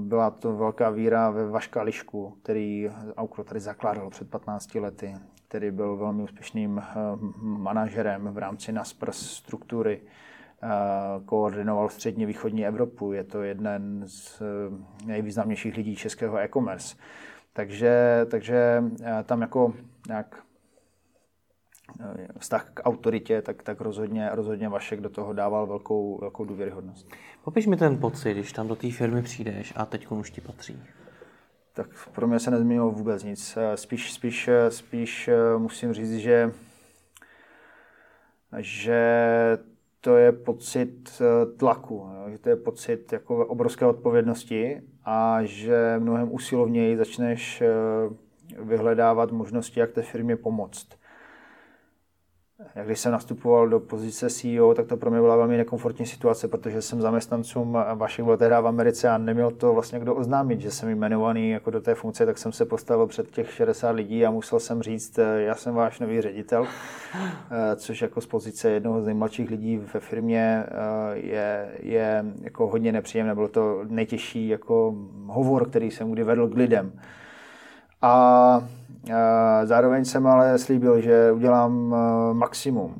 byla 0.00 0.30
to 0.30 0.56
velká 0.56 0.90
víra 0.90 1.30
ve 1.30 1.46
Vaška 1.48 1.82
Lišku, 1.82 2.36
který 2.42 2.90
Aukro 3.16 3.44
tady 3.44 3.60
zakládal 3.60 4.10
před 4.10 4.30
15 4.30 4.74
lety, 4.74 5.14
který 5.48 5.70
byl 5.70 5.96
velmi 5.96 6.22
úspěšným 6.22 6.78
eh, 6.78 6.94
manažerem 7.40 8.28
v 8.32 8.38
rámci 8.38 8.72
NASPRS 8.72 9.30
struktury 9.30 10.00
koordinoval 11.24 11.88
středně 11.88 12.26
východní 12.26 12.66
Evropu. 12.66 13.12
Je 13.12 13.24
to 13.24 13.42
jeden 13.42 14.02
z 14.06 14.42
nejvýznamnějších 15.06 15.76
lidí 15.76 15.96
českého 15.96 16.38
e-commerce. 16.38 16.96
Takže, 17.52 18.26
takže 18.30 18.84
tam 19.24 19.40
jako 19.40 19.72
nějak 20.08 20.44
vztah 22.38 22.70
k 22.74 22.82
autoritě, 22.84 23.42
tak, 23.42 23.62
tak 23.62 23.80
rozhodně, 23.80 24.28
rozhodně 24.32 24.68
Vašek 24.68 25.00
do 25.00 25.08
toho 25.08 25.32
dával 25.32 25.66
velkou, 25.66 26.18
velkou 26.20 26.44
důvěryhodnost. 26.44 27.08
Popiš 27.44 27.66
mi 27.66 27.76
ten 27.76 27.98
pocit, 27.98 28.34
když 28.34 28.52
tam 28.52 28.68
do 28.68 28.76
té 28.76 28.90
firmy 28.90 29.22
přijdeš 29.22 29.72
a 29.76 29.86
teď 29.86 30.06
už 30.10 30.30
ti 30.30 30.40
patří. 30.40 30.82
Tak 31.72 31.88
pro 32.12 32.26
mě 32.26 32.38
se 32.38 32.50
nezměnilo 32.50 32.90
vůbec 32.90 33.24
nic. 33.24 33.56
Eh, 33.56 33.76
spíš, 33.76 34.12
spíš, 34.12 34.48
eh, 34.48 34.70
spíš 34.70 35.30
musím 35.58 35.92
říct, 35.92 36.16
že, 36.16 36.52
že 38.58 39.02
to 40.00 40.16
je 40.16 40.32
pocit 40.32 41.22
tlaku, 41.56 42.10
že 42.28 42.38
to 42.38 42.48
je 42.48 42.56
pocit 42.56 43.12
jako 43.12 43.46
obrovské 43.46 43.86
odpovědnosti 43.86 44.82
a 45.04 45.38
že 45.42 45.96
mnohem 45.98 46.32
usilovněji 46.32 46.96
začneš 46.96 47.62
vyhledávat 48.58 49.32
možnosti, 49.32 49.80
jak 49.80 49.92
té 49.92 50.02
firmě 50.02 50.36
pomoct 50.36 50.86
jak 52.74 52.86
když 52.86 53.00
jsem 53.00 53.12
nastupoval 53.12 53.68
do 53.68 53.80
pozice 53.80 54.30
CEO, 54.30 54.74
tak 54.74 54.86
to 54.86 54.96
pro 54.96 55.10
mě 55.10 55.20
byla 55.20 55.36
velmi 55.36 55.56
nekomfortní 55.56 56.06
situace, 56.06 56.48
protože 56.48 56.82
jsem 56.82 57.00
zaměstnancům 57.00 57.78
vašich 57.94 58.24
byl 58.24 58.36
tehdy 58.36 58.54
v 58.60 58.66
Americe 58.66 59.08
a 59.08 59.18
neměl 59.18 59.50
to 59.50 59.74
vlastně 59.74 59.98
kdo 59.98 60.14
oznámit, 60.14 60.60
že 60.60 60.70
jsem 60.70 60.88
jmenovaný 60.88 61.50
jako 61.50 61.70
do 61.70 61.80
té 61.80 61.94
funkce, 61.94 62.26
tak 62.26 62.38
jsem 62.38 62.52
se 62.52 62.64
postavil 62.64 63.06
před 63.06 63.30
těch 63.30 63.52
60 63.52 63.90
lidí 63.90 64.26
a 64.26 64.30
musel 64.30 64.60
jsem 64.60 64.82
říct, 64.82 65.18
eh, 65.18 65.42
já 65.42 65.54
jsem 65.54 65.74
váš 65.74 66.00
nový 66.00 66.20
ředitel, 66.20 66.66
eh, 67.14 67.76
což 67.76 68.02
jako 68.02 68.20
z 68.20 68.26
pozice 68.26 68.70
jednoho 68.70 69.02
z 69.02 69.06
nejmladších 69.06 69.50
lidí 69.50 69.76
ve 69.94 70.00
firmě 70.00 70.64
eh, 70.66 71.16
je, 71.16 71.68
je 71.80 72.24
jako 72.40 72.66
hodně 72.66 72.92
nepříjemné. 72.92 73.34
Bylo 73.34 73.48
to 73.48 73.84
nejtěžší 73.88 74.48
jako 74.48 74.94
hovor, 75.26 75.68
který 75.68 75.90
jsem 75.90 76.10
kdy 76.10 76.24
vedl 76.24 76.48
k 76.48 76.54
lidem. 76.54 76.92
A 78.02 78.62
Zároveň 79.64 80.04
jsem 80.04 80.26
ale 80.26 80.58
slíbil, 80.58 81.00
že 81.00 81.32
udělám 81.32 81.94
eh, 81.94 82.34
maximum, 82.34 82.94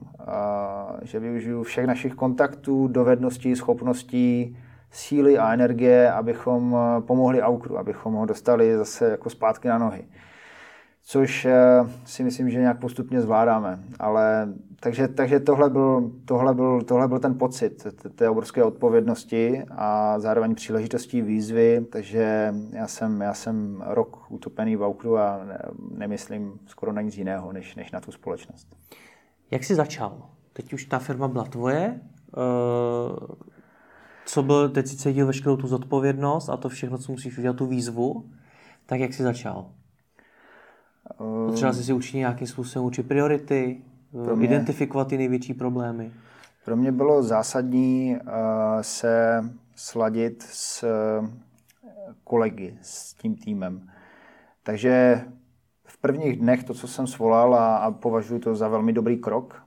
že 1.02 1.20
využiju 1.20 1.62
všech 1.62 1.86
našich 1.86 2.14
kontaktů, 2.14 2.88
dovedností, 2.88 3.56
schopností, 3.56 4.56
síly 4.90 5.38
a 5.38 5.52
energie, 5.52 6.12
abychom 6.12 6.76
eh, 6.76 7.00
pomohli 7.00 7.42
Aukru, 7.42 7.78
abychom 7.78 8.14
ho 8.14 8.26
dostali 8.26 8.76
zase 8.76 9.10
jako 9.10 9.30
zpátky 9.30 9.68
na 9.68 9.78
nohy 9.78 10.04
což 11.06 11.44
eh, 11.44 11.54
si 12.04 12.24
myslím, 12.24 12.50
že 12.50 12.58
nějak 12.58 12.80
postupně 12.80 13.20
zvládáme. 13.20 13.84
Ale, 13.98 14.48
takže, 14.80 15.08
takže 15.08 15.40
tohle, 15.40 15.70
byl, 15.70 16.12
tohle, 16.24 16.54
byl, 16.54 16.82
tohle 16.82 17.08
byl 17.08 17.18
ten 17.18 17.38
pocit 17.38 17.86
té 18.14 18.28
obrovské 18.28 18.64
odpovědnosti 18.64 19.62
a 19.70 20.18
zároveň 20.18 20.54
příležitostí 20.54 21.22
výzvy, 21.22 21.86
takže 21.92 22.54
já 22.70 22.86
jsem, 22.86 23.20
já 23.20 23.34
jsem 23.34 23.84
rok 23.86 24.26
utopený 24.28 24.76
v 24.76 24.82
Aukru 24.82 25.18
a 25.18 25.40
nemyslím 25.90 26.52
skoro 26.66 26.92
na 26.92 27.00
nic 27.00 27.16
jiného, 27.16 27.52
než, 27.52 27.76
než 27.76 27.90
na 27.90 28.00
tu 28.00 28.12
společnost. 28.12 28.76
Jak 29.50 29.64
jsi 29.64 29.74
začal? 29.74 30.30
Teď 30.52 30.72
už 30.72 30.84
ta 30.84 30.98
firma 30.98 31.28
byla 31.28 31.44
tvoje, 31.44 32.00
eh, 32.00 33.34
co 34.26 34.42
byl, 34.42 34.68
teď 34.68 34.86
si 34.86 34.96
cítil 34.96 35.26
veškerou 35.26 35.56
tu 35.56 35.66
zodpovědnost 35.66 36.48
a 36.48 36.56
to 36.56 36.68
všechno, 36.68 36.98
co 36.98 37.12
musíš 37.12 37.38
udělat, 37.38 37.56
tu 37.56 37.66
výzvu, 37.66 38.30
tak 38.86 39.00
jak 39.00 39.12
jsi 39.12 39.22
začal? 39.22 39.70
Potřeba 41.46 41.72
jsi 41.72 41.84
si 41.84 41.92
učit 41.92 42.16
nějakým 42.16 42.46
způsobem 42.46 42.86
učit 42.86 43.08
priority, 43.08 43.80
mě, 44.34 44.44
identifikovat 44.44 45.08
ty 45.08 45.18
největší 45.18 45.54
problémy. 45.54 46.12
Pro 46.64 46.76
mě 46.76 46.92
bylo 46.92 47.22
zásadní 47.22 48.16
uh, 48.16 48.32
se 48.80 49.44
sladit 49.76 50.42
s 50.42 50.82
uh, 50.82 51.28
kolegy, 52.24 52.78
s 52.82 53.14
tím 53.14 53.36
týmem. 53.36 53.88
Takže 54.62 55.20
v 55.84 55.98
prvních 55.98 56.38
dnech 56.38 56.64
to, 56.64 56.74
co 56.74 56.88
jsem 56.88 57.06
svolal 57.06 57.54
a, 57.54 57.76
a 57.76 57.90
považuji 57.90 58.38
to 58.38 58.54
za 58.54 58.68
velmi 58.68 58.92
dobrý 58.92 59.16
krok, 59.16 59.62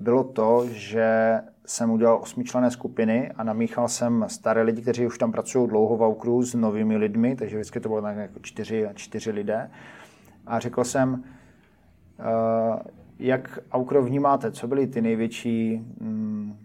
bylo 0.00 0.24
to, 0.24 0.66
že 0.70 1.40
jsem 1.66 1.90
udělal 1.90 2.18
osmičlené 2.22 2.70
skupiny 2.70 3.32
a 3.36 3.44
namíchal 3.44 3.88
jsem 3.88 4.24
staré 4.28 4.62
lidi, 4.62 4.82
kteří 4.82 5.06
už 5.06 5.18
tam 5.18 5.32
pracují 5.32 5.68
dlouho 5.68 5.96
v 5.96 6.02
Aukru 6.02 6.42
s 6.42 6.54
novými 6.54 6.96
lidmi, 6.96 7.36
takže 7.36 7.56
vždycky 7.56 7.80
to 7.80 7.88
bylo 7.88 8.02
tak 8.02 8.16
jako 8.16 8.38
čtyři, 8.42 8.88
čtyři 8.94 9.30
lidé 9.30 9.70
a 10.46 10.58
řekl 10.58 10.84
jsem, 10.84 11.24
eh, 12.18 12.82
jak 13.18 13.58
Aukro 13.72 14.02
vnímáte, 14.02 14.52
co 14.52 14.68
byly 14.68 14.86
ty 14.86 15.02
největší 15.02 15.76
mm, 16.00 16.56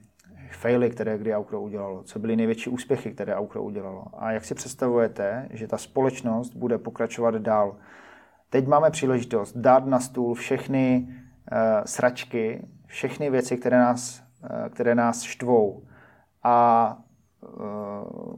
faily, 0.52 0.90
které 0.90 1.18
kdy 1.18 1.36
Aukro 1.36 1.62
udělalo, 1.62 2.04
co 2.04 2.20
byly 2.20 2.36
největší 2.36 2.70
úspěchy, 2.70 3.12
které 3.12 3.36
Aukro 3.36 3.64
udělalo? 3.64 4.06
A 4.18 4.32
jak 4.32 4.46
si 4.46 4.56
představujete, 4.56 5.48
že 5.52 5.68
ta 5.68 5.78
společnost 5.78 6.56
bude 6.56 6.78
pokračovat 6.78 7.36
dál. 7.36 7.76
Teď 8.50 8.68
máme 8.68 8.92
příležitost 8.92 9.58
dát 9.58 9.86
na 9.86 10.00
stůl 10.00 10.34
všechny 10.34 11.08
uh, 11.08 11.58
sračky, 11.86 12.68
všechny 12.86 13.30
věci, 13.30 13.58
které 13.58 13.78
nás, 13.78 14.24
uh, 14.44 14.70
které 14.70 14.96
nás 14.96 15.22
štvou 15.22 15.84
a 16.44 16.98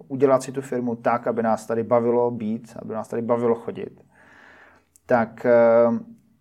udělat 0.08 0.44
si 0.44 0.52
tu 0.52 0.62
firmu 0.62 0.96
tak, 0.96 1.28
aby 1.28 1.44
nás 1.44 1.66
tady 1.66 1.84
bavilo 1.84 2.32
být, 2.32 2.78
aby 2.82 2.94
nás 2.94 3.08
tady 3.08 3.22
bavilo 3.22 3.56
chodit 3.56 4.08
tak 5.08 5.46
eh, 5.46 5.52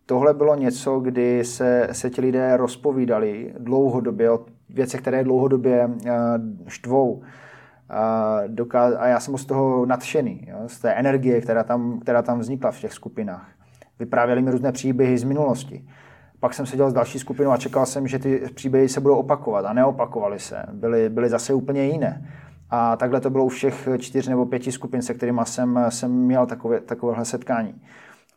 tohle 0.06 0.34
bylo 0.34 0.54
něco, 0.54 1.00
kdy 1.00 1.44
se, 1.44 1.88
se 1.92 2.10
ti 2.10 2.20
lidé 2.20 2.56
rozpovídali 2.56 3.54
dlouhodobě 3.58 4.30
o 4.30 4.46
věcech, 4.68 5.00
které 5.00 5.24
dlouhodobě 5.24 5.90
eh, 6.06 6.12
štvou. 6.68 7.22
A 8.98 9.06
já 9.06 9.20
jsem 9.20 9.38
z 9.38 9.46
toho 9.46 9.86
nadšený, 9.86 10.46
jo, 10.50 10.56
z 10.66 10.80
té 10.80 10.92
energie, 10.92 11.40
která 11.40 11.64
tam, 11.64 12.00
která 12.00 12.22
tam 12.22 12.38
vznikla 12.38 12.70
v 12.70 12.80
těch 12.80 12.92
skupinách. 12.92 13.48
Vyprávěli 13.98 14.42
mi 14.42 14.50
různé 14.50 14.72
příběhy 14.72 15.18
z 15.18 15.24
minulosti. 15.24 15.86
Pak 16.40 16.54
jsem 16.54 16.66
seděl 16.66 16.90
s 16.90 16.92
další 16.92 17.18
skupinou 17.18 17.50
a 17.50 17.56
čekal 17.56 17.86
jsem, 17.86 18.08
že 18.08 18.18
ty 18.18 18.42
příběhy 18.54 18.88
se 18.88 19.00
budou 19.00 19.16
opakovat 19.16 19.64
a 19.64 19.72
neopakovaly 19.72 20.38
se. 20.38 20.62
Byly, 20.72 21.08
byly 21.08 21.28
zase 21.28 21.54
úplně 21.54 21.84
jiné. 21.84 22.30
A 22.70 22.96
takhle 22.96 23.20
to 23.20 23.30
bylo 23.30 23.44
u 23.44 23.48
všech 23.48 23.88
čtyř 23.98 24.28
nebo 24.28 24.46
pěti 24.46 24.72
skupin, 24.72 25.02
se 25.02 25.14
kterými 25.14 25.40
jsem, 25.44 25.80
jsem 25.88 26.12
měl 26.12 26.46
takové, 26.46 26.80
takovéhle 26.80 27.24
setkání. 27.24 27.74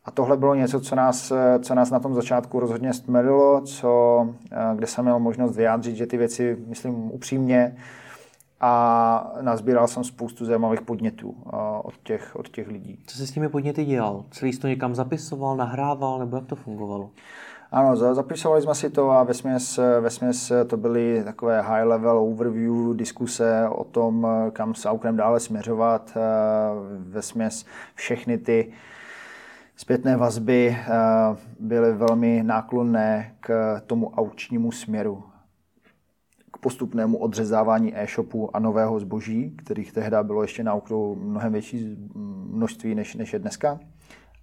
A 0.04 0.10
tohle 0.10 0.36
bylo 0.36 0.54
něco, 0.54 0.80
co 0.80 0.94
nás, 0.94 1.32
co 1.62 1.74
nás 1.74 1.90
na 1.90 2.00
tom 2.00 2.14
začátku 2.14 2.60
rozhodně 2.60 2.92
stmelilo, 2.92 3.60
co, 3.60 4.28
eh, 4.52 4.56
kde 4.74 4.86
jsem 4.86 5.04
měl 5.04 5.18
možnost 5.18 5.56
vyjádřit, 5.56 5.96
že 5.96 6.06
ty 6.06 6.16
věci 6.16 6.56
myslím 6.66 6.94
upřímně 7.12 7.76
a 8.60 9.32
nazbíral 9.40 9.88
jsem 9.88 10.04
spoustu 10.04 10.44
zajímavých 10.44 10.80
podnětů 10.80 11.34
eh, 11.46 11.56
od 11.82 11.94
těch, 12.02 12.36
od 12.36 12.48
těch 12.48 12.68
lidí. 12.68 13.04
Co 13.06 13.16
jsi 13.16 13.26
s 13.26 13.30
těmi 13.30 13.48
podněty 13.48 13.84
dělal? 13.84 14.24
Celý 14.30 14.52
jsi 14.52 14.60
to 14.60 14.68
někam 14.68 14.94
zapisoval, 14.94 15.56
nahrával, 15.56 16.18
nebo 16.18 16.36
jak 16.36 16.46
to 16.46 16.56
fungovalo? 16.56 17.10
Ano, 17.72 17.96
zapisovali 17.96 18.62
jsme 18.62 18.74
si 18.74 18.90
to 18.90 19.10
a 19.10 19.22
ve 19.22 19.34
směs, 19.34 19.80
ve 20.00 20.10
směs 20.10 20.52
to 20.66 20.76
byly 20.76 21.22
takové 21.24 21.62
high 21.62 21.84
level 21.84 22.18
overview 22.18 22.96
diskuse 22.96 23.68
o 23.68 23.84
tom, 23.84 24.26
kam 24.52 24.74
s 24.74 24.86
Aukrem 24.86 25.16
dále 25.16 25.40
směřovat. 25.40 26.12
Eh, 26.16 26.20
ve 26.98 27.22
směs 27.22 27.64
všechny 27.94 28.38
ty 28.38 28.72
zpětné 29.80 30.16
vazby 30.16 30.76
eh, 30.80 30.86
byly 31.60 31.92
velmi 31.92 32.42
náklonné 32.42 33.34
k 33.40 33.80
tomu 33.86 34.10
aukčnímu 34.10 34.72
směru 34.72 35.22
k 36.52 36.58
postupnému 36.58 37.18
odřezávání 37.18 37.98
e-shopu 37.98 38.56
a 38.56 38.58
nového 38.58 39.00
zboží, 39.00 39.50
kterých 39.50 39.92
tehdy 39.92 40.16
bylo 40.22 40.42
ještě 40.42 40.64
na 40.64 40.74
okru 40.74 41.14
mnohem 41.14 41.52
větší 41.52 41.96
množství 42.50 42.94
než, 42.94 43.14
než 43.14 43.32
je 43.32 43.38
dneska. 43.38 43.80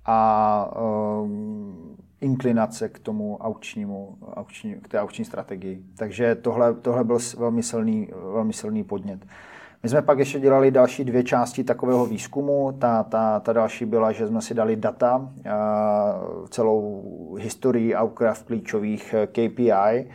A 0.06 0.80
um, 1.22 1.98
inklinace 2.22 2.90
k 2.90 3.00
tomu 3.00 3.38
aukčnímu, 3.38 4.18
aukční, 4.34 4.76
k 4.76 4.88
té 4.88 5.02
aukční 5.02 5.26
strategii. 5.26 5.84
Takže 5.98 6.36
tohle, 6.36 6.74
tohle 6.74 7.04
byl 7.04 7.18
velmi 7.38 7.64
silný, 7.64 8.10
velmi 8.34 8.54
silný 8.54 8.84
podnět. 8.84 9.26
My 9.88 9.92
jsme 9.92 10.02
pak 10.02 10.20
ještě 10.20 10.40
dělali 10.40 10.72
další 10.72 11.04
dvě 11.04 11.24
části 11.24 11.64
takového 11.64 12.06
výzkumu. 12.06 12.72
Ta, 12.80 13.04
ta, 13.04 13.40
ta 13.40 13.54
další 13.54 13.86
byla, 13.86 14.12
že 14.12 14.28
jsme 14.28 14.42
si 14.42 14.54
dali 14.54 14.76
data, 14.76 15.30
celou 16.50 17.04
historii 17.40 17.96
Outcraft 17.96 18.46
klíčových 18.46 19.14
eh, 19.14 19.28
KPI 19.28 20.10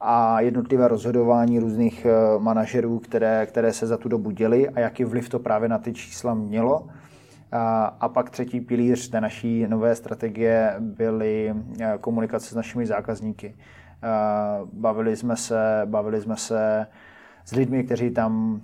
a 0.00 0.40
jednotlivé 0.40 0.88
rozhodování 0.88 1.58
různých 1.58 2.06
eh, 2.06 2.38
manažerů, 2.38 2.98
které, 2.98 3.46
které 3.46 3.72
se 3.72 3.86
za 3.86 3.96
tu 3.96 4.08
dobu 4.08 4.30
děli 4.30 4.68
a 4.68 4.80
jaký 4.80 5.04
vliv 5.04 5.28
to 5.28 5.38
právě 5.38 5.68
na 5.68 5.78
ty 5.78 5.92
čísla 5.92 6.34
mělo. 6.34 6.88
A, 8.00 8.08
pak 8.08 8.30
třetí 8.30 8.60
pilíř 8.60 9.08
té 9.08 9.20
naší 9.20 9.66
nové 9.66 9.94
strategie 9.94 10.74
byly 10.78 11.54
eh, 11.80 11.98
komunikace 12.00 12.50
s 12.50 12.54
našimi 12.54 12.86
zákazníky. 12.86 13.56
Bavili 14.72 15.16
jsme 15.16 15.36
se, 15.36 15.82
bavili 15.84 16.20
jsme 16.20 16.36
se 16.36 16.86
s 17.46 17.52
lidmi, 17.52 17.84
kteří 17.84 18.10
tam 18.10 18.60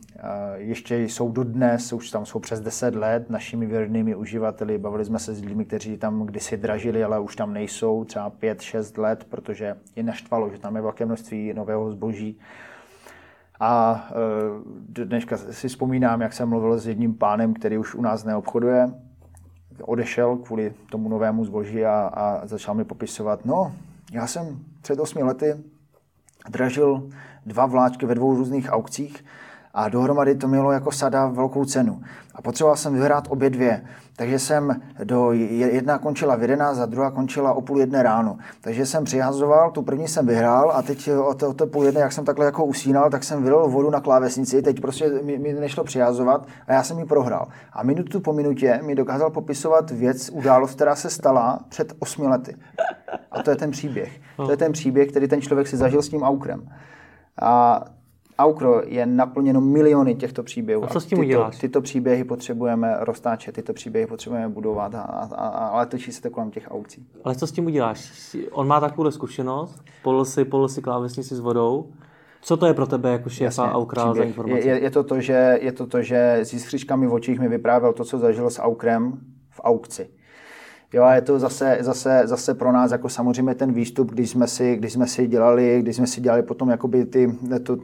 ještě 0.54 0.98
jsou 0.98 1.32
dodnes, 1.32 1.92
už 1.92 2.10
tam 2.10 2.26
jsou 2.26 2.38
přes 2.38 2.60
10 2.60 2.94
let, 2.94 3.30
našimi 3.30 3.66
věrnými 3.66 4.14
uživateli. 4.14 4.78
Bavili 4.78 5.04
jsme 5.04 5.18
se 5.18 5.34
s 5.34 5.44
lidmi, 5.44 5.64
kteří 5.64 5.96
tam 5.96 6.26
kdysi 6.26 6.56
dražili, 6.56 7.04
ale 7.04 7.20
už 7.20 7.36
tam 7.36 7.52
nejsou, 7.52 8.04
třeba 8.04 8.30
5-6 8.30 9.02
let, 9.02 9.26
protože 9.30 9.76
je 9.96 10.02
naštvalo, 10.02 10.50
že 10.50 10.58
tam 10.58 10.76
je 10.76 10.82
velké 10.82 11.06
množství 11.06 11.52
nového 11.54 11.90
zboží. 11.90 12.38
A 13.60 14.04
e, 15.00 15.04
dneška 15.04 15.36
si 15.36 15.68
vzpomínám, 15.68 16.20
jak 16.20 16.32
jsem 16.32 16.48
mluvil 16.48 16.78
s 16.78 16.86
jedním 16.86 17.14
pánem, 17.14 17.54
který 17.54 17.78
už 17.78 17.94
u 17.94 18.02
nás 18.02 18.24
neobchoduje, 18.24 18.94
odešel 19.82 20.36
kvůli 20.36 20.72
tomu 20.90 21.08
novému 21.08 21.44
zboží 21.44 21.84
a, 21.84 22.10
a 22.14 22.46
začal 22.46 22.74
mi 22.74 22.84
popisovat, 22.84 23.44
no, 23.44 23.72
já 24.12 24.26
jsem 24.26 24.58
před 24.80 25.00
8 25.00 25.22
lety 25.22 25.54
dražil 26.48 27.08
dva 27.46 27.66
vláčky 27.66 28.06
ve 28.06 28.14
dvou 28.14 28.36
různých 28.36 28.72
aukcích 28.72 29.24
a 29.74 29.88
dohromady 29.88 30.34
to 30.34 30.48
mělo 30.48 30.72
jako 30.72 30.92
sada 30.92 31.26
velkou 31.26 31.64
cenu. 31.64 32.00
A 32.34 32.42
potřeboval 32.42 32.76
jsem 32.76 32.94
vyhrát 32.94 33.24
obě 33.28 33.50
dvě. 33.50 33.82
Takže 34.16 34.38
jsem 34.38 34.80
do 35.04 35.32
jedna 35.32 35.98
končila 35.98 36.36
v 36.36 36.42
11 36.42 36.78
a 36.78 36.86
druhá 36.86 37.10
končila 37.10 37.52
o 37.52 37.60
půl 37.60 37.78
jedné 37.78 38.02
ráno. 38.02 38.36
Takže 38.60 38.86
jsem 38.86 39.04
přihazoval, 39.04 39.70
tu 39.70 39.82
první 39.82 40.08
jsem 40.08 40.26
vyhrál 40.26 40.72
a 40.74 40.82
teď 40.82 41.10
o 41.10 41.34
té, 41.34 41.46
o 41.46 41.52
té 41.52 41.66
půl 41.66 41.84
jedné, 41.84 42.00
jak 42.00 42.12
jsem 42.12 42.24
takhle 42.24 42.46
jako 42.46 42.64
usínal, 42.64 43.10
tak 43.10 43.24
jsem 43.24 43.42
vylil 43.42 43.68
vodu 43.68 43.90
na 43.90 44.00
klávesnici, 44.00 44.62
teď 44.62 44.80
prostě 44.80 45.10
mi, 45.22 45.38
mi 45.38 45.52
nešlo 45.52 45.84
přihazovat 45.84 46.46
a 46.66 46.72
já 46.72 46.82
jsem 46.82 46.98
ji 46.98 47.04
prohrál. 47.04 47.48
A 47.72 47.82
minutu 47.82 48.20
po 48.20 48.32
minutě 48.32 48.80
mi 48.82 48.94
dokázal 48.94 49.30
popisovat 49.30 49.90
věc, 49.90 50.30
událost, 50.32 50.74
která 50.74 50.96
se 50.96 51.10
stala 51.10 51.60
před 51.68 51.92
osmi 51.98 52.26
lety. 52.26 52.56
A 53.30 53.42
to 53.42 53.50
je 53.50 53.56
ten 53.56 53.70
příběh. 53.70 54.20
To 54.36 54.50
je 54.50 54.56
ten 54.56 54.72
příběh, 54.72 55.08
který 55.08 55.28
ten 55.28 55.40
člověk 55.40 55.68
si 55.68 55.76
zažil 55.76 56.02
s 56.02 56.08
tím 56.08 56.22
aukrem. 56.22 56.68
A 57.42 57.84
Aukro 58.42 58.82
je 58.86 59.06
naplněno 59.06 59.60
miliony 59.60 60.14
těchto 60.14 60.42
příběhů. 60.42 60.84
A 60.84 60.86
co 60.86 61.00
s 61.00 61.06
tím 61.06 61.16
tyto, 61.16 61.26
uděláš? 61.26 61.58
Tyto 61.58 61.80
příběhy 61.80 62.24
potřebujeme 62.24 62.96
roztáčet, 63.00 63.54
tyto 63.54 63.72
příběhy 63.72 64.06
potřebujeme 64.06 64.48
budovat, 64.48 64.94
a, 64.94 65.00
a, 65.00 65.46
a, 65.46 65.66
ale 65.66 65.86
točí 65.86 66.12
se 66.12 66.22
to 66.22 66.30
kolem 66.30 66.50
těch 66.50 66.70
aukcí. 66.70 67.06
Ale 67.24 67.34
co 67.34 67.46
s 67.46 67.52
tím 67.52 67.66
uděláš? 67.66 68.36
On 68.52 68.66
má 68.66 68.80
takovou 68.80 69.10
zkušenost, 69.10 69.82
polil 70.02 70.24
si, 70.24 70.44
polil 70.44 70.68
si 70.68 70.82
klávesnici 70.82 71.34
s 71.34 71.40
vodou, 71.40 71.92
co 72.42 72.56
to 72.56 72.66
je 72.66 72.74
pro 72.74 72.86
tebe 72.86 73.12
jako 73.12 73.28
šéfa 73.28 73.72
Aukra 73.72 74.14
za 74.14 74.22
informace? 74.22 74.68
Je, 74.68 74.82
je, 74.82 74.90
to 74.90 75.04
to, 75.04 75.20
že, 75.20 75.58
je 75.60 75.72
to 75.72 75.86
to, 75.86 76.02
že 76.02 76.32
s 76.32 76.52
jiskřičkami 76.52 77.06
v 77.06 77.12
očích 77.12 77.40
mi 77.40 77.48
vyprávěl 77.48 77.92
to, 77.92 78.04
co 78.04 78.18
zažil 78.18 78.50
s 78.50 78.60
Aukrem 78.60 79.20
v 79.50 79.60
aukci. 79.64 80.10
Jo, 80.92 81.02
a 81.02 81.14
je 81.14 81.22
to 81.22 81.38
zase, 81.38 81.78
zase, 81.80 82.22
zase 82.24 82.54
pro 82.54 82.72
nás 82.72 82.92
jako 82.92 83.08
samozřejmě 83.08 83.54
ten 83.54 83.72
výstup, 83.72 84.10
když 84.10 84.30
jsme 84.30 84.48
si, 84.48 84.76
když 84.76 84.92
jsme 84.92 85.06
si 85.06 85.26
dělali, 85.26 85.82
když 85.82 85.96
jsme 85.96 86.06
si 86.06 86.20
dělali 86.20 86.42
potom 86.42 86.70
jakoby 86.70 87.04
ty, 87.04 87.38
to, 87.62 87.76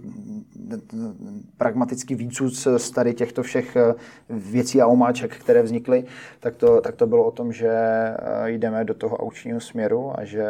pragmatický 1.56 2.14
výcud 2.14 2.54
z 2.76 2.90
tady 2.90 3.14
těchto 3.14 3.42
všech 3.42 3.76
eh, 3.76 3.94
věcí 4.30 4.80
a 4.80 4.86
omáček, 4.86 5.36
které 5.36 5.62
vznikly, 5.62 6.04
tak 6.40 6.56
to, 6.56 6.80
tak 6.80 6.96
to 6.96 7.06
bylo 7.06 7.24
o 7.24 7.30
tom, 7.30 7.52
že 7.52 7.68
eh, 7.68 8.50
jdeme 8.50 8.84
do 8.84 8.94
toho 8.94 9.16
aukčního 9.16 9.60
směru 9.60 10.12
a 10.14 10.24
že 10.24 10.44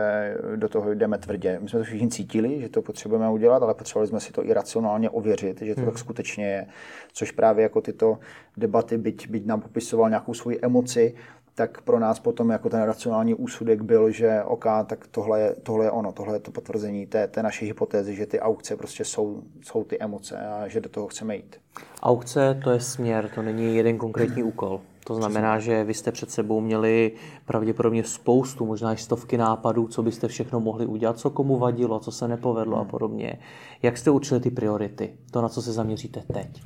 do 0.57 0.69
toho 0.69 0.95
jdeme 0.95 1.19
tvrdě. 1.19 1.59
My 1.63 1.69
jsme 1.69 1.79
to 1.79 1.85
všichni 1.85 2.09
cítili, 2.09 2.61
že 2.61 2.69
to 2.69 2.83
potřebujeme 2.83 3.31
udělat, 3.31 3.63
ale 3.63 3.75
potřebovali 3.75 4.09
jsme 4.09 4.21
si 4.21 4.33
to 4.33 4.45
i 4.45 4.53
racionálně 4.53 5.11
ověřit, 5.11 5.63
že 5.63 5.75
to 5.75 5.81
hmm. 5.81 5.91
tak 5.91 5.99
skutečně 5.99 6.47
je. 6.47 6.67
Což 7.13 7.31
právě 7.31 7.63
jako 7.63 7.81
tyto 7.81 8.19
debaty, 8.57 8.99
byť, 8.99 9.29
byť 9.29 9.47
nám 9.47 9.61
popisoval 9.61 10.09
nějakou 10.09 10.35
svoji 10.35 10.59
emoci, 10.63 11.15
tak 11.59 11.81
pro 11.81 11.99
nás 11.99 12.21
potom 12.21 12.51
jako 12.51 12.69
ten 12.69 12.83
racionální 12.83 13.35
úsudek 13.35 13.83
byl, 13.83 14.11
že 14.11 14.43
OK, 14.45 14.65
tak 14.87 15.07
tohle 15.11 15.41
je, 15.41 15.57
tohle 15.63 15.85
je 15.85 15.91
ono, 15.91 16.13
tohle 16.13 16.35
je 16.37 16.41
to 16.41 16.51
potvrzení 16.51 17.07
té, 17.07 17.29
té 17.29 17.43
naší 17.43 17.67
hypotézy, 17.67 18.15
že 18.15 18.27
ty 18.27 18.41
aukce 18.41 18.77
prostě 18.77 19.05
jsou, 19.05 19.43
jsou 19.63 19.85
ty 19.85 19.99
emoce 20.01 20.37
a 20.37 20.69
že 20.69 20.81
do 20.81 20.89
toho 20.89 21.09
chceme 21.09 21.37
jít. 21.37 21.57
Aukce 22.03 22.61
to 22.65 22.71
je 22.71 22.81
směr, 22.81 23.31
to 23.35 23.43
není 23.43 23.77
jeden 23.77 23.99
konkrétní 23.99 24.43
úkol. 24.43 24.81
To 25.05 25.15
znamená, 25.15 25.59
že 25.59 25.85
vy 25.85 25.95
jste 25.95 26.13
před 26.13 26.31
sebou 26.31 26.61
měli 26.61 27.13
pravděpodobně 27.47 28.05
spoustu, 28.05 28.67
možná 28.67 28.95
i 28.95 28.97
stovky 28.97 29.39
nápadů, 29.39 29.89
co 29.89 30.03
byste 30.03 30.29
všechno 30.29 30.61
mohli 30.61 30.87
udělat, 30.87 31.19
co 31.19 31.31
komu 31.31 31.59
vadilo, 31.59 32.01
co 32.01 32.13
se 32.13 32.29
nepovedlo 32.29 32.77
a 32.77 32.85
podobně. 32.85 33.39
Jak 33.83 33.99
jste 33.99 34.11
učili 34.11 34.41
ty 34.41 34.51
priority? 34.51 35.15
To, 35.31 35.43
na 35.43 35.49
co 35.49 35.63
se 35.63 35.73
zaměříte 35.73 36.23
teď? 36.33 36.63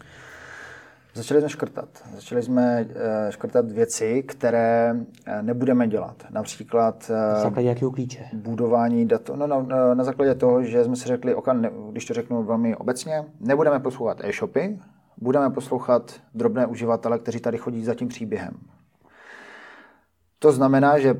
Začali 1.14 1.40
jsme 1.40 1.48
škrtat. 1.48 1.88
Začali 2.14 2.42
jsme 2.42 2.86
eh, 2.94 3.32
škrtat 3.32 3.70
věci, 3.70 4.22
které 4.22 4.96
eh, 5.26 5.42
nebudeme 5.42 5.88
dělat. 5.88 6.16
Například... 6.30 7.10
Na 7.10 7.38
eh, 7.38 7.40
základě 7.40 7.68
jakého 7.68 7.90
klíče? 7.90 8.28
Budování 8.32 9.06
dat. 9.08 9.30
No, 9.34 9.46
no, 9.46 9.66
na 9.94 10.04
základě 10.04 10.34
toho, 10.34 10.62
že 10.62 10.84
jsme 10.84 10.96
si 10.96 11.08
řekli, 11.08 11.34
oka, 11.34 11.52
ne, 11.52 11.70
když 11.90 12.04
to 12.04 12.14
řeknu 12.14 12.42
velmi 12.42 12.76
obecně, 12.76 13.24
nebudeme 13.40 13.80
poslouchat 13.80 14.24
e-shopy, 14.24 14.78
budeme 15.16 15.50
poslouchat 15.50 16.20
drobné 16.34 16.66
uživatele, 16.66 17.18
kteří 17.18 17.40
tady 17.40 17.58
chodí 17.58 17.84
za 17.84 17.94
tím 17.94 18.08
příběhem. 18.08 18.54
To 20.38 20.52
znamená, 20.52 20.98
že 20.98 21.14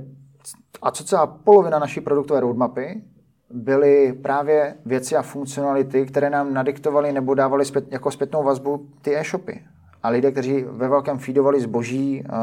a 0.83 0.91
co 0.91 1.05
celá 1.05 1.27
polovina 1.27 1.79
naší 1.79 2.01
produktové 2.01 2.41
roadmapy 2.41 3.03
byly 3.51 4.13
právě 4.13 4.75
věci 4.87 5.17
a 5.17 5.23
funkcionality, 5.23 6.07
které 6.07 6.31
nám 6.31 6.55
nadiktovaly 6.55 7.13
nebo 7.13 7.35
dávaly 7.35 7.65
zpět, 7.65 7.93
jako 7.93 8.11
zpětnou 8.11 8.43
vazbu 8.43 8.89
ty 9.03 9.17
e-shopy 9.17 9.63
a 10.03 10.09
lidé, 10.09 10.33
kteří 10.33 10.65
ve 10.69 10.89
velkém 10.89 11.19
feedovali 11.19 11.61
zboží 11.61 12.25
uh, 12.25 12.35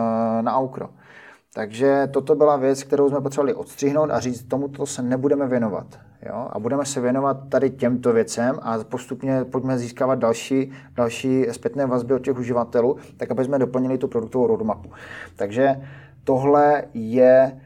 na 0.42 0.54
Aukro. 0.54 0.90
Takže 1.54 2.08
toto 2.12 2.36
byla 2.36 2.58
věc, 2.58 2.84
kterou 2.84 3.10
jsme 3.10 3.22
potřebovali 3.22 3.54
odstřihnout 3.54 4.12
a 4.12 4.20
říct, 4.20 4.44
tomuto 4.44 4.86
se 4.86 5.02
nebudeme 5.02 5.48
věnovat. 5.48 6.00
Jo? 6.26 6.48
A 6.52 6.60
budeme 6.60 6.86
se 6.86 7.02
věnovat 7.02 7.38
tady 7.50 7.70
těmto 7.70 8.14
věcem 8.14 8.60
a 8.62 8.78
postupně 8.78 9.46
pojďme 9.46 9.78
získávat 9.78 10.20
další, 10.20 10.72
další 10.96 11.46
zpětné 11.52 11.86
vazby 11.86 12.14
od 12.14 12.20
těch 12.20 12.38
uživatelů, 12.38 12.98
tak 13.18 13.32
aby 13.32 13.46
jsme 13.46 13.60
doplnili 13.60 13.98
tu 13.98 14.08
produktovou 14.08 14.48
roadmapu. 14.48 14.92
Takže 15.36 15.82
tohle 16.24 16.84
je, 16.94 17.60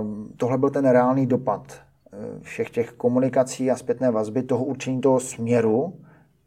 uh, 0.00 0.06
tohle 0.36 0.58
byl 0.58 0.70
ten 0.70 0.88
reálný 0.88 1.26
dopad 1.26 1.62
eh, 1.72 2.16
všech 2.40 2.70
těch 2.70 2.92
komunikací 2.92 3.70
a 3.70 3.76
zpětné 3.76 4.10
vazby, 4.10 4.42
toho 4.42 4.64
určení 4.64 5.00
toho 5.00 5.20
směru, 5.20 5.92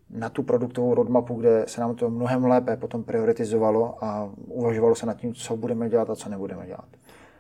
na 0.09 0.29
tu 0.29 0.43
produktovou 0.43 0.93
roadmapu, 0.95 1.35
kde 1.35 1.65
se 1.67 1.81
nám 1.81 1.95
to 1.95 2.09
mnohem 2.09 2.45
lépe 2.45 2.77
potom 2.77 3.03
prioritizovalo 3.03 4.03
a 4.03 4.29
uvažovalo 4.47 4.95
se 4.95 5.05
nad 5.05 5.17
tím, 5.17 5.33
co 5.33 5.57
budeme 5.57 5.89
dělat 5.89 6.09
a 6.09 6.15
co 6.15 6.29
nebudeme 6.29 6.67
dělat. 6.67 6.87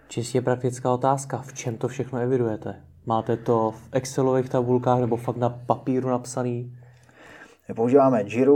Čistě 0.07 0.41
praktická 0.41 0.93
otázka, 0.93 1.37
v 1.37 1.53
čem 1.53 1.77
to 1.77 1.87
všechno 1.87 2.19
evidujete? 2.19 2.83
Máte 3.05 3.37
to 3.37 3.71
v 3.71 3.89
Excelových 3.91 4.49
tabulkách 4.49 4.99
nebo 4.99 5.17
fakt 5.17 5.37
na 5.37 5.49
papíru 5.49 6.09
napsaný? 6.09 6.77
My 7.67 7.75
používáme 7.75 8.23
Jira, 8.23 8.51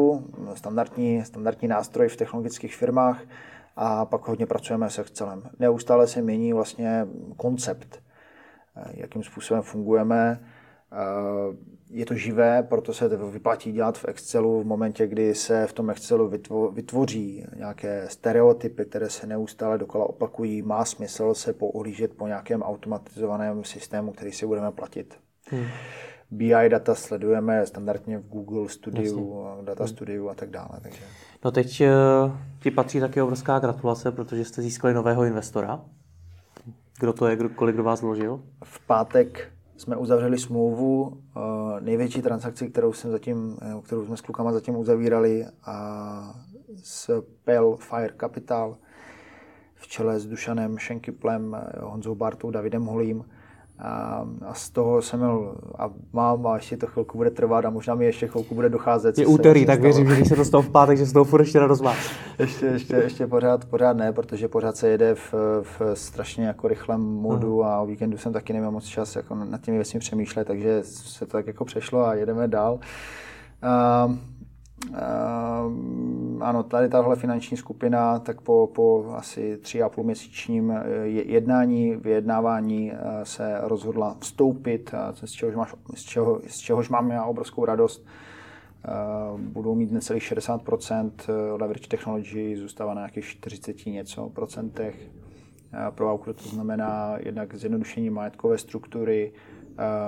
standardní, 0.53 1.25
standardní 1.25 1.67
nástroj 1.67 2.07
v 2.07 2.15
technologických 2.15 2.75
firmách 2.75 3.21
a 3.75 4.05
pak 4.05 4.27
hodně 4.27 4.45
pracujeme 4.45 4.89
se 4.89 5.01
Excelem. 5.01 5.43
Neustále 5.59 6.07
se 6.07 6.21
mění 6.21 6.53
vlastně 6.53 7.07
koncept, 7.37 7.99
jakým 8.91 9.23
způsobem 9.23 9.63
fungujeme 9.63 10.39
je 11.91 12.05
to 12.05 12.15
živé, 12.15 12.63
proto 12.63 12.93
se 12.93 13.09
to 13.09 13.31
vyplatí 13.31 13.71
dělat 13.71 13.97
v 13.97 14.05
Excelu 14.05 14.61
v 14.61 14.65
momentě, 14.65 15.07
kdy 15.07 15.35
se 15.35 15.67
v 15.67 15.73
tom 15.73 15.89
Excelu 15.89 16.31
vytvoří 16.73 17.45
nějaké 17.55 18.05
stereotypy, 18.09 18.85
které 18.85 19.09
se 19.09 19.27
neustále 19.27 19.77
dokola 19.77 20.09
opakují. 20.09 20.61
Má 20.61 20.85
smysl 20.85 21.33
se 21.33 21.53
pouhlížet 21.53 22.13
po 22.13 22.27
nějakém 22.27 22.61
automatizovaném 22.61 23.63
systému, 23.63 24.11
který 24.11 24.31
si 24.31 24.45
budeme 24.45 24.71
platit. 24.71 25.17
Hmm. 25.49 25.65
BI 26.31 26.69
data 26.69 26.95
sledujeme 26.95 27.65
standardně 27.65 28.17
v 28.17 28.27
Google 28.27 28.69
Studiu, 28.69 29.45
Jasně. 29.45 29.65
Data 29.65 29.83
hmm. 29.83 29.93
Studiu 29.93 30.29
a 30.29 30.35
tak 30.35 30.49
dále. 30.49 30.69
Takže. 30.81 31.01
No 31.45 31.51
teď 31.51 31.81
uh, 31.81 32.31
ti 32.59 32.71
patří 32.71 32.99
taky 32.99 33.21
obrovská 33.21 33.59
gratulace, 33.59 34.11
protože 34.11 34.45
jste 34.45 34.61
získali 34.61 34.93
nového 34.93 35.23
investora. 35.23 35.81
Kdo 36.99 37.13
to 37.13 37.27
je, 37.27 37.37
kolik 37.55 37.75
do 37.75 37.83
vás 37.83 38.01
vložil? 38.01 38.41
V 38.63 38.79
pátek 38.87 39.51
jsme 39.81 39.95
uzavřeli 39.95 40.37
smlouvu, 40.37 41.17
eh, 41.37 41.39
největší 41.79 42.21
transakci, 42.21 42.69
kterou, 42.69 42.93
jsem 42.93 43.11
zatím, 43.11 43.57
eh, 43.61 43.81
kterou 43.81 44.05
jsme 44.05 44.17
s 44.17 44.21
klukama 44.21 44.51
zatím 44.51 44.75
uzavírali 44.75 45.45
a 45.65 46.41
s 46.83 47.23
Pale 47.43 47.77
Fire 47.77 48.13
Capital 48.19 48.77
v 49.75 49.87
čele 49.87 50.19
s 50.19 50.25
Dušanem 50.25 50.77
Šenkyplem, 50.77 51.57
Honzou 51.79 52.15
Bartou, 52.15 52.51
Davidem 52.51 52.85
Holím 52.85 53.25
a, 53.81 54.25
a 54.47 54.53
z 54.53 54.69
toho 54.69 55.01
jsem 55.01 55.19
měl 55.19 55.55
a 55.77 55.89
mám 56.13 56.47
a 56.47 56.55
ještě 56.55 56.77
to 56.77 56.87
chvilku 56.87 57.17
bude 57.17 57.29
trvat 57.29 57.65
a 57.65 57.69
možná 57.69 57.95
mi 57.95 58.05
ještě 58.05 58.27
chvilku 58.27 58.55
bude 58.55 58.69
docházet. 58.69 59.17
Je 59.17 59.25
úterý, 59.25 59.65
tak 59.65 59.81
věřím, 59.81 60.09
že 60.09 60.15
když 60.15 60.27
se 60.27 60.35
to 60.35 60.45
stalo 60.45 60.61
v 60.61 60.69
pátek, 60.69 60.97
že 60.97 61.05
z 61.05 61.13
toho 61.13 61.25
furt 61.25 61.41
ještě 61.41 61.59
radost 61.59 61.81
má. 61.81 61.93
ještě, 62.39 62.65
ještě, 62.65 62.95
ještě 62.95 63.27
pořád, 63.27 63.65
pořád 63.65 63.97
ne, 63.97 64.13
protože 64.13 64.47
pořád 64.47 64.77
se 64.77 64.87
jede 64.87 65.15
v, 65.15 65.33
v 65.61 65.81
strašně 65.93 66.45
jako 66.45 66.67
rychlém 66.67 67.01
modu 67.01 67.57
uh-huh. 67.57 67.65
a 67.65 67.81
o 67.81 67.85
víkendu 67.85 68.17
jsem 68.17 68.33
taky 68.33 68.53
neměl 68.53 68.71
moc 68.71 68.85
čas 68.85 69.15
jako 69.15 69.35
nad 69.35 69.61
těmi 69.61 69.77
věcmi 69.77 69.99
přemýšlet, 69.99 70.47
takže 70.47 70.79
se 70.83 71.25
to 71.25 71.31
tak 71.31 71.47
jako 71.47 71.65
přešlo 71.65 72.05
a 72.05 72.13
jedeme 72.13 72.47
dál. 72.47 72.79
Uh, 74.03 74.15
ano, 76.41 76.63
tady 76.63 76.89
tahle 76.89 77.15
finanční 77.15 77.57
skupina, 77.57 78.19
tak 78.19 78.41
po, 78.41 78.69
po 78.75 79.13
asi 79.15 79.57
tři 79.57 79.81
a 79.81 79.89
půl 79.89 80.03
měsíčním 80.03 80.71
eh, 80.71 81.07
jednání, 81.07 81.95
vyjednávání 81.95 82.91
uh, 82.91 82.97
se 83.23 83.57
rozhodla 83.61 84.17
vstoupit, 84.19 84.91
uh, 84.93 85.27
z, 85.27 85.31
čehož 85.31 85.55
máš, 85.55 85.75
z, 85.95 86.03
čeho, 86.03 86.41
z 86.47 86.57
čehož 86.57 86.89
mám 86.89 87.11
já 87.11 87.25
obrovskou 87.25 87.65
radost. 87.65 88.05
Uh, 89.33 89.39
budou 89.39 89.75
mít 89.75 89.91
necelých 89.91 90.23
60%, 90.23 91.11
leverage 91.51 91.87
technology 91.87 92.57
zůstává 92.57 92.93
na 92.93 93.01
nějakých 93.01 93.25
40 93.25 93.85
něco 93.85 94.29
procentech. 94.29 94.95
Pro 95.95 96.11
Aukru 96.13 96.33
to 96.33 96.49
znamená 96.49 97.15
jednak 97.19 97.55
zjednodušení 97.55 98.09
majetkové 98.09 98.57
struktury, 98.57 99.33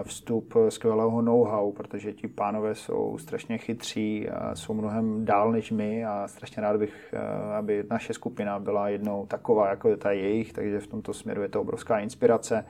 vstup 0.03 0.53
skvělého 0.69 1.21
know-how, 1.21 1.71
protože 1.71 2.13
ti 2.13 2.27
pánové 2.27 2.75
jsou 2.75 3.17
strašně 3.17 3.57
chytří, 3.57 4.29
a 4.29 4.55
jsou 4.55 4.73
mnohem 4.73 5.25
dál 5.25 5.51
než 5.51 5.71
my 5.71 6.05
a 6.05 6.27
strašně 6.27 6.61
rád 6.61 6.77
bych, 6.77 7.13
aby 7.57 7.83
naše 7.89 8.13
skupina 8.13 8.59
byla 8.59 8.89
jednou 8.89 9.25
taková, 9.25 9.69
jako 9.69 9.89
je 9.89 9.97
ta 9.97 10.11
jejich, 10.11 10.53
takže 10.53 10.79
v 10.79 10.87
tomto 10.87 11.13
směru 11.13 11.41
je 11.41 11.49
to 11.49 11.61
obrovská 11.61 11.99
inspirace. 11.99 12.65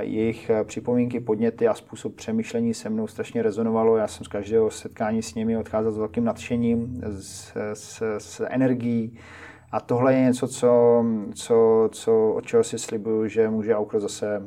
Jejich 0.00 0.50
připomínky, 0.64 1.20
podněty 1.20 1.68
a 1.68 1.74
způsob 1.74 2.14
přemýšlení 2.14 2.74
se 2.74 2.90
mnou 2.90 3.06
strašně 3.06 3.42
rezonovalo. 3.42 3.96
Já 3.96 4.06
jsem 4.06 4.24
z 4.24 4.28
každého 4.28 4.70
setkání 4.70 5.22
s 5.22 5.34
nimi 5.34 5.56
odcházel 5.56 5.92
s 5.92 5.98
velkým 5.98 6.24
nadšením, 6.24 7.00
s, 7.02 7.52
s, 7.74 8.02
s 8.18 8.46
energií. 8.50 9.18
A 9.72 9.80
tohle 9.80 10.14
je 10.14 10.20
něco, 10.20 10.48
co, 10.48 11.04
co, 11.34 11.88
co, 11.92 12.32
od 12.32 12.46
čeho 12.46 12.64
si 12.64 12.78
slibuju, 12.78 13.26
že 13.26 13.48
může 13.48 13.76
Aukro 13.76 14.00
zase 14.00 14.42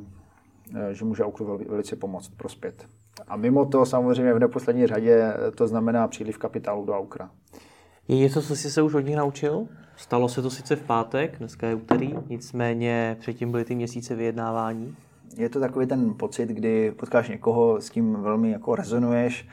že 0.92 1.06
může 1.06 1.24
Aukru 1.24 1.60
velice 1.70 1.96
pomoct, 1.96 2.32
prospět. 2.38 2.86
A 3.28 3.36
mimo 3.36 3.66
to 3.66 3.86
samozřejmě 3.86 4.34
v 4.34 4.40
neposlední 4.40 4.88
řadě 4.88 5.34
eh, 5.48 5.52
to 5.52 5.68
znamená 5.68 6.08
příliv 6.08 6.38
kapitálu 6.38 6.86
do 6.86 6.94
Aukra. 6.94 7.30
Je 8.08 8.18
něco, 8.18 8.42
co 8.42 8.56
jsi 8.56 8.72
se 8.72 8.82
už 8.82 8.94
od 8.94 9.00
nich 9.00 9.16
naučil? 9.16 9.68
Stalo 9.98 10.30
se 10.30 10.42
to 10.42 10.50
sice 10.50 10.76
v 10.76 10.84
pátek, 10.84 11.38
dneska 11.40 11.68
je 11.68 11.76
úterý, 11.76 12.14
nicméně 12.30 13.18
předtím 13.20 13.52
byly 13.52 13.66
ty 13.66 13.76
měsíce 13.76 14.16
vyjednávání. 14.16 14.96
Je 15.38 15.50
to 15.50 15.60
takový 15.60 15.88
ten 15.88 16.14
pocit, 16.14 16.50
kdy 16.50 16.92
potkáš 16.92 17.30
někoho, 17.30 17.82
s 17.82 17.90
kým 17.90 18.14
velmi 18.14 18.52
jako 18.52 18.76
rezonuješ, 18.76 19.48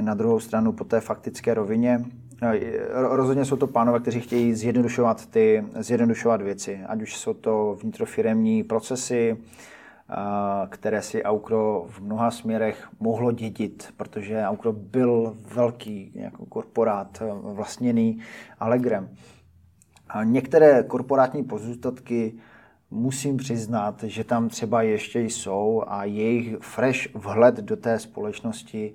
na 0.00 0.14
druhou 0.14 0.40
stranu 0.40 0.72
po 0.72 0.84
té 0.84 1.00
faktické 1.00 1.54
rovině. 1.54 2.04
Eh, 2.42 2.78
rozhodně 2.92 3.44
jsou 3.44 3.56
to 3.56 3.66
pánové, 3.66 4.00
kteří 4.00 4.20
chtějí 4.20 4.54
zjednodušovat, 4.54 5.26
ty, 5.26 5.64
zjednodušovat 5.78 6.42
věci, 6.42 6.80
ať 6.86 7.02
už 7.02 7.16
jsou 7.16 7.34
to 7.34 7.76
vnitrofiremní 7.82 8.64
procesy, 8.64 9.36
které 10.70 11.02
si 11.02 11.22
Aukro 11.22 11.86
v 11.88 12.00
mnoha 12.00 12.30
směrech 12.30 12.88
mohlo 13.00 13.32
dědit, 13.32 13.94
protože 13.96 14.42
Aukro 14.42 14.72
byl 14.72 15.36
velký 15.54 16.12
jako 16.14 16.46
korporát 16.46 17.22
eh, 17.22 17.26
vlastněný 17.42 18.18
Allegrem. 18.58 19.08
A 20.08 20.24
některé 20.24 20.82
korporátní 20.82 21.44
pozůstatky 21.44 22.34
musím 22.90 23.36
přiznat, 23.36 24.02
že 24.02 24.24
tam 24.24 24.48
třeba 24.48 24.82
ještě 24.82 25.20
jsou 25.20 25.82
a 25.86 26.04
jejich 26.04 26.56
fresh 26.60 27.14
vhled 27.14 27.54
do 27.54 27.76
té 27.76 27.98
společnosti 27.98 28.94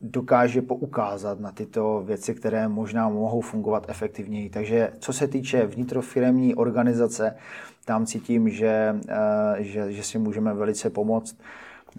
dokáže 0.00 0.62
poukázat 0.62 1.40
na 1.40 1.52
tyto 1.52 2.02
věci, 2.06 2.34
které 2.34 2.68
možná 2.68 3.08
mohou 3.08 3.40
fungovat 3.40 3.84
efektivněji. 3.88 4.50
Takže 4.50 4.92
co 4.98 5.12
se 5.12 5.28
týče 5.28 5.66
vnitrofiremní 5.66 6.54
organizace, 6.54 7.36
tam 7.84 8.06
cítím, 8.06 8.48
že, 8.48 9.00
eh, 9.08 9.62
že, 9.62 9.92
že 9.92 10.02
si 10.02 10.18
můžeme 10.18 10.54
velice 10.54 10.90
pomoct. 10.90 11.36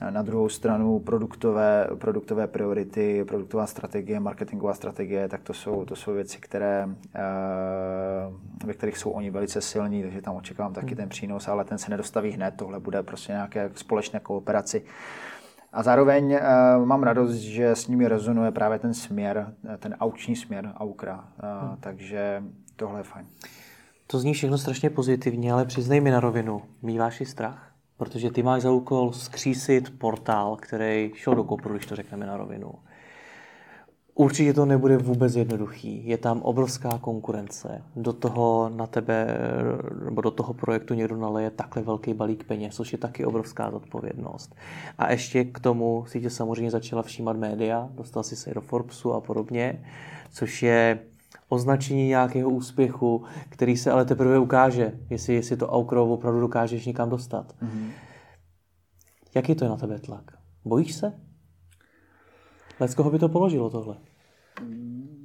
Na 0.10 0.22
druhou 0.22 0.50
stranu 0.50 1.00
produktové, 1.00 1.88
produktové 1.96 2.48
priority, 2.48 3.26
produktová 3.26 3.68
strategie, 3.68 4.20
marketingová 4.20 4.74
strategie, 4.74 5.28
tak 5.28 5.42
to 5.42 5.54
jsou, 5.54 5.86
to 5.86 5.96
jsou 5.96 6.14
věci, 6.14 6.38
které, 6.38 6.90
eh, 7.16 7.20
ve 8.66 8.74
kterých 8.74 8.98
jsou 8.98 9.10
oni 9.10 9.30
velice 9.30 9.62
silní, 9.62 10.04
takže 10.04 10.22
tam 10.22 10.36
očekávám 10.36 10.74
taky 10.74 10.88
hmm. 10.88 10.96
ten 10.96 11.10
přínos, 11.10 11.48
ale 11.48 11.66
ten 11.66 11.78
se 11.78 11.92
nedostaví 11.92 12.32
hned, 12.32 12.54
tohle 12.58 12.80
bude 12.80 13.04
prostě 13.04 13.32
nějaké 13.32 13.72
společné 13.76 14.20
kooperaci. 14.20 14.84
A 15.74 15.84
zároveň 15.84 16.34
uh, 16.34 16.86
mám 16.86 17.04
radost, 17.04 17.34
že 17.34 17.70
s 17.70 17.88
nimi 17.88 18.08
rezonuje 18.08 18.52
právě 18.52 18.80
ten 18.80 18.94
směr, 18.94 19.54
ten 19.80 19.96
auční 20.00 20.36
směr 20.36 20.74
Aukra, 20.78 21.16
uh, 21.16 21.68
hmm. 21.68 21.78
takže 21.80 22.44
tohle 22.76 23.00
je 23.00 23.04
fajn. 23.04 23.26
To 24.08 24.20
zní 24.20 24.34
všechno 24.34 24.58
strašně 24.58 24.90
pozitivně, 24.90 25.54
ale 25.54 25.66
přiznej 25.66 26.02
mi 26.02 26.12
na 26.12 26.20
rovinu, 26.20 26.62
míváš 26.82 27.22
i 27.22 27.26
strach? 27.26 27.72
Protože 27.98 28.32
ty 28.32 28.44
máš 28.44 28.62
za 28.62 28.72
úkol 28.72 29.12
skřísit 29.12 30.00
portál, 30.00 30.56
který 30.56 31.12
šel 31.16 31.36
do 31.36 31.44
kopru, 31.44 31.74
když 31.74 31.86
to 31.86 31.96
řekneme 31.96 32.26
na 32.26 32.38
rovinu. 32.38 32.74
Určitě 34.16 34.54
to 34.54 34.66
nebude 34.66 34.98
vůbec 34.98 35.36
jednoduchý. 35.36 36.08
Je 36.08 36.18
tam 36.18 36.42
obrovská 36.42 36.98
konkurence. 36.98 37.84
Do 37.96 38.14
toho 38.14 38.72
na 38.76 38.88
tebe, 38.88 39.38
nebo 40.06 40.22
do 40.22 40.32
toho 40.32 40.54
projektu 40.54 40.94
někdo 40.94 41.18
naleje 41.18 41.50
takhle 41.50 41.82
velký 41.82 42.14
balík 42.14 42.44
peněz, 42.44 42.76
což 42.76 42.92
je 42.92 42.98
taky 42.98 43.26
obrovská 43.26 43.72
zodpovědnost. 43.72 44.56
A 44.98 45.12
ještě 45.12 45.44
k 45.44 45.60
tomu 45.60 46.06
si 46.08 46.22
tě 46.22 46.30
samozřejmě 46.30 46.72
začala 46.72 47.02
všímat 47.02 47.38
média, 47.38 47.90
dostal 47.96 48.24
si 48.24 48.36
se 48.36 48.54
do 48.54 48.62
Forbesu 48.62 49.14
a 49.14 49.22
podobně, 49.22 49.86
což 50.32 50.64
je 50.64 51.00
označení 51.54 52.08
nějakého 52.08 52.50
úspěchu, 52.50 53.24
který 53.50 53.78
se 53.78 53.92
ale 53.92 54.06
teprve 54.06 54.40
ukáže, 54.40 54.92
jestli, 55.10 55.34
jestli 55.34 55.58
to 55.58 55.70
Aukro 55.70 56.06
opravdu 56.06 56.40
dokážeš 56.40 56.86
někam 56.86 57.10
dostat. 57.10 57.56
Mm-hmm. 57.62 57.90
Jaký 59.36 59.56
to 59.56 59.66
je 59.66 59.70
na 59.70 59.78
tebe 59.78 60.00
tlak? 60.00 60.24
Bojíš 60.66 60.94
se? 60.96 61.14
z 62.86 62.96
koho 62.96 63.12
by 63.12 63.20
to 63.20 63.30
položilo 63.30 63.70
tohle? 63.70 63.98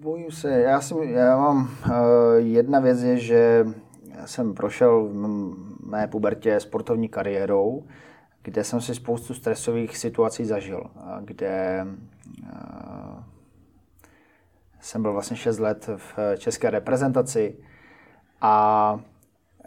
Bojím 0.00 0.30
se. 0.30 0.50
Já, 0.60 0.80
si, 0.80 0.94
já 1.04 1.36
mám... 1.36 1.70
Uh, 1.86 1.92
jedna 2.36 2.80
věc 2.80 3.02
je, 3.02 3.18
že 3.18 3.66
jsem 4.24 4.54
prošel 4.54 5.04
v 5.04 5.14
mé 5.86 6.06
pubertě 6.06 6.60
sportovní 6.60 7.08
kariérou, 7.08 7.84
kde 8.42 8.64
jsem 8.64 8.80
si 8.80 8.94
spoustu 8.94 9.34
stresových 9.34 9.96
situací 9.96 10.44
zažil, 10.44 10.84
kde 11.24 11.86
uh, 12.42 13.22
jsem 14.80 15.02
byl 15.02 15.12
vlastně 15.12 15.36
6 15.36 15.58
let 15.58 15.90
v 15.96 16.36
české 16.36 16.70
reprezentaci 16.70 17.56
a 18.40 19.00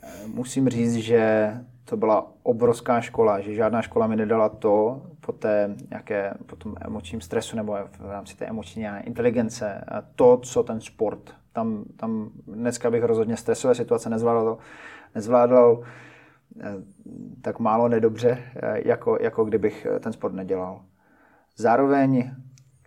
eh, 0.04 0.08
musím 0.28 0.70
říct, 0.70 0.96
že 0.96 1.54
to 1.86 1.98
byla 1.98 2.32
obrovská 2.44 3.02
škola, 3.02 3.40
že 3.40 3.56
žádná 3.56 3.82
škola 3.82 4.08
mi 4.08 4.16
nedala 4.16 4.50
to 4.50 5.02
po, 5.20 5.32
té 5.32 5.76
nějaké, 5.90 6.34
po 6.46 6.56
tom 6.56 6.76
emočním 6.82 7.22
stresu 7.22 7.56
nebo 7.56 7.78
v 8.00 8.12
rámci 8.12 8.38
té 8.38 8.46
emoční 8.46 8.88
inteligence, 9.04 9.86
to, 10.16 10.38
co 10.38 10.64
ten 10.64 10.82
sport. 10.82 11.36
Tam, 11.54 11.84
tam 11.98 12.30
dneska 12.48 12.92
bych 12.92 13.04
rozhodně 13.04 13.38
stresové 13.38 13.76
situace 13.76 14.10
nezvládal, 14.10 14.58
nezvládal 15.16 15.84
eh, 16.60 16.74
tak 17.42 17.60
málo 17.60 17.88
nedobře, 17.88 18.44
eh, 18.56 18.88
jako, 18.88 19.18
jako 19.22 19.46
kdybych 19.46 19.88
ten 20.00 20.14
sport 20.14 20.34
nedělal. 20.34 20.82
Zároveň, 21.58 22.32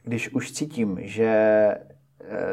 když 0.03 0.35
už 0.35 0.53
cítím, 0.53 0.99
že 1.03 1.31
Eh, 1.91 1.94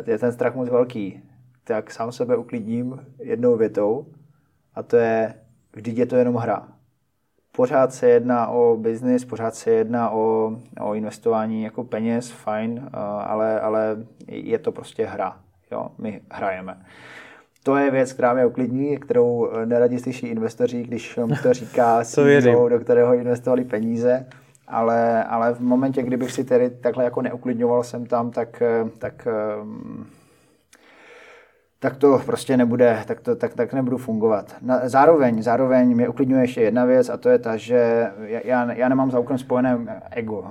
je 0.06 0.20
ten 0.20 0.32
strach 0.32 0.56
moc 0.56 0.70
velký, 0.70 1.24
tak 1.64 1.92
sám 1.92 2.12
sebe 2.12 2.38
uklidním 2.38 3.06
jednou 3.20 3.58
větou 3.58 4.06
a 4.76 4.84
to 4.84 4.98
je, 4.98 5.34
vždyť 5.74 5.98
je 5.98 6.06
to 6.06 6.16
jenom 6.16 6.36
hra. 6.36 6.68
pořád 7.52 7.94
se 7.94 8.10
jedná 8.10 8.48
o 8.48 8.78
biznis, 8.78 9.26
pořád 9.26 9.56
se 9.56 9.72
jedná 9.72 10.10
o, 10.10 10.56
o 10.80 10.94
investování 10.94 11.64
jako 11.64 11.84
peněz, 11.84 12.32
fajn, 12.32 12.90
ale, 13.26 13.60
ale 13.60 13.98
je 14.28 14.60
to 14.60 14.72
prostě 14.72 15.06
hra. 15.06 15.38
Jo? 15.72 15.90
My 15.98 16.22
hrajeme. 16.32 16.78
To 17.64 17.76
je 17.76 17.92
věc, 17.92 18.14
která 18.14 18.34
mě 18.34 18.46
uklidní, 18.46 18.98
kterou 18.98 19.50
neradi 19.66 20.00
slyší 20.00 20.28
investoři, 20.28 20.84
když 20.84 21.16
mu 21.18 21.36
to 21.44 21.54
říká 21.54 22.04
CEO, 22.04 22.70
do 22.70 22.80
kterého 22.80 23.16
investovali 23.16 23.66
peníze. 23.66 24.26
Ale, 24.68 25.24
ale 25.24 25.54
v 25.54 25.60
momentě, 25.60 26.04
kdybych 26.04 26.32
si 26.32 26.44
tedy 26.44 26.70
takhle 26.70 27.04
jako 27.04 27.22
neuklidňoval 27.22 27.84
jsem 27.84 28.06
tam, 28.06 28.32
tak, 28.32 28.64
tak 28.98 29.28
tak 31.82 31.96
to 31.98 32.22
prostě 32.26 32.58
nebude, 32.58 33.04
tak, 33.08 33.22
to, 33.22 33.36
tak, 33.36 33.54
tak 33.54 33.74
nebudu 33.74 33.98
fungovat. 33.98 34.56
Zároveň, 34.84 35.44
zároveň 35.44 35.96
mě 35.96 36.10
uklidňuje 36.10 36.44
ještě 36.44 36.62
jedna 36.62 36.86
věc 36.86 37.10
a 37.10 37.18
to 37.18 37.30
je 37.30 37.40
ta, 37.40 37.58
že 37.58 38.12
já, 38.22 38.74
já 38.74 38.90
nemám 38.90 39.12
za 39.12 39.20
úkolem 39.20 39.38
spojené 39.38 40.02
ego. 40.12 40.46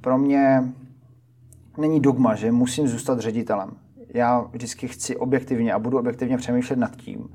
Pro 0.00 0.18
mě 0.18 0.62
není 1.78 2.00
dogma, 2.00 2.34
že 2.34 2.52
musím 2.52 2.88
zůstat 2.88 3.18
ředitelem. 3.18 3.70
Já 4.14 4.40
vždycky 4.40 4.88
chci 4.88 5.16
objektivně 5.16 5.72
a 5.72 5.78
budu 5.78 5.98
objektivně 5.98 6.36
přemýšlet 6.36 6.78
nad 6.78 6.96
tím, 6.96 7.28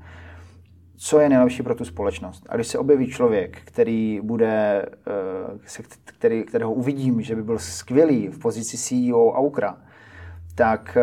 co 0.96 1.20
je 1.20 1.28
nejlepší 1.28 1.62
pro 1.62 1.74
tu 1.74 1.84
společnost. 1.84 2.46
A 2.48 2.54
když 2.54 2.66
se 2.66 2.78
objeví 2.78 3.06
člověk, 3.06 3.60
který 3.64 4.20
bude, 4.22 4.86
eh, 5.06 5.82
který, 6.04 6.42
kterého 6.42 6.72
uvidím, 6.72 7.22
že 7.22 7.36
by 7.36 7.42
byl 7.42 7.58
skvělý 7.58 8.28
v 8.28 8.38
pozici 8.38 8.76
CEO 8.76 9.32
Aukra, 9.32 9.78
tak 10.54 10.96
eh, 11.00 11.02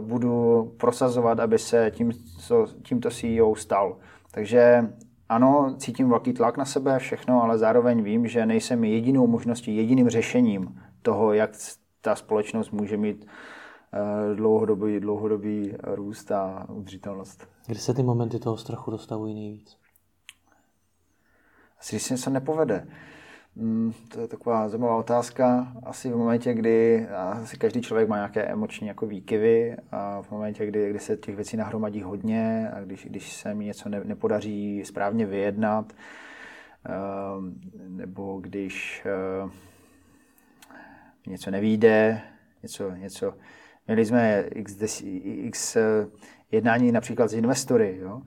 budu 0.00 0.64
prosazovat, 0.76 1.40
aby 1.40 1.58
se 1.58 1.90
tím, 1.94 2.12
co, 2.38 2.66
tímto 2.82 3.10
CEO 3.10 3.54
stal. 3.54 3.96
Takže 4.30 4.88
ano, 5.28 5.74
cítím 5.78 6.08
velký 6.08 6.32
tlak 6.32 6.56
na 6.56 6.64
sebe, 6.64 6.98
všechno, 6.98 7.42
ale 7.42 7.58
zároveň 7.58 8.02
vím, 8.02 8.26
že 8.26 8.46
nejsem 8.46 8.84
jedinou 8.84 9.26
možností, 9.26 9.76
jediným 9.76 10.08
řešením 10.08 10.80
toho, 11.02 11.32
jak 11.32 11.50
ta 12.00 12.14
společnost 12.14 12.70
může 12.70 12.96
mít 12.96 13.26
dlouhodobý, 14.34 15.00
dlouhodobý 15.00 15.74
růst 15.82 16.32
a 16.32 16.66
udržitelnost. 16.68 17.48
Kde 17.66 17.78
se 17.78 17.94
ty 17.94 18.02
momenty 18.02 18.38
toho 18.38 18.56
strachu 18.56 18.90
dostavují 18.90 19.34
nejvíc? 19.34 19.76
Asi 21.80 21.96
když 21.96 22.02
se 22.02 22.14
něco 22.14 22.30
nepovede. 22.30 22.86
Mm, 23.56 23.92
to 24.08 24.20
je 24.20 24.28
taková 24.28 24.68
zajímavá 24.68 24.96
otázka. 24.96 25.72
Asi 25.82 26.10
v 26.10 26.16
momentě, 26.16 26.54
kdy 26.54 27.08
asi 27.08 27.56
každý 27.56 27.80
člověk 27.80 28.08
má 28.08 28.16
nějaké 28.16 28.44
emoční 28.44 28.86
jako 28.86 29.06
výkyvy 29.06 29.76
a 29.90 30.22
v 30.22 30.30
momentě, 30.30 30.66
kdy, 30.66 30.90
kdy 30.90 30.98
se 30.98 31.16
těch 31.16 31.36
věcí 31.36 31.56
nahromadí 31.56 32.02
hodně 32.02 32.70
a 32.70 32.80
když, 32.80 33.04
když 33.04 33.32
se 33.32 33.54
mi 33.54 33.64
něco 33.64 33.88
ne, 33.88 34.00
nepodaří 34.04 34.84
správně 34.84 35.26
vyjednat, 35.26 35.92
ehm, 36.84 37.60
nebo 37.88 38.40
když 38.40 39.06
ehm, 39.06 39.52
něco 41.26 41.50
nevíde, 41.50 42.22
něco, 42.62 42.90
něco 42.90 43.34
Měli 43.86 44.04
jsme 44.04 44.44
x, 44.54 45.02
x 45.24 45.76
eh, 45.76 46.06
jednání 46.52 46.92
například 46.92 47.28
s 47.28 47.34
investory, 47.34 47.98
jo? 48.02 48.22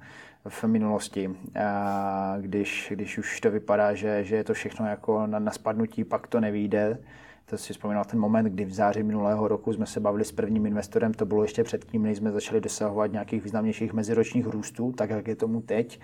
v 0.49 0.63
minulosti, 0.63 1.35
a 1.59 2.35
když, 2.41 2.93
když 2.95 3.17
už 3.17 3.41
to 3.41 3.51
vypadá, 3.51 3.93
že, 3.93 4.23
že 4.23 4.35
je 4.35 4.43
to 4.43 4.53
všechno 4.53 4.87
jako 4.87 5.27
na, 5.27 5.39
na 5.39 5.51
spadnutí, 5.51 6.03
pak 6.03 6.27
to 6.27 6.39
nevíde. 6.39 6.97
To 7.45 7.57
si 7.57 7.73
vzpomínal 7.73 8.05
ten 8.05 8.19
moment, 8.19 8.45
kdy 8.45 8.65
v 8.65 8.73
září 8.73 9.03
minulého 9.03 9.47
roku 9.47 9.73
jsme 9.73 9.85
se 9.85 9.99
bavili 9.99 10.25
s 10.25 10.31
prvním 10.31 10.65
investorem, 10.65 11.13
to 11.13 11.25
bylo 11.25 11.41
ještě 11.41 11.63
předtím, 11.63 12.03
než 12.03 12.17
jsme 12.17 12.31
začali 12.31 12.61
dosahovat 12.61 13.11
nějakých 13.11 13.43
významnějších 13.43 13.93
meziročních 13.93 14.47
růstů, 14.47 14.91
tak 14.91 15.09
jak 15.09 15.27
je 15.27 15.35
tomu 15.35 15.61
teď. 15.61 15.99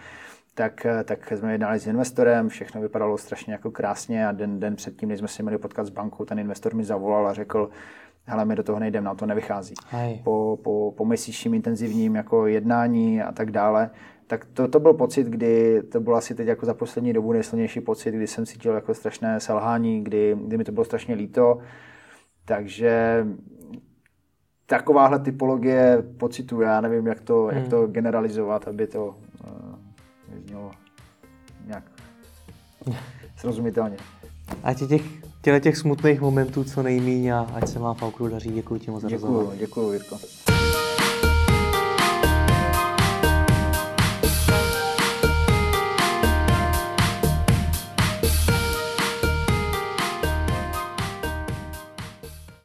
Tak, 0.54 0.86
tak 1.04 1.34
jsme 1.36 1.52
jednali 1.52 1.80
s 1.80 1.88
investorem, 1.88 2.50
všechno 2.50 2.82
vypadalo 2.82 3.18
strašně 3.18 3.54
jako 3.54 3.72
krásně 3.72 4.28
a 4.28 4.32
den, 4.32 4.60
den 4.60 4.76
předtím, 4.76 5.10
než 5.10 5.20
jsme 5.20 5.28
si 5.28 5.44
měli 5.44 5.58
potkat 5.58 5.86
s 5.86 5.90
bankou, 5.90 6.26
ten 6.26 6.40
investor 6.40 6.76
mi 6.76 6.84
zavolal 6.84 7.28
a 7.28 7.34
řekl, 7.34 7.70
hele, 8.26 8.46
my 8.46 8.56
do 8.56 8.64
toho 8.64 8.80
nejdeme, 8.80 9.06
nám 9.06 9.18
to 9.18 9.26
nevychází. 9.26 9.74
Po, 10.24 10.60
po, 10.64 10.94
po 10.98 11.06
měsíčním 11.06 11.54
intenzivním 11.54 12.16
jako 12.16 12.48
jednání 12.48 13.22
a 13.22 13.32
tak 13.32 13.52
dále, 13.52 13.90
tak 14.28 14.46
to, 14.46 14.68
to 14.68 14.80
byl 14.80 14.94
pocit, 14.94 15.28
kdy 15.28 15.84
to 15.84 16.00
byl 16.00 16.16
asi 16.16 16.36
teď 16.36 16.48
jako 16.48 16.66
za 16.66 16.74
poslední 16.74 17.14
dobu 17.14 17.34
nejsilnější 17.34 17.82
pocit, 17.82 18.12
kdy 18.12 18.28
jsem 18.28 18.46
cítil 18.46 18.74
jako 18.74 18.94
strašné 18.94 19.40
selhání, 19.40 20.04
kdy, 20.04 20.38
kdy 20.48 20.58
mi 20.58 20.64
to 20.64 20.72
bylo 20.72 20.86
strašně 20.86 21.16
líto. 21.16 21.58
Takže 22.46 23.26
takováhle 24.66 25.20
typologie 25.20 26.04
pocitu, 26.18 26.62
já 26.62 26.82
nevím, 26.82 27.08
jak 27.08 27.22
to, 27.22 27.44
hmm. 27.44 27.58
jak 27.58 27.68
to 27.68 27.88
generalizovat, 27.88 28.68
aby 28.68 28.88
to 28.88 29.16
uh, 29.48 29.76
znělo 30.46 30.72
nějak 31.66 31.84
srozumitelně. 33.38 33.98
A 34.64 34.74
ti 34.74 34.88
těch, 34.88 35.21
těch 35.60 35.78
smutných 35.78 36.22
momentů 36.22 36.64
co 36.64 36.84
nejmíň 36.84 37.28
a 37.28 37.40
ať 37.54 37.68
se 37.68 37.80
má 37.80 37.94
v 37.94 38.02
daří. 38.28 38.50
Děkuji 38.50 38.80
ti 38.80 38.92
moc 38.92 39.02
za 39.02 39.10
Děkuji, 39.10 39.52
děkuji 39.60 39.92
Jirko. 39.92 40.18